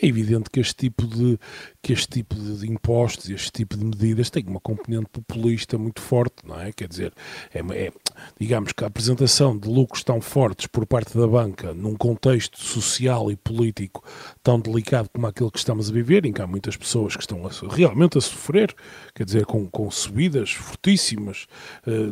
É 0.00 0.06
evidente 0.06 0.50
que 0.50 0.60
este 0.60 0.74
tipo 0.74 1.06
de, 1.06 1.38
que 1.82 1.92
este 1.92 2.08
tipo 2.08 2.34
de 2.34 2.70
impostos 2.70 3.30
este 3.30 3.50
tipo 3.52 3.76
de 3.76 3.84
medidas 3.84 4.30
tem 4.30 4.44
uma 4.46 4.60
componente 4.60 5.06
populista 5.10 5.78
muito 5.78 6.00
forte, 6.00 6.46
não 6.46 6.60
é? 6.60 6.72
Quer 6.72 6.88
dizer, 6.88 7.12
é, 7.54 7.60
é, 7.60 7.92
digamos 8.38 8.72
que 8.72 8.84
a 8.84 8.86
apresentação 8.86 9.56
de 9.56 9.68
lucros 9.68 10.02
tão 10.02 10.20
fortes 10.20 10.66
por 10.66 10.86
parte 10.86 11.16
da 11.16 11.26
banca 11.26 11.72
num 11.72 11.94
contexto 11.94 12.58
social 12.58 13.30
e 13.30 13.36
político 13.36 14.04
tão 14.42 14.60
delicado 14.60 15.08
como 15.12 15.26
aquele 15.26 15.50
que 15.50 15.58
estamos 15.58 15.88
a 15.88 15.92
viver, 15.92 16.26
em 16.26 16.32
que 16.32 16.42
há 16.42 16.46
muitas 16.46 16.76
pessoas 16.76 17.16
que 17.16 17.22
estão 17.22 17.46
a, 17.46 17.74
realmente 17.74 18.18
a 18.18 18.20
sofrer, 18.20 18.74
quer 19.14 19.24
dizer, 19.24 19.46
com, 19.46 19.66
com 19.68 19.90
subidas 19.90 20.52
fortíssimas 20.52 21.21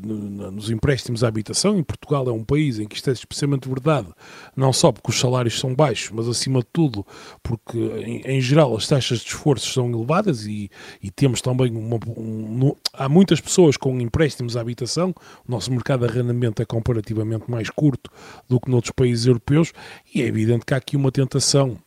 no, 0.02 0.50
nos 0.52 0.70
empréstimos 0.70 1.24
à 1.24 1.28
habitação. 1.28 1.78
Em 1.78 1.82
Portugal 1.82 2.28
é 2.28 2.32
um 2.32 2.44
país 2.44 2.78
em 2.78 2.86
que 2.86 2.96
isto 2.96 3.10
é 3.10 3.12
especialmente 3.12 3.68
verdade, 3.68 4.08
não 4.56 4.72
só 4.72 4.92
porque 4.92 5.10
os 5.10 5.18
salários 5.18 5.58
são 5.58 5.74
baixos, 5.74 6.10
mas 6.12 6.28
acima 6.28 6.60
de 6.60 6.66
tudo 6.72 7.06
porque, 7.42 7.78
em, 7.78 8.20
em 8.20 8.40
geral, 8.40 8.76
as 8.76 8.86
taxas 8.86 9.20
de 9.20 9.26
esforço 9.26 9.72
são 9.72 9.90
elevadas 9.90 10.46
e, 10.46 10.70
e 11.02 11.10
temos 11.10 11.40
também 11.40 11.70
uma. 11.70 11.98
Um, 12.16 12.74
há 12.92 13.08
muitas 13.08 13.40
pessoas 13.40 13.76
com 13.76 14.00
empréstimos 14.00 14.56
à 14.56 14.60
habitação, 14.60 15.14
o 15.46 15.50
nosso 15.50 15.70
mercado 15.70 16.06
de 16.06 16.12
arrendamento 16.12 16.62
é 16.62 16.64
comparativamente 16.64 17.50
mais 17.50 17.70
curto 17.70 18.10
do 18.48 18.60
que 18.60 18.70
noutros 18.70 18.92
países 18.92 19.26
europeus 19.26 19.72
e 20.14 20.22
é 20.22 20.26
evidente 20.26 20.64
que 20.64 20.74
há 20.74 20.76
aqui 20.76 20.96
uma 20.96 21.10
tentação 21.10 21.78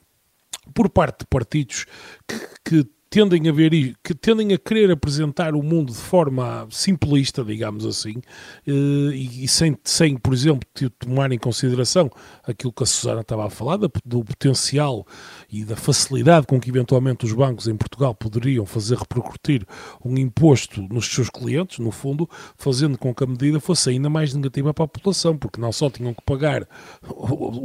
por 0.74 0.90
parte 0.90 1.20
de 1.20 1.26
partidos 1.28 1.86
que, 2.28 2.84
que 2.84 2.90
tendem 3.14 3.48
a 3.48 3.52
ver 3.52 3.96
que 4.04 4.16
tendem 4.16 4.54
a 4.54 4.58
querer 4.58 4.90
apresentar 4.90 5.54
o 5.54 5.62
mundo 5.62 5.94
de 5.94 6.00
forma 6.00 6.66
simplista, 6.72 7.44
digamos 7.44 7.86
assim, 7.86 8.16
eh, 8.66 8.72
e, 9.14 9.48
sem, 9.48 9.78
sem, 9.84 10.18
por 10.18 10.34
exemplo, 10.34 10.68
tomar 10.98 11.32
em 11.32 11.38
consideração 11.38 12.10
aquilo 12.44 12.74
que 12.74 12.82
a 12.82 12.88
Susana 12.88 13.22
estava 13.22 13.46
a 13.46 13.52
falar, 13.52 13.78
do 13.78 14.24
potencial 14.24 15.06
e 15.48 15.64
da 15.64 15.76
facilidade 15.76 16.48
com 16.48 16.60
que 16.60 16.72
eventualmente 16.72 17.24
os 17.24 17.34
bancos 17.34 17.68
em 17.68 17.78
Portugal 17.78 18.16
poderiam 18.16 18.66
fazer 18.66 18.98
repercutir 18.98 19.64
um 20.04 20.18
imposto 20.18 20.82
nos 20.82 21.06
seus 21.06 21.30
clientes, 21.30 21.78
no 21.78 21.92
fundo, 21.92 22.28
fazendo 22.58 22.98
com 22.98 23.14
que 23.14 23.24
a 23.24 23.28
medida 23.28 23.60
fosse 23.60 23.92
ainda 23.92 24.10
mais 24.10 24.34
negativa 24.34 24.74
para 24.74 24.86
a 24.86 24.88
população, 24.88 25.38
porque 25.38 25.62
não 25.62 25.72
só 25.72 25.88
tinham 25.88 26.16
que 26.16 26.24
pagar, 26.26 26.68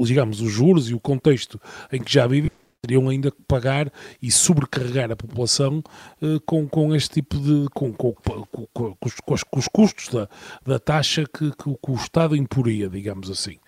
digamos, 0.05 0.43
os 0.43 0.53
juros 0.53 0.91
e 0.91 0.95
o 0.95 1.01
contexto 1.01 1.59
em 1.91 2.03
que 2.03 2.13
já 2.13 2.27
vivem, 2.27 2.51
teriam 2.81 3.09
ainda 3.09 3.31
que 3.31 3.43
pagar 3.47 3.93
e 4.21 4.31
sobrecarregar 4.31 5.11
a 5.11 5.17
população 5.17 5.83
uh, 6.23 6.41
com, 6.47 6.69
com 6.69 6.95
este 6.95 7.15
tipo 7.15 7.39
de. 7.39 7.67
com, 7.75 7.93
com, 7.93 8.13
com, 8.15 8.67
com 8.73 8.97
os, 9.05 9.43
os, 9.57 9.69
custos 9.69 10.09
da, 10.09 10.29
da 10.65 10.79
taxa 10.79 11.25
que, 11.25 11.51
que, 11.51 11.75
que, 11.75 11.91
o 11.91 11.95
Estado 11.95 12.37
imporia, 12.37 12.89
digamos 12.89 13.31
assim. 13.31 13.59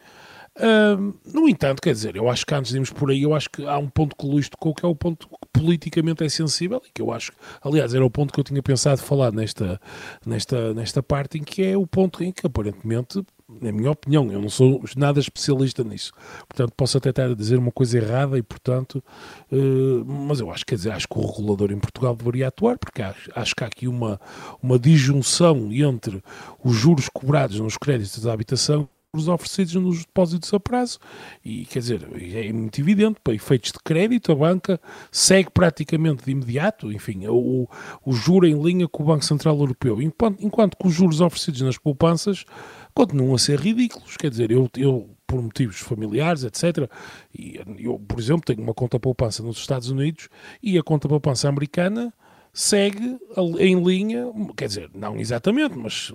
Uh, 0.57 1.14
no 1.33 1.49
entanto, 1.49 1.81
quer 1.81 1.92
dizer, 1.92 2.16
eu 2.16 2.29
acho 2.29 2.44
que 2.44 2.55
antes 2.55 2.70
de 2.70 2.77
irmos 2.77 2.90
por 2.90 3.11
aí, 3.11 3.23
eu 3.23 3.35
acho 3.35 3.49
que 3.49 3.64
há 3.66 3.79
um 3.79 3.88
ponto 3.88 4.16
que 4.16 4.27
o 4.27 4.31
Luís 4.31 4.49
tocou 4.49 4.75
que 4.75 4.85
é 4.85 4.88
o 4.88 4.94
ponto 4.94 5.29
que 5.29 5.35
politicamente 5.53 6.25
é 6.25 6.29
sensível 6.29 6.83
e 6.87 6.90
que 6.92 7.01
eu 7.01 7.12
acho, 7.12 7.33
aliás, 7.62 7.94
era 7.94 8.05
o 8.05 8.11
ponto 8.11 8.33
que 8.33 8.40
eu 8.40 8.44
tinha 8.44 8.62
pensado 8.62 9.01
falar 9.01 9.33
nesta, 9.33 9.81
nesta, 10.27 10.75
nesta 10.75 11.03
parte, 11.03 11.38
em 11.38 11.44
que 11.44 11.62
é 11.62 11.77
o 11.77 11.87
ponto 11.87 12.23
em 12.23 12.33
que 12.33 12.46
aparentemente 12.46 13.25
na 13.61 13.73
minha 13.73 13.91
opinião, 13.91 14.31
eu 14.31 14.41
não 14.41 14.49
sou 14.49 14.83
nada 14.97 15.19
especialista 15.19 15.83
nisso, 15.83 16.13
portanto 16.49 16.73
posso 16.77 16.99
até 16.99 17.11
estar 17.11 17.31
a 17.31 17.35
dizer 17.35 17.59
uma 17.59 17.73
coisa 17.73 17.99
errada 17.99 18.39
e 18.39 18.43
portanto, 18.43 19.03
uh, 19.51 20.05
mas 20.05 20.41
eu 20.41 20.51
acho, 20.51 20.65
quer 20.65 20.77
dizer, 20.77 20.93
acho 20.93 21.09
que 21.09 21.19
o 21.19 21.27
regulador 21.27 21.73
em 21.73 21.79
Portugal 21.79 22.15
deveria 22.15 22.49
atuar, 22.49 22.79
porque 22.79 23.03
acho, 23.03 23.31
acho 23.35 23.55
que 23.55 23.65
há 23.65 23.67
aqui 23.67 23.89
uma, 23.89 24.21
uma 24.63 24.79
disjunção 24.79 25.73
entre 25.73 26.23
os 26.63 26.77
juros 26.77 27.09
cobrados 27.09 27.59
nos 27.59 27.77
créditos 27.77 28.23
da 28.23 28.33
habitação 28.33 28.89
os 29.13 29.27
oferecidos 29.27 29.75
nos 29.75 30.05
depósitos 30.05 30.53
a 30.55 30.61
prazo. 30.61 30.99
E 31.45 31.65
quer 31.65 31.81
dizer, 31.81 32.09
é 32.35 32.53
muito 32.53 32.81
evidente, 32.81 33.19
para 33.23 33.35
efeitos 33.35 33.73
de 33.73 33.79
crédito, 33.85 34.31
a 34.31 34.35
banca 34.35 34.81
segue 35.11 35.51
praticamente 35.51 36.25
de 36.25 36.31
imediato, 36.31 36.93
enfim, 36.93 37.27
o, 37.27 37.69
o 38.05 38.13
juro 38.13 38.47
em 38.47 38.61
linha 38.61 38.87
com 38.87 39.03
o 39.03 39.07
Banco 39.07 39.25
Central 39.25 39.59
Europeu, 39.59 40.01
enquanto, 40.01 40.45
enquanto 40.45 40.77
que 40.77 40.87
os 40.87 40.95
juros 40.95 41.21
oferecidos 41.21 41.63
nas 41.63 41.77
poupanças 41.77 42.45
continuam 42.94 43.35
a 43.35 43.38
ser 43.38 43.59
ridículos. 43.61 44.16
Quer 44.16 44.31
dizer, 44.31 44.50
eu, 44.50 44.68
eu 44.76 45.11
por 45.26 45.40
motivos 45.40 45.79
familiares, 45.79 46.42
etc. 46.42 46.90
E 47.33 47.61
eu, 47.79 47.98
por 48.00 48.18
exemplo, 48.18 48.42
tenho 48.44 48.62
uma 48.62 48.74
conta 48.74 48.98
poupança 48.98 49.42
nos 49.42 49.59
Estados 49.59 49.88
Unidos 49.88 50.29
e 50.61 50.76
a 50.76 50.83
conta 50.83 51.09
poupança 51.09 51.48
americana 51.48 52.12
segue 52.53 53.16
em 53.61 53.81
linha, 53.81 54.26
quer 54.57 54.66
dizer, 54.66 54.90
não 54.92 55.16
exatamente, 55.16 55.79
mas 55.79 56.12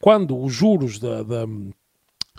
quando 0.00 0.38
os 0.38 0.52
juros 0.52 1.00
da, 1.00 1.24
da, 1.24 1.44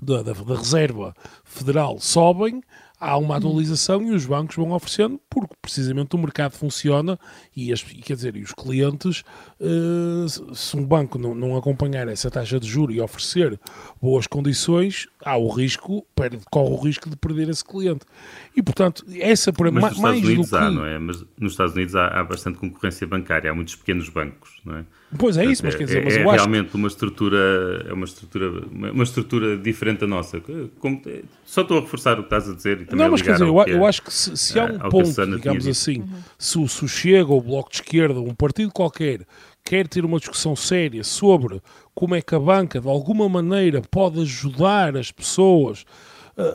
da, 0.01 0.23
da 0.23 0.55
Reserva 0.55 1.13
Federal 1.43 1.99
sobem, 1.99 2.61
há 2.99 3.17
uma 3.17 3.35
atualização 3.37 4.01
e 4.03 4.11
os 4.11 4.25
bancos 4.25 4.55
vão 4.55 4.71
oferecendo, 4.71 5.19
porque 5.29 5.53
precisamente 5.61 6.15
o 6.15 6.19
mercado 6.19 6.53
funciona 6.53 7.19
e, 7.55 7.73
as, 7.73 7.81
quer 7.81 8.15
dizer, 8.15 8.35
e 8.35 8.41
os 8.41 8.53
clientes, 8.53 9.23
uh, 9.59 10.55
se 10.55 10.77
um 10.77 10.85
banco 10.85 11.17
não, 11.17 11.35
não, 11.35 11.57
acompanhar 11.57 12.07
essa 12.07 12.31
taxa 12.31 12.59
de 12.59 12.67
juros 12.67 12.95
e 12.95 13.01
oferecer 13.01 13.59
boas 14.01 14.25
condições, 14.25 15.07
há 15.23 15.35
o 15.37 15.49
risco, 15.49 16.05
perde, 16.15 16.39
corre 16.49 16.71
o 16.71 16.77
risco 16.77 17.09
de 17.09 17.15
perder 17.17 17.49
esse 17.49 17.63
cliente. 17.63 18.05
E, 18.55 18.63
portanto, 18.63 19.05
essa 19.19 19.51
para 19.51 19.71
mais 19.71 19.95
Estados 19.95 20.23
Unidos 20.23 20.49
do 20.49 20.57
há, 20.57 20.69
que... 20.69 20.75
não 20.75 20.85
é? 20.85 20.99
Mas 20.99 21.23
nos 21.37 21.53
Estados 21.53 21.73
Unidos 21.73 21.95
há, 21.95 22.07
há, 22.07 22.23
bastante 22.23 22.57
concorrência 22.57 23.05
bancária, 23.05 23.51
há 23.51 23.53
muitos 23.53 23.75
pequenos 23.75 24.07
bancos, 24.09 24.52
não 24.65 24.77
é? 24.77 24.85
Pois 25.17 25.37
é 25.37 25.45
isso, 25.45 25.63
mas 25.63 25.75
quer 25.75 25.83
dizer, 25.85 26.01
é, 26.01 26.05
mas 26.05 26.15
é 26.15 26.23
eu 26.23 26.29
acho 26.29 26.37
realmente 26.37 26.75
uma 26.75 26.87
estrutura, 26.87 27.85
é 27.87 27.93
uma 27.93 28.05
estrutura, 28.05 28.65
uma 28.71 29.03
estrutura 29.03 29.57
diferente 29.57 29.99
da 29.99 30.07
nossa. 30.07 30.41
Como, 30.79 31.01
só 31.45 31.61
estou 31.61 31.77
a 31.77 31.81
reforçar 31.81 32.13
o 32.13 32.23
que 32.23 32.23
estás 32.23 32.49
a 32.49 32.53
dizer 32.53 32.81
e 32.81 32.85
também 32.85 33.05
Não, 33.05 33.11
mas 33.11 33.21
quer 33.21 33.33
dizer, 33.33 33.47
eu, 33.47 33.61
é, 33.61 33.71
eu, 33.71 33.85
acho 33.85 34.01
que 34.01 34.13
se, 34.13 34.35
se 34.35 34.59
há 34.59 34.65
um 34.65 34.79
ponto, 34.89 35.25
digamos 35.35 35.67
assim, 35.67 35.99
uhum. 35.99 36.23
se, 36.37 36.67
se 36.67 36.85
o 36.85 36.87
Chega 36.87 37.31
ou 37.31 37.39
o 37.39 37.43
Bloco 37.43 37.69
de 37.69 37.75
Esquerda, 37.77 38.19
um 38.19 38.33
partido 38.33 38.71
qualquer, 38.71 39.21
quer 39.63 39.87
ter 39.87 40.03
uma 40.05 40.17
discussão 40.19 40.55
séria 40.55 41.03
sobre 41.03 41.61
como 41.93 42.15
é 42.15 42.21
que 42.21 42.33
a 42.33 42.39
banca, 42.39 42.79
de 42.79 42.87
alguma 42.87 43.29
maneira, 43.29 43.81
pode 43.81 44.21
ajudar 44.21 44.97
as 44.97 45.11
pessoas 45.11 45.85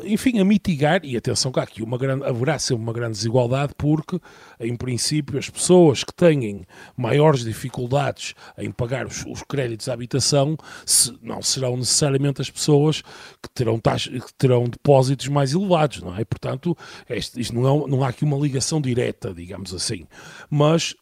enfim, 0.04 0.40
a 0.40 0.44
mitigar, 0.44 1.00
e 1.04 1.16
atenção 1.16 1.52
que 1.52 1.60
aqui 1.60 1.82
uma 1.82 1.96
grande, 1.96 2.24
haverá 2.24 2.58
sempre 2.58 2.82
uma 2.82 2.92
grande 2.92 3.12
desigualdade, 3.12 3.72
porque, 3.76 4.20
em 4.58 4.74
princípio, 4.76 5.38
as 5.38 5.48
pessoas 5.48 6.02
que 6.02 6.12
têm 6.12 6.62
maiores 6.96 7.44
dificuldades 7.44 8.34
em 8.56 8.70
pagar 8.70 9.06
os, 9.06 9.24
os 9.26 9.42
créditos 9.42 9.88
à 9.88 9.92
habitação 9.92 10.56
se, 10.84 11.16
não 11.22 11.40
serão 11.40 11.76
necessariamente 11.76 12.40
as 12.40 12.50
pessoas 12.50 13.02
que 13.42 13.48
terão, 13.54 13.78
taxa, 13.78 14.10
que 14.10 14.34
terão 14.34 14.64
depósitos 14.64 15.28
mais 15.28 15.52
elevados, 15.52 16.02
não 16.02 16.16
é? 16.16 16.24
Portanto, 16.24 16.76
este, 17.08 17.40
isto 17.40 17.54
não, 17.54 17.84
é, 17.84 17.88
não 17.88 18.02
há 18.02 18.08
aqui 18.08 18.24
uma 18.24 18.36
ligação 18.36 18.80
direta, 18.80 19.32
digamos 19.32 19.72
assim. 19.72 20.06
Mas, 20.50 20.94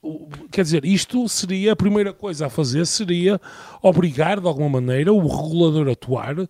quer 0.51 0.63
dizer, 0.63 0.85
isto 0.85 1.27
seria 1.29 1.73
a 1.73 1.77
primeira 1.77 2.13
coisa 2.13 2.47
a 2.47 2.51
fazer, 2.51 2.87
seria 2.87 3.41
obrigar, 3.83 4.41
de 4.41 4.47
alguma 4.47 4.69
maneira, 4.69 5.13
o 5.13 5.27
regulador 5.27 5.89
a 5.89 5.93
atuar 5.93 6.39
eh, 6.41 6.47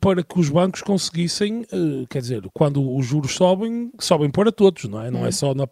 para 0.00 0.22
que 0.22 0.38
os 0.38 0.48
bancos 0.48 0.82
conseguissem 0.82 1.63
eh, 1.72 2.06
quer 2.08 2.20
dizer, 2.20 2.42
quando 2.52 2.94
os 2.94 3.06
juros 3.06 3.34
sobem, 3.34 3.90
sobem 3.98 4.30
para 4.30 4.52
todos, 4.52 4.84
não 4.84 5.00
é? 5.00 5.10
Não 5.10 5.26
é 5.26 5.30
só 5.30 5.54
na, 5.54 5.66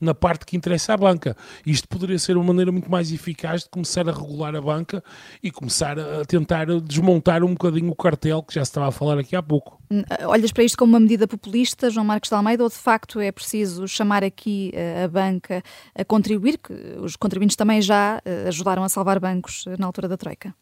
na 0.00 0.14
parte 0.14 0.46
que 0.46 0.56
interessa 0.56 0.94
à 0.94 0.96
banca. 0.96 1.36
Isto 1.66 1.88
poderia 1.88 2.18
ser 2.18 2.36
uma 2.36 2.46
maneira 2.46 2.72
muito 2.72 2.90
mais 2.90 3.12
eficaz 3.12 3.64
de 3.64 3.70
começar 3.70 4.08
a 4.08 4.12
regular 4.12 4.54
a 4.54 4.60
banca 4.60 5.02
e 5.42 5.50
começar 5.50 5.98
a 5.98 6.24
tentar 6.24 6.66
desmontar 6.80 7.42
um 7.42 7.54
bocadinho 7.54 7.90
o 7.90 7.96
cartel 7.96 8.42
que 8.42 8.54
já 8.54 8.64
se 8.64 8.70
estava 8.70 8.88
a 8.88 8.92
falar 8.92 9.18
aqui 9.18 9.36
há 9.36 9.42
pouco. 9.42 9.80
Hum, 9.90 10.02
olhas 10.26 10.52
para 10.52 10.64
isto 10.64 10.76
como 10.76 10.92
uma 10.92 11.00
medida 11.00 11.28
populista, 11.28 11.90
João 11.90 12.06
Marcos 12.06 12.28
de 12.28 12.34
Almeida, 12.34 12.62
ou 12.62 12.68
de 12.68 12.76
facto 12.76 13.20
é 13.20 13.30
preciso 13.30 13.86
chamar 13.86 14.24
aqui 14.24 14.70
eh, 14.74 15.04
a 15.04 15.08
banca 15.08 15.62
a 15.94 16.04
contribuir, 16.04 16.58
que 16.58 16.72
os 17.00 17.16
contribuintes 17.16 17.56
também 17.56 17.80
já 17.82 18.20
eh, 18.24 18.48
ajudaram 18.48 18.82
a 18.82 18.88
salvar 18.88 19.20
bancos 19.20 19.64
na 19.78 19.86
altura 19.86 20.08
da 20.08 20.16
Troika? 20.16 20.54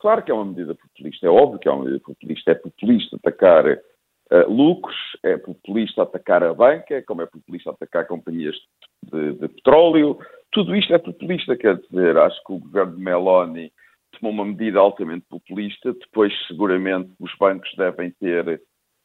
Claro 0.00 0.24
que 0.24 0.30
é 0.30 0.34
uma 0.34 0.46
medida 0.46 0.74
populista, 1.00 1.26
é 1.26 1.30
óbvio 1.30 1.58
que 1.58 1.68
é 1.68 1.72
uma 1.72 1.98
populista. 2.00 2.50
É 2.50 2.54
populista 2.54 3.16
atacar 3.16 3.66
uh, 3.66 4.52
lucros, 4.52 4.96
é 5.22 5.36
populista 5.36 6.02
atacar 6.02 6.44
a 6.44 6.54
banca, 6.54 7.02
como 7.02 7.22
é 7.22 7.26
populista 7.26 7.70
atacar 7.70 8.06
companhias 8.06 8.56
de, 9.02 9.32
de, 9.32 9.48
petróleo. 9.48 10.18
Tudo 10.52 10.76
isto 10.76 10.94
é 10.94 10.98
populista, 10.98 11.56
quer 11.56 11.76
dizer, 11.78 12.16
acho 12.18 12.42
que 12.44 12.52
o 12.52 12.58
governo 12.58 12.96
de 12.96 13.02
Meloni 13.02 13.72
tomou 14.18 14.32
uma 14.32 14.44
medida 14.44 14.78
altamente 14.78 15.24
populista. 15.28 15.92
Depois, 15.92 16.32
seguramente, 16.46 17.10
os 17.18 17.32
bancos 17.38 17.70
devem 17.76 18.10
ter 18.12 18.60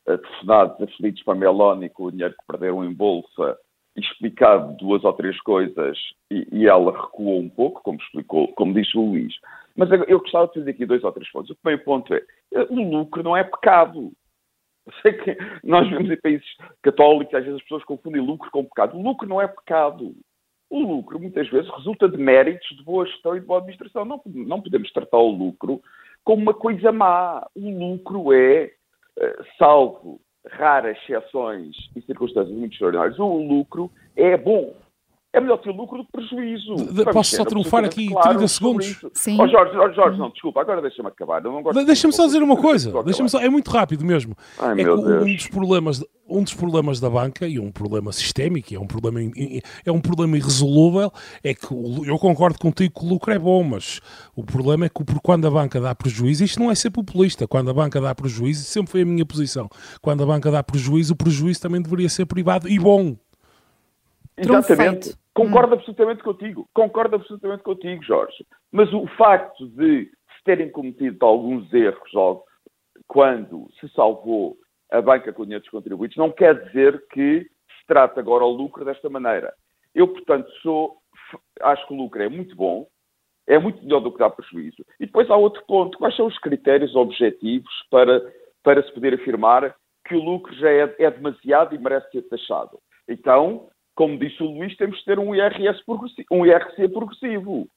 uh, 0.08 0.18
telefonados 0.18 0.82
aflitos 0.82 1.24
para 1.24 1.36
Meloni 1.36 1.90
com 1.90 2.06
o 2.06 2.12
dinheiro 2.12 2.34
que 2.34 2.48
perderam 2.48 2.84
em 2.84 2.94
bolsa 2.94 3.58
explicado 3.98 4.76
duas 4.76 5.04
ou 5.04 5.14
três 5.14 5.40
coisas 5.42 5.98
e, 6.30 6.48
e, 6.52 6.68
ela 6.68 6.92
recuou 6.92 7.40
um 7.40 7.50
pouco, 7.50 7.82
como 7.82 7.98
explicou, 7.98 8.50
como 8.50 8.74
disse 8.74 8.98
o 8.98 9.06
Luís. 9.06 9.34
Mas 9.76 9.90
eu 10.08 10.20
gostava 10.20 10.48
de 10.48 10.54
fazer 10.54 10.72
aqui 10.72 10.86
dois 10.86 11.04
ou 11.04 11.12
três 11.12 11.30
pontos. 11.32 11.50
O 11.50 11.56
primeiro 11.56 11.84
ponto 11.84 12.14
é, 12.14 12.22
o 12.70 12.76
lucro 12.76 13.22
não 13.22 13.36
é 13.36 13.44
pecado. 13.44 14.12
sei 15.02 15.14
que 15.14 15.38
nós 15.64 15.90
vemos 15.90 16.10
em 16.10 16.18
países 16.18 16.48
católicos, 16.82 17.34
às 17.34 17.44
vezes 17.44 17.58
as 17.58 17.64
pessoas 17.64 17.84
confundem 17.84 18.22
lucro 18.22 18.50
com 18.52 18.64
pecado. 18.64 18.98
O 18.98 19.02
lucro 19.02 19.28
não 19.28 19.42
é 19.42 19.48
pecado. 19.48 20.16
O 20.70 20.80
lucro, 20.80 21.20
muitas 21.20 21.48
vezes, 21.50 21.70
resulta 21.72 22.10
de 22.10 22.18
méritos 22.18 22.68
de 22.76 22.84
boa 22.84 23.06
gestão 23.06 23.36
e 23.36 23.40
de 23.40 23.46
boa 23.46 23.60
administração. 23.60 24.06
Não, 24.06 24.22
não 24.26 24.62
podemos 24.62 24.92
tratar 24.92 25.18
o 25.18 25.30
lucro 25.30 25.82
como 26.24 26.42
uma 26.42 26.54
coisa 26.54 26.92
má. 26.92 27.46
O 27.56 27.70
lucro 27.70 28.34
é, 28.34 28.72
eh, 29.20 29.44
salvo 29.58 30.20
raras 30.52 30.98
exceções 31.04 31.76
e 31.96 32.02
circunstâncias 32.02 32.56
muito 32.56 32.74
extraordinárias, 32.74 33.20
o 33.20 33.38
lucro 33.38 33.92
é 34.16 34.38
bom 34.38 34.74
é 35.36 35.42
melhor 35.42 35.58
ter 35.58 35.72
lucro 35.72 35.98
do 35.98 36.06
que 36.06 36.12
prejuízo. 36.14 36.76
De, 36.76 37.04
posso 37.12 37.36
só 37.36 37.44
trunfar 37.44 37.84
aqui 37.84 38.08
claro 38.08 38.30
30 38.30 38.48
segundos? 38.48 39.06
Sim. 39.14 39.38
Oh, 39.40 39.48
Jorge, 39.48 39.78
oh, 39.78 39.92
Jorge, 39.92 40.18
não, 40.18 40.30
desculpa, 40.30 40.62
agora 40.62 40.82
deixa-me 40.82 41.10
acabar. 41.10 41.42
Deixa-me 41.86 42.14
só 42.14 42.26
dizer 42.26 42.42
uma 42.42 42.56
coisa. 42.56 43.04
Deixa 43.04 43.28
só, 43.28 43.42
é 43.42 43.50
muito 43.50 43.70
rápido 43.70 44.06
mesmo. 44.06 44.34
Ai, 44.58 44.80
é 44.80 44.84
que 44.86 44.90
um 44.90 45.26
dos, 45.26 45.48
problemas, 45.48 46.04
um 46.30 46.42
dos 46.42 46.54
problemas 46.54 47.02
da 47.02 47.10
banca, 47.10 47.46
e 47.46 47.60
um 47.60 47.70
problema 47.70 48.14
sistémico, 48.14 48.74
é 48.74 48.80
um 48.80 48.88
problema, 48.88 49.20
é 49.86 49.92
um 49.92 50.00
problema 50.00 50.38
irresolúvel, 50.38 51.12
é 51.44 51.54
que 51.54 51.66
eu 51.66 52.18
concordo 52.18 52.58
contigo 52.58 52.98
que 52.98 53.06
o 53.06 53.10
lucro 53.10 53.34
é 53.34 53.38
bom, 53.38 53.62
mas 53.62 54.00
o 54.38 54.44
problema 54.44 54.86
é 54.86 54.90
que 54.90 55.04
por 55.04 55.20
quando 55.20 55.48
a 55.48 55.52
banca 55.52 55.82
dá 55.82 55.94
prejuízo, 55.94 56.46
isto 56.46 56.62
não 56.62 56.72
é 56.72 56.76
ser 56.76 56.92
populista, 56.92 57.46
quando 57.46 57.70
a 57.70 57.74
banca 57.74 58.00
dá 58.00 58.16
prejuízo, 58.16 58.64
sempre 58.64 58.90
foi 58.90 59.02
a 59.02 59.06
minha 59.06 59.26
posição, 59.26 59.68
quando 60.02 60.24
a 60.24 60.26
banca 60.26 60.50
dá 60.50 60.64
prejuízo, 60.64 61.14
o 61.14 61.18
prejuízo 61.18 61.60
também 61.60 61.82
deveria 61.82 62.08
ser 62.08 62.26
privado 62.26 62.70
e 62.70 62.80
bom. 62.80 63.18
Exatamente. 64.38 65.16
Concordo 65.36 65.76
hum. 65.76 65.78
absolutamente 65.78 66.24
contigo. 66.24 66.68
Concordo 66.74 67.18
absolutamente 67.18 67.62
contigo, 67.62 68.02
Jorge. 68.02 68.46
Mas 68.72 68.92
o 68.94 69.06
facto 69.18 69.68
de 69.68 70.06
se 70.06 70.44
terem 70.46 70.72
cometido 70.72 71.24
alguns 71.26 71.72
erros 71.74 72.10
quando 73.08 73.70
se 73.80 73.90
salvou 73.90 74.58
a 74.92 75.02
banca 75.02 75.34
com 75.34 75.44
dinheiro 75.44 75.62
dos 75.62 75.72
contribuintes 75.72 76.18
não 76.18 76.32
quer 76.32 76.66
dizer 76.66 77.06
que 77.12 77.42
se 77.42 77.88
trata 77.88 78.20
agora 78.20 78.46
o 78.46 78.52
lucro 78.52 78.86
desta 78.86 79.10
maneira. 79.10 79.54
Eu, 79.94 80.08
portanto, 80.08 80.50
sou, 80.62 80.98
acho 81.62 81.86
que 81.86 81.94
o 81.94 81.98
lucro 81.98 82.22
é 82.24 82.30
muito 82.30 82.56
bom, 82.56 82.88
é 83.48 83.60
muito 83.60 83.84
melhor 83.84 84.00
do 84.00 84.12
que 84.12 84.20
dá 84.20 84.30
prejuízo. 84.30 84.86
E 85.00 85.06
depois 85.06 85.30
há 85.30 85.36
outro 85.36 85.64
ponto. 85.68 85.98
Quais 85.98 86.16
são 86.16 86.28
os 86.28 86.38
critérios 86.40 86.96
objetivos 86.96 87.72
para, 87.92 88.22
para 88.64 88.82
se 88.84 88.94
poder 88.94 89.14
afirmar 89.14 89.76
que 90.06 90.16
o 90.16 90.24
lucro 90.24 90.54
já 90.56 90.70
é, 90.70 90.96
é 91.00 91.12
demasiado 91.12 91.76
e 91.76 91.78
merece 91.78 92.10
ser 92.12 92.22
taxado? 92.24 92.80
Então, 93.08 93.70
como 93.96 94.20
disse 94.20 94.44
o 94.44 94.48
Luís, 94.48 94.76
temos 94.76 95.00
de 95.00 95.06
ter 95.06 95.18
um 95.18 95.34
IRS 95.34 95.84
progressivo, 95.86 96.28
um 96.32 96.46
IRC 96.46 96.90
progressivo. 96.90 97.68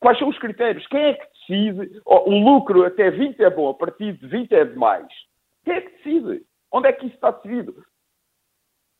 Quais 0.00 0.18
são 0.18 0.28
os 0.28 0.38
critérios? 0.38 0.86
Quem 0.88 1.00
é 1.00 1.14
que 1.14 1.26
decide? 1.32 2.00
Oh, 2.04 2.30
o 2.30 2.38
lucro 2.38 2.84
até 2.84 3.10
20 3.10 3.40
é 3.40 3.48
bom, 3.48 3.70
a 3.70 3.74
partir 3.74 4.12
de 4.18 4.26
20 4.26 4.52
é 4.52 4.64
demais. 4.64 5.06
Quem 5.64 5.74
é 5.74 5.80
que 5.80 5.96
decide? 5.96 6.44
Onde 6.72 6.88
é 6.88 6.92
que 6.92 7.06
isso 7.06 7.14
está 7.14 7.30
decidido? 7.30 7.82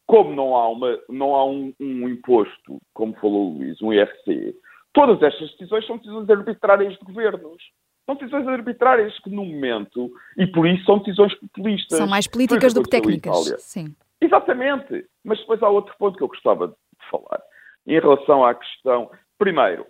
Como 0.07 0.35
não 0.35 0.55
há, 0.55 0.69
uma, 0.69 0.99
não 1.09 1.35
há 1.35 1.45
um, 1.45 1.75
um 1.81 2.09
imposto, 2.09 2.81
como 2.95 3.15
falou 3.15 3.51
o 3.51 3.59
Luís, 3.59 3.83
um 3.83 3.93
IRC, 3.93 4.55
todas 4.93 5.21
estas 5.23 5.51
decisões 5.53 5.87
são 5.87 5.99
decisões 5.99 6.31
arbitrárias 6.31 6.93
de 6.95 7.05
governos. 7.05 7.63
São 8.07 8.15
decisões 8.17 8.47
arbitrárias 8.47 9.19
que, 9.21 9.31
no 9.31 9.45
momento, 9.45 10.11
e 10.37 10.47
por 10.47 10.69
isso 10.69 10.85
são 10.85 10.99
decisões 10.99 11.35
populistas. 11.35 11.99
São 11.99 12.07
mais 12.07 12.27
políticas 12.27 12.75
do 12.75 12.83
que 12.83 12.91
técnicas. 12.91 13.55
Sim. 13.61 13.95
Exatamente. 14.25 15.07
Mas 15.25 15.39
depois 15.39 15.63
há 15.63 15.69
outro 15.69 15.95
ponto 15.99 16.17
que 16.17 16.23
eu 16.23 16.29
gostava 16.29 16.69
de 16.69 17.11
falar. 17.11 17.43
Em 17.87 18.01
relação 18.01 18.45
à 18.45 18.55
questão. 18.55 19.11
Primeiro, 19.39 19.87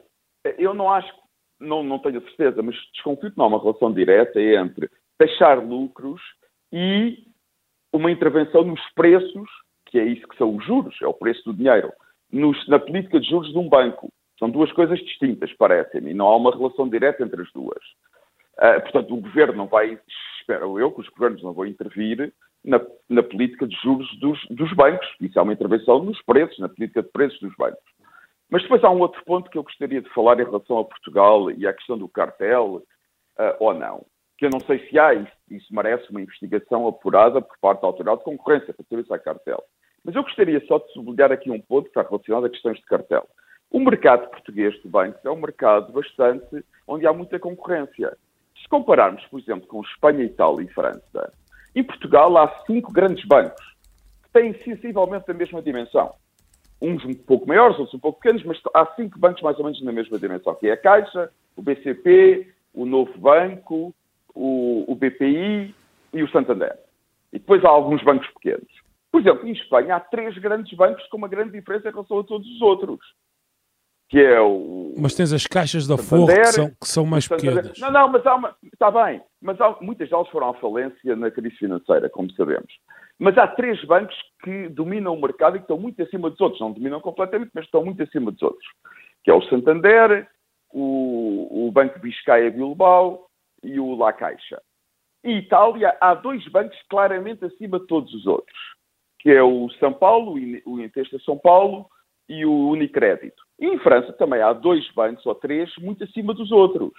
eu 0.58 0.74
não 0.74 0.90
acho, 0.90 1.12
não, 1.60 1.82
não 1.82 1.98
tenho 1.98 2.20
certeza, 2.22 2.62
mas 2.62 2.74
desconfio 2.92 3.30
que 3.30 3.38
não 3.38 3.44
há 3.44 3.48
uma 3.48 3.60
relação 3.60 3.92
direta 3.92 4.40
entre 4.40 4.90
taxar 5.18 5.64
lucros 5.64 6.20
e 6.72 7.24
uma 7.92 8.10
intervenção 8.10 8.64
nos 8.64 8.80
preços, 8.94 9.48
que 9.86 9.98
é 9.98 10.04
isso 10.04 10.26
que 10.26 10.36
são 10.36 10.56
os 10.56 10.64
juros, 10.64 10.96
é 11.00 11.06
o 11.06 11.14
preço 11.14 11.44
do 11.44 11.56
dinheiro, 11.56 11.92
nos, 12.32 12.66
na 12.66 12.80
política 12.80 13.20
de 13.20 13.28
juros 13.28 13.52
de 13.52 13.58
um 13.58 13.68
banco. 13.68 14.08
São 14.38 14.50
duas 14.50 14.72
coisas 14.72 14.98
distintas, 14.98 15.52
parecem-me, 15.52 16.10
e 16.10 16.14
não 16.14 16.26
há 16.26 16.36
uma 16.36 16.50
relação 16.50 16.88
direta 16.88 17.22
entre 17.22 17.40
as 17.40 17.52
duas. 17.52 17.84
Uh, 18.58 18.80
portanto, 18.82 19.14
o 19.14 19.20
governo 19.20 19.54
não 19.54 19.66
vai, 19.68 19.98
espero 20.40 20.78
eu, 20.80 20.90
que 20.90 21.00
os 21.00 21.08
governos 21.10 21.42
não 21.42 21.52
vão 21.52 21.66
intervir 21.66 22.32
na, 22.64 22.80
na 23.08 23.22
política 23.22 23.66
de 23.66 23.76
juros 23.76 24.08
dos, 24.18 24.38
dos, 24.50 24.72
bancos. 24.72 25.06
Isso 25.20 25.38
é 25.38 25.42
uma 25.42 25.52
intervenção 25.52 26.02
nos 26.02 26.20
preços, 26.22 26.58
na 26.58 26.68
política 26.68 27.02
de 27.02 27.08
preços 27.10 27.38
dos 27.40 27.54
bancos. 27.56 27.84
Mas 28.50 28.62
depois 28.62 28.82
há 28.84 28.90
um 28.90 29.00
outro 29.00 29.22
ponto 29.24 29.50
que 29.50 29.58
eu 29.58 29.62
gostaria 29.62 30.00
de 30.00 30.08
falar 30.10 30.40
em 30.40 30.44
relação 30.44 30.78
a 30.78 30.84
Portugal 30.84 31.50
e 31.50 31.66
à 31.66 31.72
questão 31.72 31.98
do 31.98 32.08
cartel, 32.08 32.82
uh, 33.38 33.56
ou 33.58 33.74
não. 33.74 34.06
Que 34.38 34.46
eu 34.46 34.50
não 34.50 34.60
sei 34.60 34.78
se 34.88 34.98
há, 34.98 35.14
isso, 35.14 35.32
isso 35.50 35.74
merece 35.74 36.10
uma 36.10 36.20
investigação 36.20 36.86
apurada 36.86 37.40
por 37.40 37.56
parte 37.60 37.82
da 37.82 37.88
Autoridade 37.88 38.18
de 38.18 38.24
Concorrência 38.24 38.72
para 38.72 38.84
saber 38.88 39.04
se 39.04 39.14
há 39.14 39.18
cartel. 39.18 39.62
Mas 40.04 40.14
eu 40.14 40.22
gostaria 40.22 40.64
só 40.66 40.78
de 40.78 40.92
sublinhar 40.92 41.32
aqui 41.32 41.50
um 41.50 41.60
ponto 41.60 41.84
que 41.84 41.90
está 41.90 42.02
relacionado 42.02 42.46
a 42.46 42.50
questões 42.50 42.78
de 42.78 42.84
cartel. 42.84 43.26
O 43.70 43.80
mercado 43.80 44.28
português 44.30 44.74
de 44.82 44.88
bancos 44.88 45.24
é 45.24 45.30
um 45.30 45.40
mercado 45.40 45.92
bastante 45.92 46.64
onde 46.86 47.06
há 47.06 47.12
muita 47.12 47.38
concorrência. 47.38 48.16
Se 48.60 48.68
compararmos, 48.68 49.24
por 49.26 49.40
exemplo, 49.40 49.66
com 49.66 49.80
Espanha, 49.80 50.24
Itália 50.24 50.64
e 50.64 50.72
França, 50.72 51.32
em 51.74 51.82
Portugal 51.82 52.36
há 52.36 52.48
cinco 52.66 52.92
grandes 52.92 53.24
bancos 53.26 53.64
que 54.22 54.30
têm 54.32 54.54
sensivelmente 54.62 55.30
a 55.30 55.34
mesma 55.34 55.60
dimensão. 55.60 56.14
Uns 56.80 57.04
um 57.04 57.14
pouco 57.14 57.46
maiores, 57.46 57.78
outros 57.78 57.94
um 57.94 57.98
pouco 57.98 58.20
pequenos, 58.20 58.44
mas 58.44 58.60
há 58.74 58.86
cinco 58.94 59.18
bancos 59.18 59.42
mais 59.42 59.58
ou 59.58 59.64
menos 59.64 59.82
na 59.82 59.92
mesma 59.92 60.18
dimensão, 60.18 60.54
que 60.54 60.68
é 60.68 60.72
a 60.72 60.76
Caixa, 60.76 61.30
o 61.56 61.62
BCP, 61.62 62.48
o 62.72 62.84
Novo 62.84 63.16
Banco, 63.18 63.94
o, 64.34 64.84
o 64.86 64.94
BPI 64.94 65.74
e 66.12 66.22
o 66.22 66.30
Santander. 66.30 66.76
E 67.32 67.38
depois 67.38 67.64
há 67.64 67.68
alguns 67.68 68.02
bancos 68.02 68.28
pequenos. 68.34 68.68
Por 69.10 69.20
exemplo, 69.20 69.48
em 69.48 69.52
Espanha 69.52 69.96
há 69.96 70.00
três 70.00 70.36
grandes 70.38 70.76
bancos 70.76 71.06
com 71.08 71.16
uma 71.16 71.28
grande 71.28 71.52
diferença 71.52 71.88
em 71.88 71.92
relação 71.92 72.18
a 72.18 72.24
todos 72.24 72.46
os 72.48 72.60
outros 72.60 73.00
que 74.08 74.20
é 74.20 74.40
o. 74.40 74.94
Mas 74.96 75.14
tens 75.14 75.32
as 75.32 75.46
caixas 75.46 75.86
da 75.86 75.96
Forro 75.96 76.26
que 76.26 76.46
são, 76.46 76.68
que 76.68 76.88
são 76.88 77.06
mais 77.06 77.26
pequenas. 77.26 77.78
Não, 77.80 77.90
não, 77.90 78.08
mas 78.08 78.24
há 78.24 78.34
uma. 78.36 78.56
Está 78.72 78.90
bem, 78.90 79.20
mas 79.44 79.60
há, 79.60 79.76
muitas 79.82 80.08
delas 80.08 80.26
foram 80.30 80.48
à 80.48 80.54
falência 80.54 81.14
na 81.14 81.30
crise 81.30 81.54
financeira, 81.56 82.08
como 82.08 82.32
sabemos. 82.32 82.72
Mas 83.18 83.36
há 83.36 83.46
três 83.46 83.84
bancos 83.84 84.16
que 84.42 84.70
dominam 84.70 85.12
o 85.12 85.20
mercado 85.20 85.56
e 85.56 85.58
que 85.58 85.64
estão 85.64 85.78
muito 85.78 86.02
acima 86.02 86.30
dos 86.30 86.40
outros. 86.40 86.62
Não 86.62 86.72
dominam 86.72 86.98
completamente, 86.98 87.50
mas 87.52 87.66
estão 87.66 87.84
muito 87.84 88.02
acima 88.02 88.32
dos 88.32 88.40
outros. 88.42 88.66
Que 89.22 89.30
é 89.30 89.34
o 89.34 89.42
Santander, 89.42 90.26
o, 90.72 91.66
o 91.68 91.70
Banco 91.70 91.98
Biscaia 91.98 92.50
Bilbao 92.50 93.26
e 93.62 93.78
o 93.78 93.94
La 93.94 94.14
Caixa. 94.14 94.62
Em 95.22 95.36
Itália, 95.36 95.94
há 96.00 96.14
dois 96.14 96.42
bancos 96.48 96.78
claramente 96.88 97.44
acima 97.44 97.78
de 97.78 97.86
todos 97.86 98.14
os 98.14 98.26
outros, 98.26 98.58
que 99.20 99.30
é 99.30 99.42
o 99.42 99.68
São 99.78 99.92
Paulo, 99.92 100.36
o 100.64 100.80
Intesta 100.80 101.18
São 101.18 101.36
Paulo 101.36 101.86
e 102.30 102.46
o 102.46 102.70
Unicrédito. 102.70 103.42
E 103.60 103.66
em 103.66 103.78
França 103.78 104.10
também 104.14 104.40
há 104.40 104.54
dois 104.54 104.90
bancos 104.92 105.24
ou 105.26 105.34
três 105.34 105.70
muito 105.76 106.02
acima 106.02 106.32
dos 106.32 106.50
outros, 106.50 106.92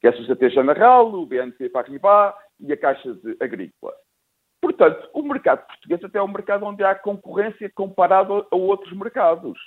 que 0.00 0.06
é 0.06 0.10
a 0.10 0.16
Société 0.16 0.50
Générale, 0.50 1.16
o 1.16 1.26
BNP 1.26 1.68
Paribas 1.70 2.34
e 2.60 2.72
a 2.72 2.76
Caixa 2.76 3.14
de 3.14 3.36
Agrícola. 3.40 3.92
Portanto, 4.60 5.08
o 5.14 5.22
mercado 5.22 5.66
português 5.66 6.02
até 6.02 6.18
é 6.18 6.22
um 6.22 6.32
mercado 6.32 6.64
onde 6.64 6.82
há 6.82 6.94
concorrência 6.94 7.70
comparado 7.74 8.46
a 8.50 8.56
outros 8.56 8.92
mercados. 8.96 9.58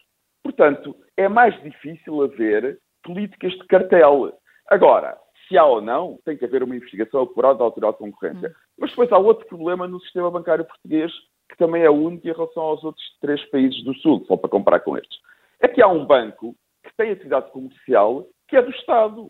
Portanto, 0.44 0.96
é 1.16 1.28
mais 1.28 1.60
difícil 1.62 2.22
haver 2.22 2.80
políticas 3.04 3.54
de 3.54 3.66
cartel. 3.68 4.34
Agora, 4.68 5.18
se 5.48 5.58
há 5.58 5.66
ou 5.66 5.82
não, 5.82 6.20
tem 6.26 6.38
que 6.38 6.46
haver 6.46 6.64
uma 6.64 6.76
investigação 6.76 7.22
apurada 7.22 7.60
da 7.60 7.64
Autoridade 7.66 7.98
de 7.98 8.00
Concorrência. 8.00 8.50
Hum. 8.50 8.54
Mas 8.80 8.90
depois 8.90 9.12
há 9.12 9.18
outro 9.18 9.48
problema 9.48 9.88
no 9.88 10.00
sistema 10.02 10.32
bancário 10.32 10.66
português, 10.66 11.12
que 11.50 11.58
também 11.58 11.84
é 11.84 11.90
único 11.90 12.28
em 12.28 12.34
relação 12.34 12.64
aos 12.64 12.84
outros 12.84 13.04
três 13.22 13.44
países 13.50 13.84
do 13.84 13.94
Sul, 13.96 14.26
só 14.28 14.36
para 14.38 14.50
comparar 14.50 14.80
com 14.82 14.98
estes 14.98 15.20
é 15.60 15.68
que 15.68 15.82
há 15.82 15.88
um 15.88 16.06
banco 16.06 16.56
que 16.84 16.96
tem 16.96 17.12
atividade 17.12 17.52
comercial 17.52 18.26
que 18.48 18.56
é 18.56 18.62
do 18.62 18.72
Estado. 18.72 19.30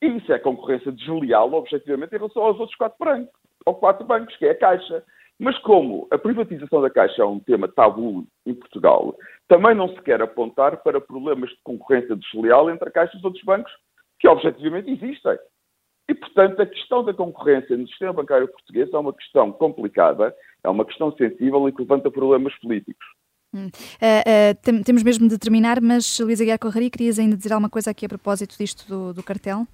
E 0.00 0.06
isso 0.06 0.32
é 0.32 0.38
concorrência 0.38 0.92
desleal, 0.92 1.52
objetivamente, 1.52 2.14
em 2.14 2.18
relação 2.18 2.42
aos 2.42 2.58
outros 2.58 2.76
quatro 2.76 2.96
bancos, 3.04 3.32
ou 3.66 3.74
quatro 3.74 4.06
bancos, 4.06 4.36
que 4.36 4.46
é 4.46 4.50
a 4.50 4.58
Caixa. 4.58 5.02
Mas 5.38 5.56
como 5.58 6.06
a 6.10 6.18
privatização 6.18 6.80
da 6.80 6.90
Caixa 6.90 7.22
é 7.22 7.24
um 7.24 7.38
tema 7.38 7.68
tabu 7.68 8.26
em 8.44 8.54
Portugal, 8.54 9.16
também 9.46 9.74
não 9.74 9.88
se 9.88 10.00
quer 10.02 10.20
apontar 10.20 10.82
para 10.82 11.00
problemas 11.00 11.50
de 11.50 11.58
concorrência 11.62 12.16
desleal 12.16 12.70
entre 12.70 12.88
a 12.88 12.92
Caixa 12.92 13.16
e 13.16 13.18
os 13.18 13.24
outros 13.24 13.42
bancos, 13.44 13.72
que 14.18 14.28
objetivamente 14.28 14.90
existem. 14.90 15.38
E, 16.08 16.14
portanto, 16.14 16.60
a 16.60 16.66
questão 16.66 17.04
da 17.04 17.12
concorrência 17.12 17.76
no 17.76 17.86
sistema 17.86 18.12
bancário 18.12 18.48
português 18.48 18.92
é 18.92 18.98
uma 18.98 19.12
questão 19.12 19.52
complicada, 19.52 20.34
é 20.64 20.68
uma 20.68 20.84
questão 20.84 21.12
sensível 21.12 21.68
e 21.68 21.72
que 21.72 21.82
levanta 21.82 22.10
problemas 22.10 22.54
políticos. 22.60 23.06
Hum. 23.54 23.66
Uh, 23.66 23.70
uh, 23.70 24.54
tem, 24.62 24.82
temos 24.82 25.02
mesmo 25.02 25.28
de 25.28 25.38
terminar, 25.38 25.80
mas 25.80 26.18
Luísa 26.18 26.44
Guiar 26.44 26.58
Correria, 26.58 26.90
querias 26.90 27.18
ainda 27.18 27.36
dizer 27.36 27.52
alguma 27.52 27.70
coisa 27.70 27.90
aqui 27.90 28.06
a 28.06 28.08
propósito 28.08 28.56
disto 28.58 28.88
do, 28.88 29.14
do 29.14 29.22
cartel? 29.22 29.66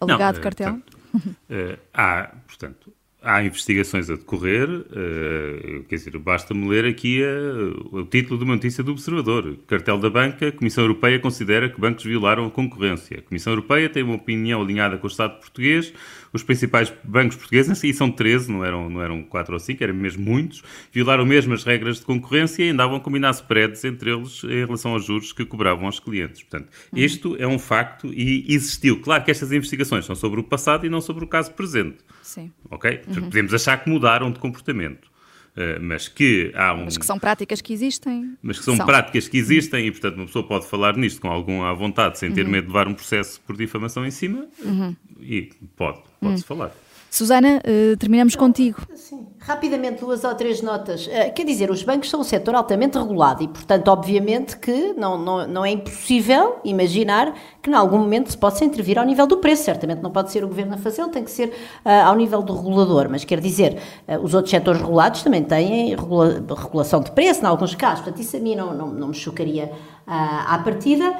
Alegado 0.00 0.36
Não, 0.36 0.42
cartel? 0.42 0.78
Portanto, 1.12 1.78
há, 1.92 2.34
portanto, 2.46 2.92
há 3.22 3.42
investigações 3.44 4.10
a 4.10 4.14
decorrer, 4.14 4.68
uh, 4.68 5.84
quer 5.88 5.96
dizer, 5.96 6.18
basta-me 6.18 6.68
ler 6.68 6.84
aqui 6.84 7.22
a, 7.22 7.96
o 7.96 8.04
título 8.04 8.38
de 8.38 8.44
uma 8.44 8.54
notícia 8.54 8.82
do 8.82 8.92
Observador. 8.92 9.56
Cartel 9.66 9.98
da 9.98 10.10
Banca, 10.10 10.50
Comissão 10.50 10.84
Europeia 10.84 11.18
considera 11.20 11.68
que 11.68 11.80
bancos 11.80 12.04
violaram 12.04 12.46
a 12.46 12.50
concorrência. 12.50 13.20
A 13.20 13.22
Comissão 13.22 13.52
Europeia 13.52 13.88
tem 13.88 14.02
uma 14.02 14.16
opinião 14.16 14.60
alinhada 14.60 14.98
com 14.98 15.06
o 15.06 15.10
Estado 15.10 15.38
português. 15.38 15.92
Os 16.32 16.42
principais 16.42 16.92
bancos 17.04 17.36
portugueses, 17.36 17.84
e 17.84 17.92
são 17.92 18.10
13, 18.10 18.50
não 18.50 18.64
eram, 18.64 18.88
não 18.88 19.02
eram 19.02 19.22
4 19.22 19.52
ou 19.52 19.60
5, 19.60 19.84
eram 19.84 19.94
mesmo 19.94 20.24
muitos, 20.24 20.62
violaram 20.90 21.26
mesmo 21.26 21.52
as 21.52 21.62
regras 21.62 21.98
de 21.98 22.06
concorrência 22.06 22.64
e 22.64 22.70
andavam 22.70 22.96
a 22.96 23.00
combinar 23.00 23.30
spreads 23.32 23.84
entre 23.84 24.10
eles 24.10 24.42
em 24.44 24.64
relação 24.64 24.92
aos 24.92 25.04
juros 25.04 25.32
que 25.32 25.44
cobravam 25.44 25.86
aos 25.86 26.00
clientes. 26.00 26.42
Portanto, 26.42 26.70
isto 26.94 27.36
é 27.38 27.46
um 27.46 27.58
facto 27.58 28.06
e 28.12 28.46
existiu. 28.48 29.00
Claro 29.00 29.24
que 29.24 29.30
estas 29.30 29.52
investigações 29.52 30.06
são 30.06 30.16
sobre 30.16 30.40
o 30.40 30.42
passado 30.42 30.86
e 30.86 30.88
não 30.88 31.00
sobre 31.00 31.24
o 31.24 31.26
caso 31.26 31.52
presente. 31.52 31.98
Sim. 32.22 32.50
Ok? 32.70 33.02
Uhum. 33.08 33.14
Podemos 33.24 33.52
achar 33.52 33.82
que 33.82 33.90
mudaram 33.90 34.30
de 34.30 34.38
comportamento. 34.38 35.11
Uh, 35.54 35.78
mas 35.82 36.08
que 36.08 36.50
há 36.54 36.72
um... 36.72 36.86
Mas 36.86 36.96
que 36.96 37.04
são 37.04 37.18
práticas 37.18 37.60
que 37.60 37.74
existem. 37.74 38.36
Mas 38.42 38.58
que 38.58 38.64
são, 38.64 38.74
são, 38.74 38.86
práticas 38.86 39.28
que 39.28 39.36
existem 39.36 39.86
e, 39.86 39.90
portanto, 39.90 40.16
uma 40.16 40.26
pessoa 40.26 40.46
pode 40.46 40.66
falar 40.66 40.96
nisto 40.96 41.20
com 41.20 41.28
algum 41.28 41.62
à 41.62 41.74
vontade, 41.74 42.18
sem 42.18 42.32
ter 42.32 42.46
uhum. 42.46 42.52
medo 42.52 42.64
de 42.64 42.68
levar 42.68 42.88
um 42.88 42.94
processo 42.94 43.38
por 43.42 43.54
difamação 43.54 44.06
em 44.06 44.10
cima, 44.10 44.46
uhum. 44.64 44.96
e 45.20 45.50
pode, 45.76 46.00
pode-se 46.20 46.42
uhum. 46.42 46.58
falar. 46.58 46.72
Susana, 47.12 47.58
uh, 47.58 47.96
terminamos 47.98 48.34
contigo. 48.34 48.80
Sim. 48.94 49.26
Rapidamente, 49.38 50.00
duas 50.00 50.24
ou 50.24 50.34
três 50.34 50.62
notas. 50.62 51.06
Uh, 51.06 51.30
quer 51.34 51.44
dizer, 51.44 51.70
os 51.70 51.82
bancos 51.82 52.08
são 52.08 52.20
um 52.20 52.24
setor 52.24 52.54
altamente 52.54 52.96
regulado 52.96 53.42
e, 53.42 53.48
portanto, 53.48 53.88
obviamente 53.88 54.56
que 54.56 54.94
não, 54.94 55.18
não, 55.18 55.46
não 55.46 55.62
é 55.62 55.72
impossível 55.72 56.56
imaginar 56.64 57.34
que, 57.60 57.68
em 57.68 57.74
algum 57.74 57.98
momento, 57.98 58.30
se 58.30 58.38
possa 58.38 58.64
intervir 58.64 58.98
ao 58.98 59.04
nível 59.04 59.26
do 59.26 59.36
preço. 59.36 59.64
Certamente 59.64 60.00
não 60.00 60.10
pode 60.10 60.32
ser 60.32 60.42
o 60.42 60.48
governo 60.48 60.72
a 60.72 60.78
fazê-lo, 60.78 61.10
tem 61.10 61.22
que 61.22 61.30
ser 61.30 61.48
uh, 61.84 62.06
ao 62.06 62.16
nível 62.16 62.40
do 62.40 62.56
regulador. 62.56 63.08
Mas, 63.10 63.24
quer 63.24 63.40
dizer, 63.40 63.76
os 64.22 64.32
outros 64.32 64.50
setores 64.50 64.80
regulados 64.80 65.22
também 65.22 65.44
têm 65.44 65.94
regula 65.94 66.42
regulação 66.48 67.02
de 67.02 67.10
preço, 67.10 67.42
em 67.42 67.46
alguns 67.46 67.74
casos. 67.74 68.04
Portanto, 68.04 68.22
isso 68.22 68.38
a 68.38 68.40
mim 68.40 68.56
não, 68.56 68.72
não, 68.72 68.86
não 68.86 69.08
me 69.08 69.14
chocaria 69.14 69.70
à 70.06 70.58
partida. 70.58 71.14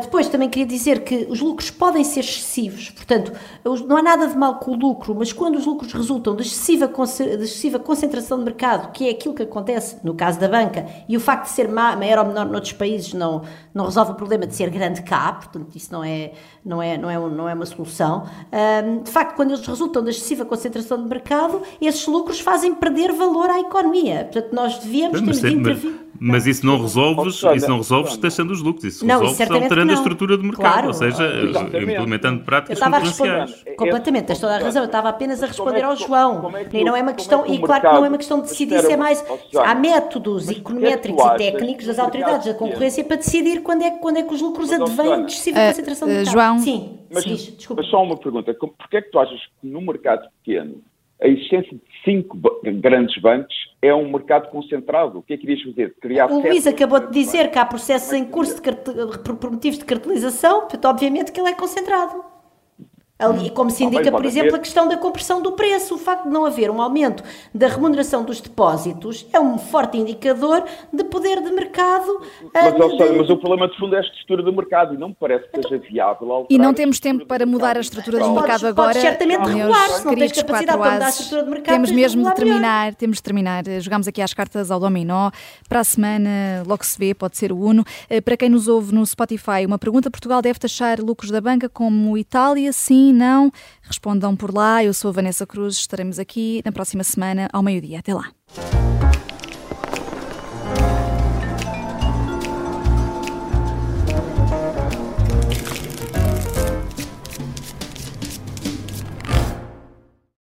depois, 0.00 0.28
também 0.28 0.48
queria 0.48 0.66
dizer 0.66 1.04
que 1.04 1.26
os 1.28 1.40
lucros 1.40 1.70
podem 1.70 2.04
ser 2.04 2.20
excessivos. 2.20 2.90
Portanto, 2.90 3.32
não 3.86 3.96
há 3.96 4.02
nada 4.02 4.28
de 4.28 4.36
mal 4.36 4.56
com 4.56 4.72
o 4.72 4.76
lucro, 4.76 5.14
mas 5.14 5.32
quando 5.32 5.56
os 5.56 5.66
lucros 5.66 5.92
resultam 5.92 6.34
de 6.34 6.42
excessiva, 6.42 6.86
de 6.86 7.44
excessiva 7.44 7.78
concentração 7.78 8.38
de 8.38 8.44
mercado, 8.44 8.92
que 8.92 9.08
é 9.08 9.10
aquilo 9.10 9.34
que 9.34 9.42
acontece 9.42 9.96
no 10.04 10.14
caso 10.14 10.38
da 10.38 10.48
banca, 10.48 10.86
e 11.08 11.16
o 11.16 11.20
facto 11.20 11.44
de 11.44 11.50
ser 11.50 11.68
maior 11.68 12.18
ou 12.18 12.26
menor 12.26 12.46
noutros 12.46 12.72
países 12.72 13.12
não, 13.12 13.42
não 13.74 13.86
resolve 13.86 14.12
o 14.12 14.14
problema 14.14 14.46
de 14.46 14.54
ser 14.54 14.70
grande 14.70 15.02
cá, 15.02 15.32
portanto, 15.32 15.74
isso 15.74 15.92
não 15.92 16.02
é, 16.04 16.32
não 16.64 16.82
é, 16.82 16.96
não 16.96 17.10
é, 17.10 17.18
não 17.18 17.48
é 17.48 17.54
uma 17.54 17.66
solução. 17.66 18.24
de 19.02 19.10
facto, 19.10 19.34
quando 19.36 19.50
eles 19.50 19.66
resultam 19.66 20.02
da 20.02 20.10
excessiva 20.10 20.44
concentração 20.44 21.02
de 21.02 21.08
mercado, 21.08 21.62
esses 21.80 22.06
lucros 22.06 22.40
fazem 22.40 22.74
perder 22.74 23.12
valor 23.12 23.50
à 23.50 23.60
economia. 23.60 24.28
Portanto, 24.30 24.52
nós 24.52 24.78
devíamos 24.78 25.20
ter 25.20 25.48
de 25.48 25.54
intervir. 25.54 26.05
Mas 26.20 26.46
isso 26.46 26.64
não 26.64 26.80
resolves, 26.80 27.42
isso 27.54 27.68
não 27.68 27.78
resolves 27.78 28.16
deixando 28.16 28.50
os 28.50 28.60
lucros, 28.60 28.84
isso 28.84 29.06
não, 29.06 29.20
resolves 29.20 29.50
alterando 29.50 29.92
a 29.92 29.94
estrutura 29.94 30.36
do 30.36 30.44
mercado, 30.44 30.72
claro, 30.72 30.86
ou 30.88 30.94
seja, 30.94 31.24
exatamente. 31.42 31.92
implementando 31.92 32.44
práticas 32.44 32.78
concorrenciais. 32.78 33.64
Completamente, 33.76 34.26
tens 34.26 34.38
toda 34.38 34.56
a 34.56 34.58
razão, 34.58 34.82
eu 34.82 34.86
estava 34.86 35.08
apenas 35.08 35.42
a 35.42 35.46
responder 35.46 35.82
ao 35.82 35.96
João. 35.96 36.52
E 36.72 36.84
não 36.84 36.96
é 36.96 37.02
uma 37.02 37.12
questão, 37.12 37.46
e 37.46 37.58
claro 37.58 37.82
que 37.82 37.94
não 37.94 38.04
é 38.04 38.08
uma 38.08 38.18
questão 38.18 38.40
de 38.40 38.48
decidir 38.48 38.80
se 38.80 38.92
é 38.92 38.96
mais. 38.96 39.24
Há 39.54 39.74
métodos 39.74 40.48
econométricos 40.48 41.24
e 41.24 41.36
técnicos 41.36 41.86
das 41.86 41.98
autoridades 41.98 42.46
da 42.46 42.54
concorrência 42.54 43.04
para 43.04 43.16
decidir 43.16 43.62
quando 43.62 43.82
é, 43.82 43.90
quando 43.90 44.18
é 44.18 44.22
que 44.22 44.34
os 44.34 44.40
lucros 44.40 44.72
advêm 44.72 45.24
de 45.26 45.32
excessiva 45.32 45.58
uh, 45.58 45.68
concentração 45.68 46.08
de 46.08 46.14
mercado. 46.14 46.32
João, 46.32 46.58
sim, 46.58 46.98
mas, 47.12 47.24
desculpa. 47.24 47.82
Mas 47.82 47.90
só 47.90 48.02
uma 48.02 48.16
pergunta: 48.16 48.54
porquê 48.54 48.98
é 48.98 49.02
que 49.02 49.10
tu 49.10 49.18
achas 49.18 49.40
que 49.60 49.66
no 49.66 49.80
mercado 49.80 50.28
pequeno 50.42 50.82
a 51.20 51.28
existência 51.28 51.72
de 51.72 51.82
cinco 52.04 52.38
grandes 52.80 53.20
bancos 53.20 53.54
é 53.80 53.94
um 53.94 54.10
mercado 54.10 54.48
concentrado. 54.50 55.18
O 55.18 55.22
que 55.22 55.34
é 55.34 55.36
que 55.36 55.44
irias 55.44 55.62
fazer? 55.62 55.94
Criar 56.00 56.30
o 56.30 56.40
Luís 56.40 56.66
acabou 56.66 57.00
de 57.00 57.12
dizer 57.12 57.50
que 57.50 57.58
há 57.58 57.64
processos 57.64 58.12
em 58.12 58.24
curso 58.24 58.60
de 58.60 59.18
por 59.18 59.50
motivos 59.50 59.78
de 59.78 59.84
cartelização, 59.84 60.60
portanto, 60.60 60.84
obviamente 60.84 61.32
que 61.32 61.40
ele 61.40 61.48
é 61.48 61.54
concentrado. 61.54 62.35
Ali, 63.18 63.48
como 63.48 63.70
se 63.70 63.82
indica, 63.82 64.12
por 64.12 64.26
exemplo, 64.26 64.56
a 64.56 64.58
questão 64.58 64.86
da 64.86 64.96
compressão 64.98 65.40
do 65.40 65.52
preço. 65.52 65.94
O 65.94 65.98
facto 65.98 66.24
de 66.24 66.30
não 66.30 66.44
haver 66.44 66.70
um 66.70 66.82
aumento 66.82 67.24
da 67.54 67.66
remuneração 67.66 68.22
dos 68.22 68.42
depósitos 68.42 69.26
é 69.32 69.40
um 69.40 69.56
forte 69.56 69.96
indicador 69.96 70.62
de 70.92 71.02
poder 71.04 71.40
de 71.42 71.50
mercado. 71.50 72.20
Mas, 72.52 72.74
de... 72.74 73.16
mas 73.16 73.30
o 73.30 73.38
problema 73.38 73.68
de 73.68 73.76
fundo 73.78 73.94
é 73.94 73.98
a 73.98 74.02
estrutura 74.02 74.42
do 74.42 74.52
mercado 74.52 74.94
e 74.94 74.98
não 74.98 75.08
me 75.08 75.16
parece 75.18 75.48
que 75.48 75.62
seja 75.62 75.78
viável 75.78 76.46
E 76.50 76.58
não 76.58 76.74
temos 76.74 77.00
tempo 77.00 77.24
para 77.24 77.46
mudar 77.46 77.78
a 77.78 77.80
estrutura 77.80 78.18
do 78.18 78.32
mercado 78.32 78.60
podes, 78.60 78.64
agora. 78.64 78.88
Podes 78.88 79.02
certamente 79.02 79.46
regular, 79.46 79.88
se 79.88 80.04
não 80.04 80.14
tens 80.14 80.32
capacidade 80.32 80.78
para 80.78 80.92
mudar 80.92 81.06
a 81.06 81.08
estrutura 81.08 81.42
do 81.42 81.50
mercado. 81.50 81.74
Temos 81.74 81.90
mesmo 81.90 82.28
de 82.28 82.34
terminar, 82.34 82.94
temos 82.94 83.16
de 83.16 83.22
terminar. 83.22 83.64
Jogamos 83.80 84.06
aqui 84.06 84.20
às 84.20 84.34
cartas 84.34 84.70
ao 84.70 84.78
dominó. 84.78 85.30
Para 85.68 85.80
a 85.80 85.84
semana, 85.84 86.62
logo 86.66 86.84
se 86.84 86.98
vê, 86.98 87.14
pode 87.14 87.38
ser 87.38 87.50
o 87.50 87.58
Uno. 87.58 87.82
Uh, 88.10 88.20
para 88.20 88.36
quem 88.36 88.50
nos 88.50 88.68
ouve 88.68 88.94
no 88.94 89.06
Spotify, 89.06 89.64
uma 89.66 89.78
pergunta: 89.78 90.10
Portugal 90.10 90.42
deve 90.42 90.58
taxar 90.58 91.00
lucros 91.00 91.30
da 91.30 91.40
banca 91.40 91.66
como 91.66 92.18
Itália? 92.18 92.72
Sim 93.06 93.12
não? 93.12 93.52
Respondam 93.82 94.34
por 94.34 94.52
lá. 94.52 94.82
Eu 94.82 94.92
sou 94.92 95.10
a 95.10 95.12
Vanessa 95.12 95.46
Cruz. 95.46 95.76
Estaremos 95.76 96.18
aqui 96.18 96.60
na 96.64 96.72
próxima 96.72 97.04
semana 97.04 97.48
ao 97.52 97.62
meio-dia. 97.62 98.00
Até 98.00 98.12
lá. 98.12 98.32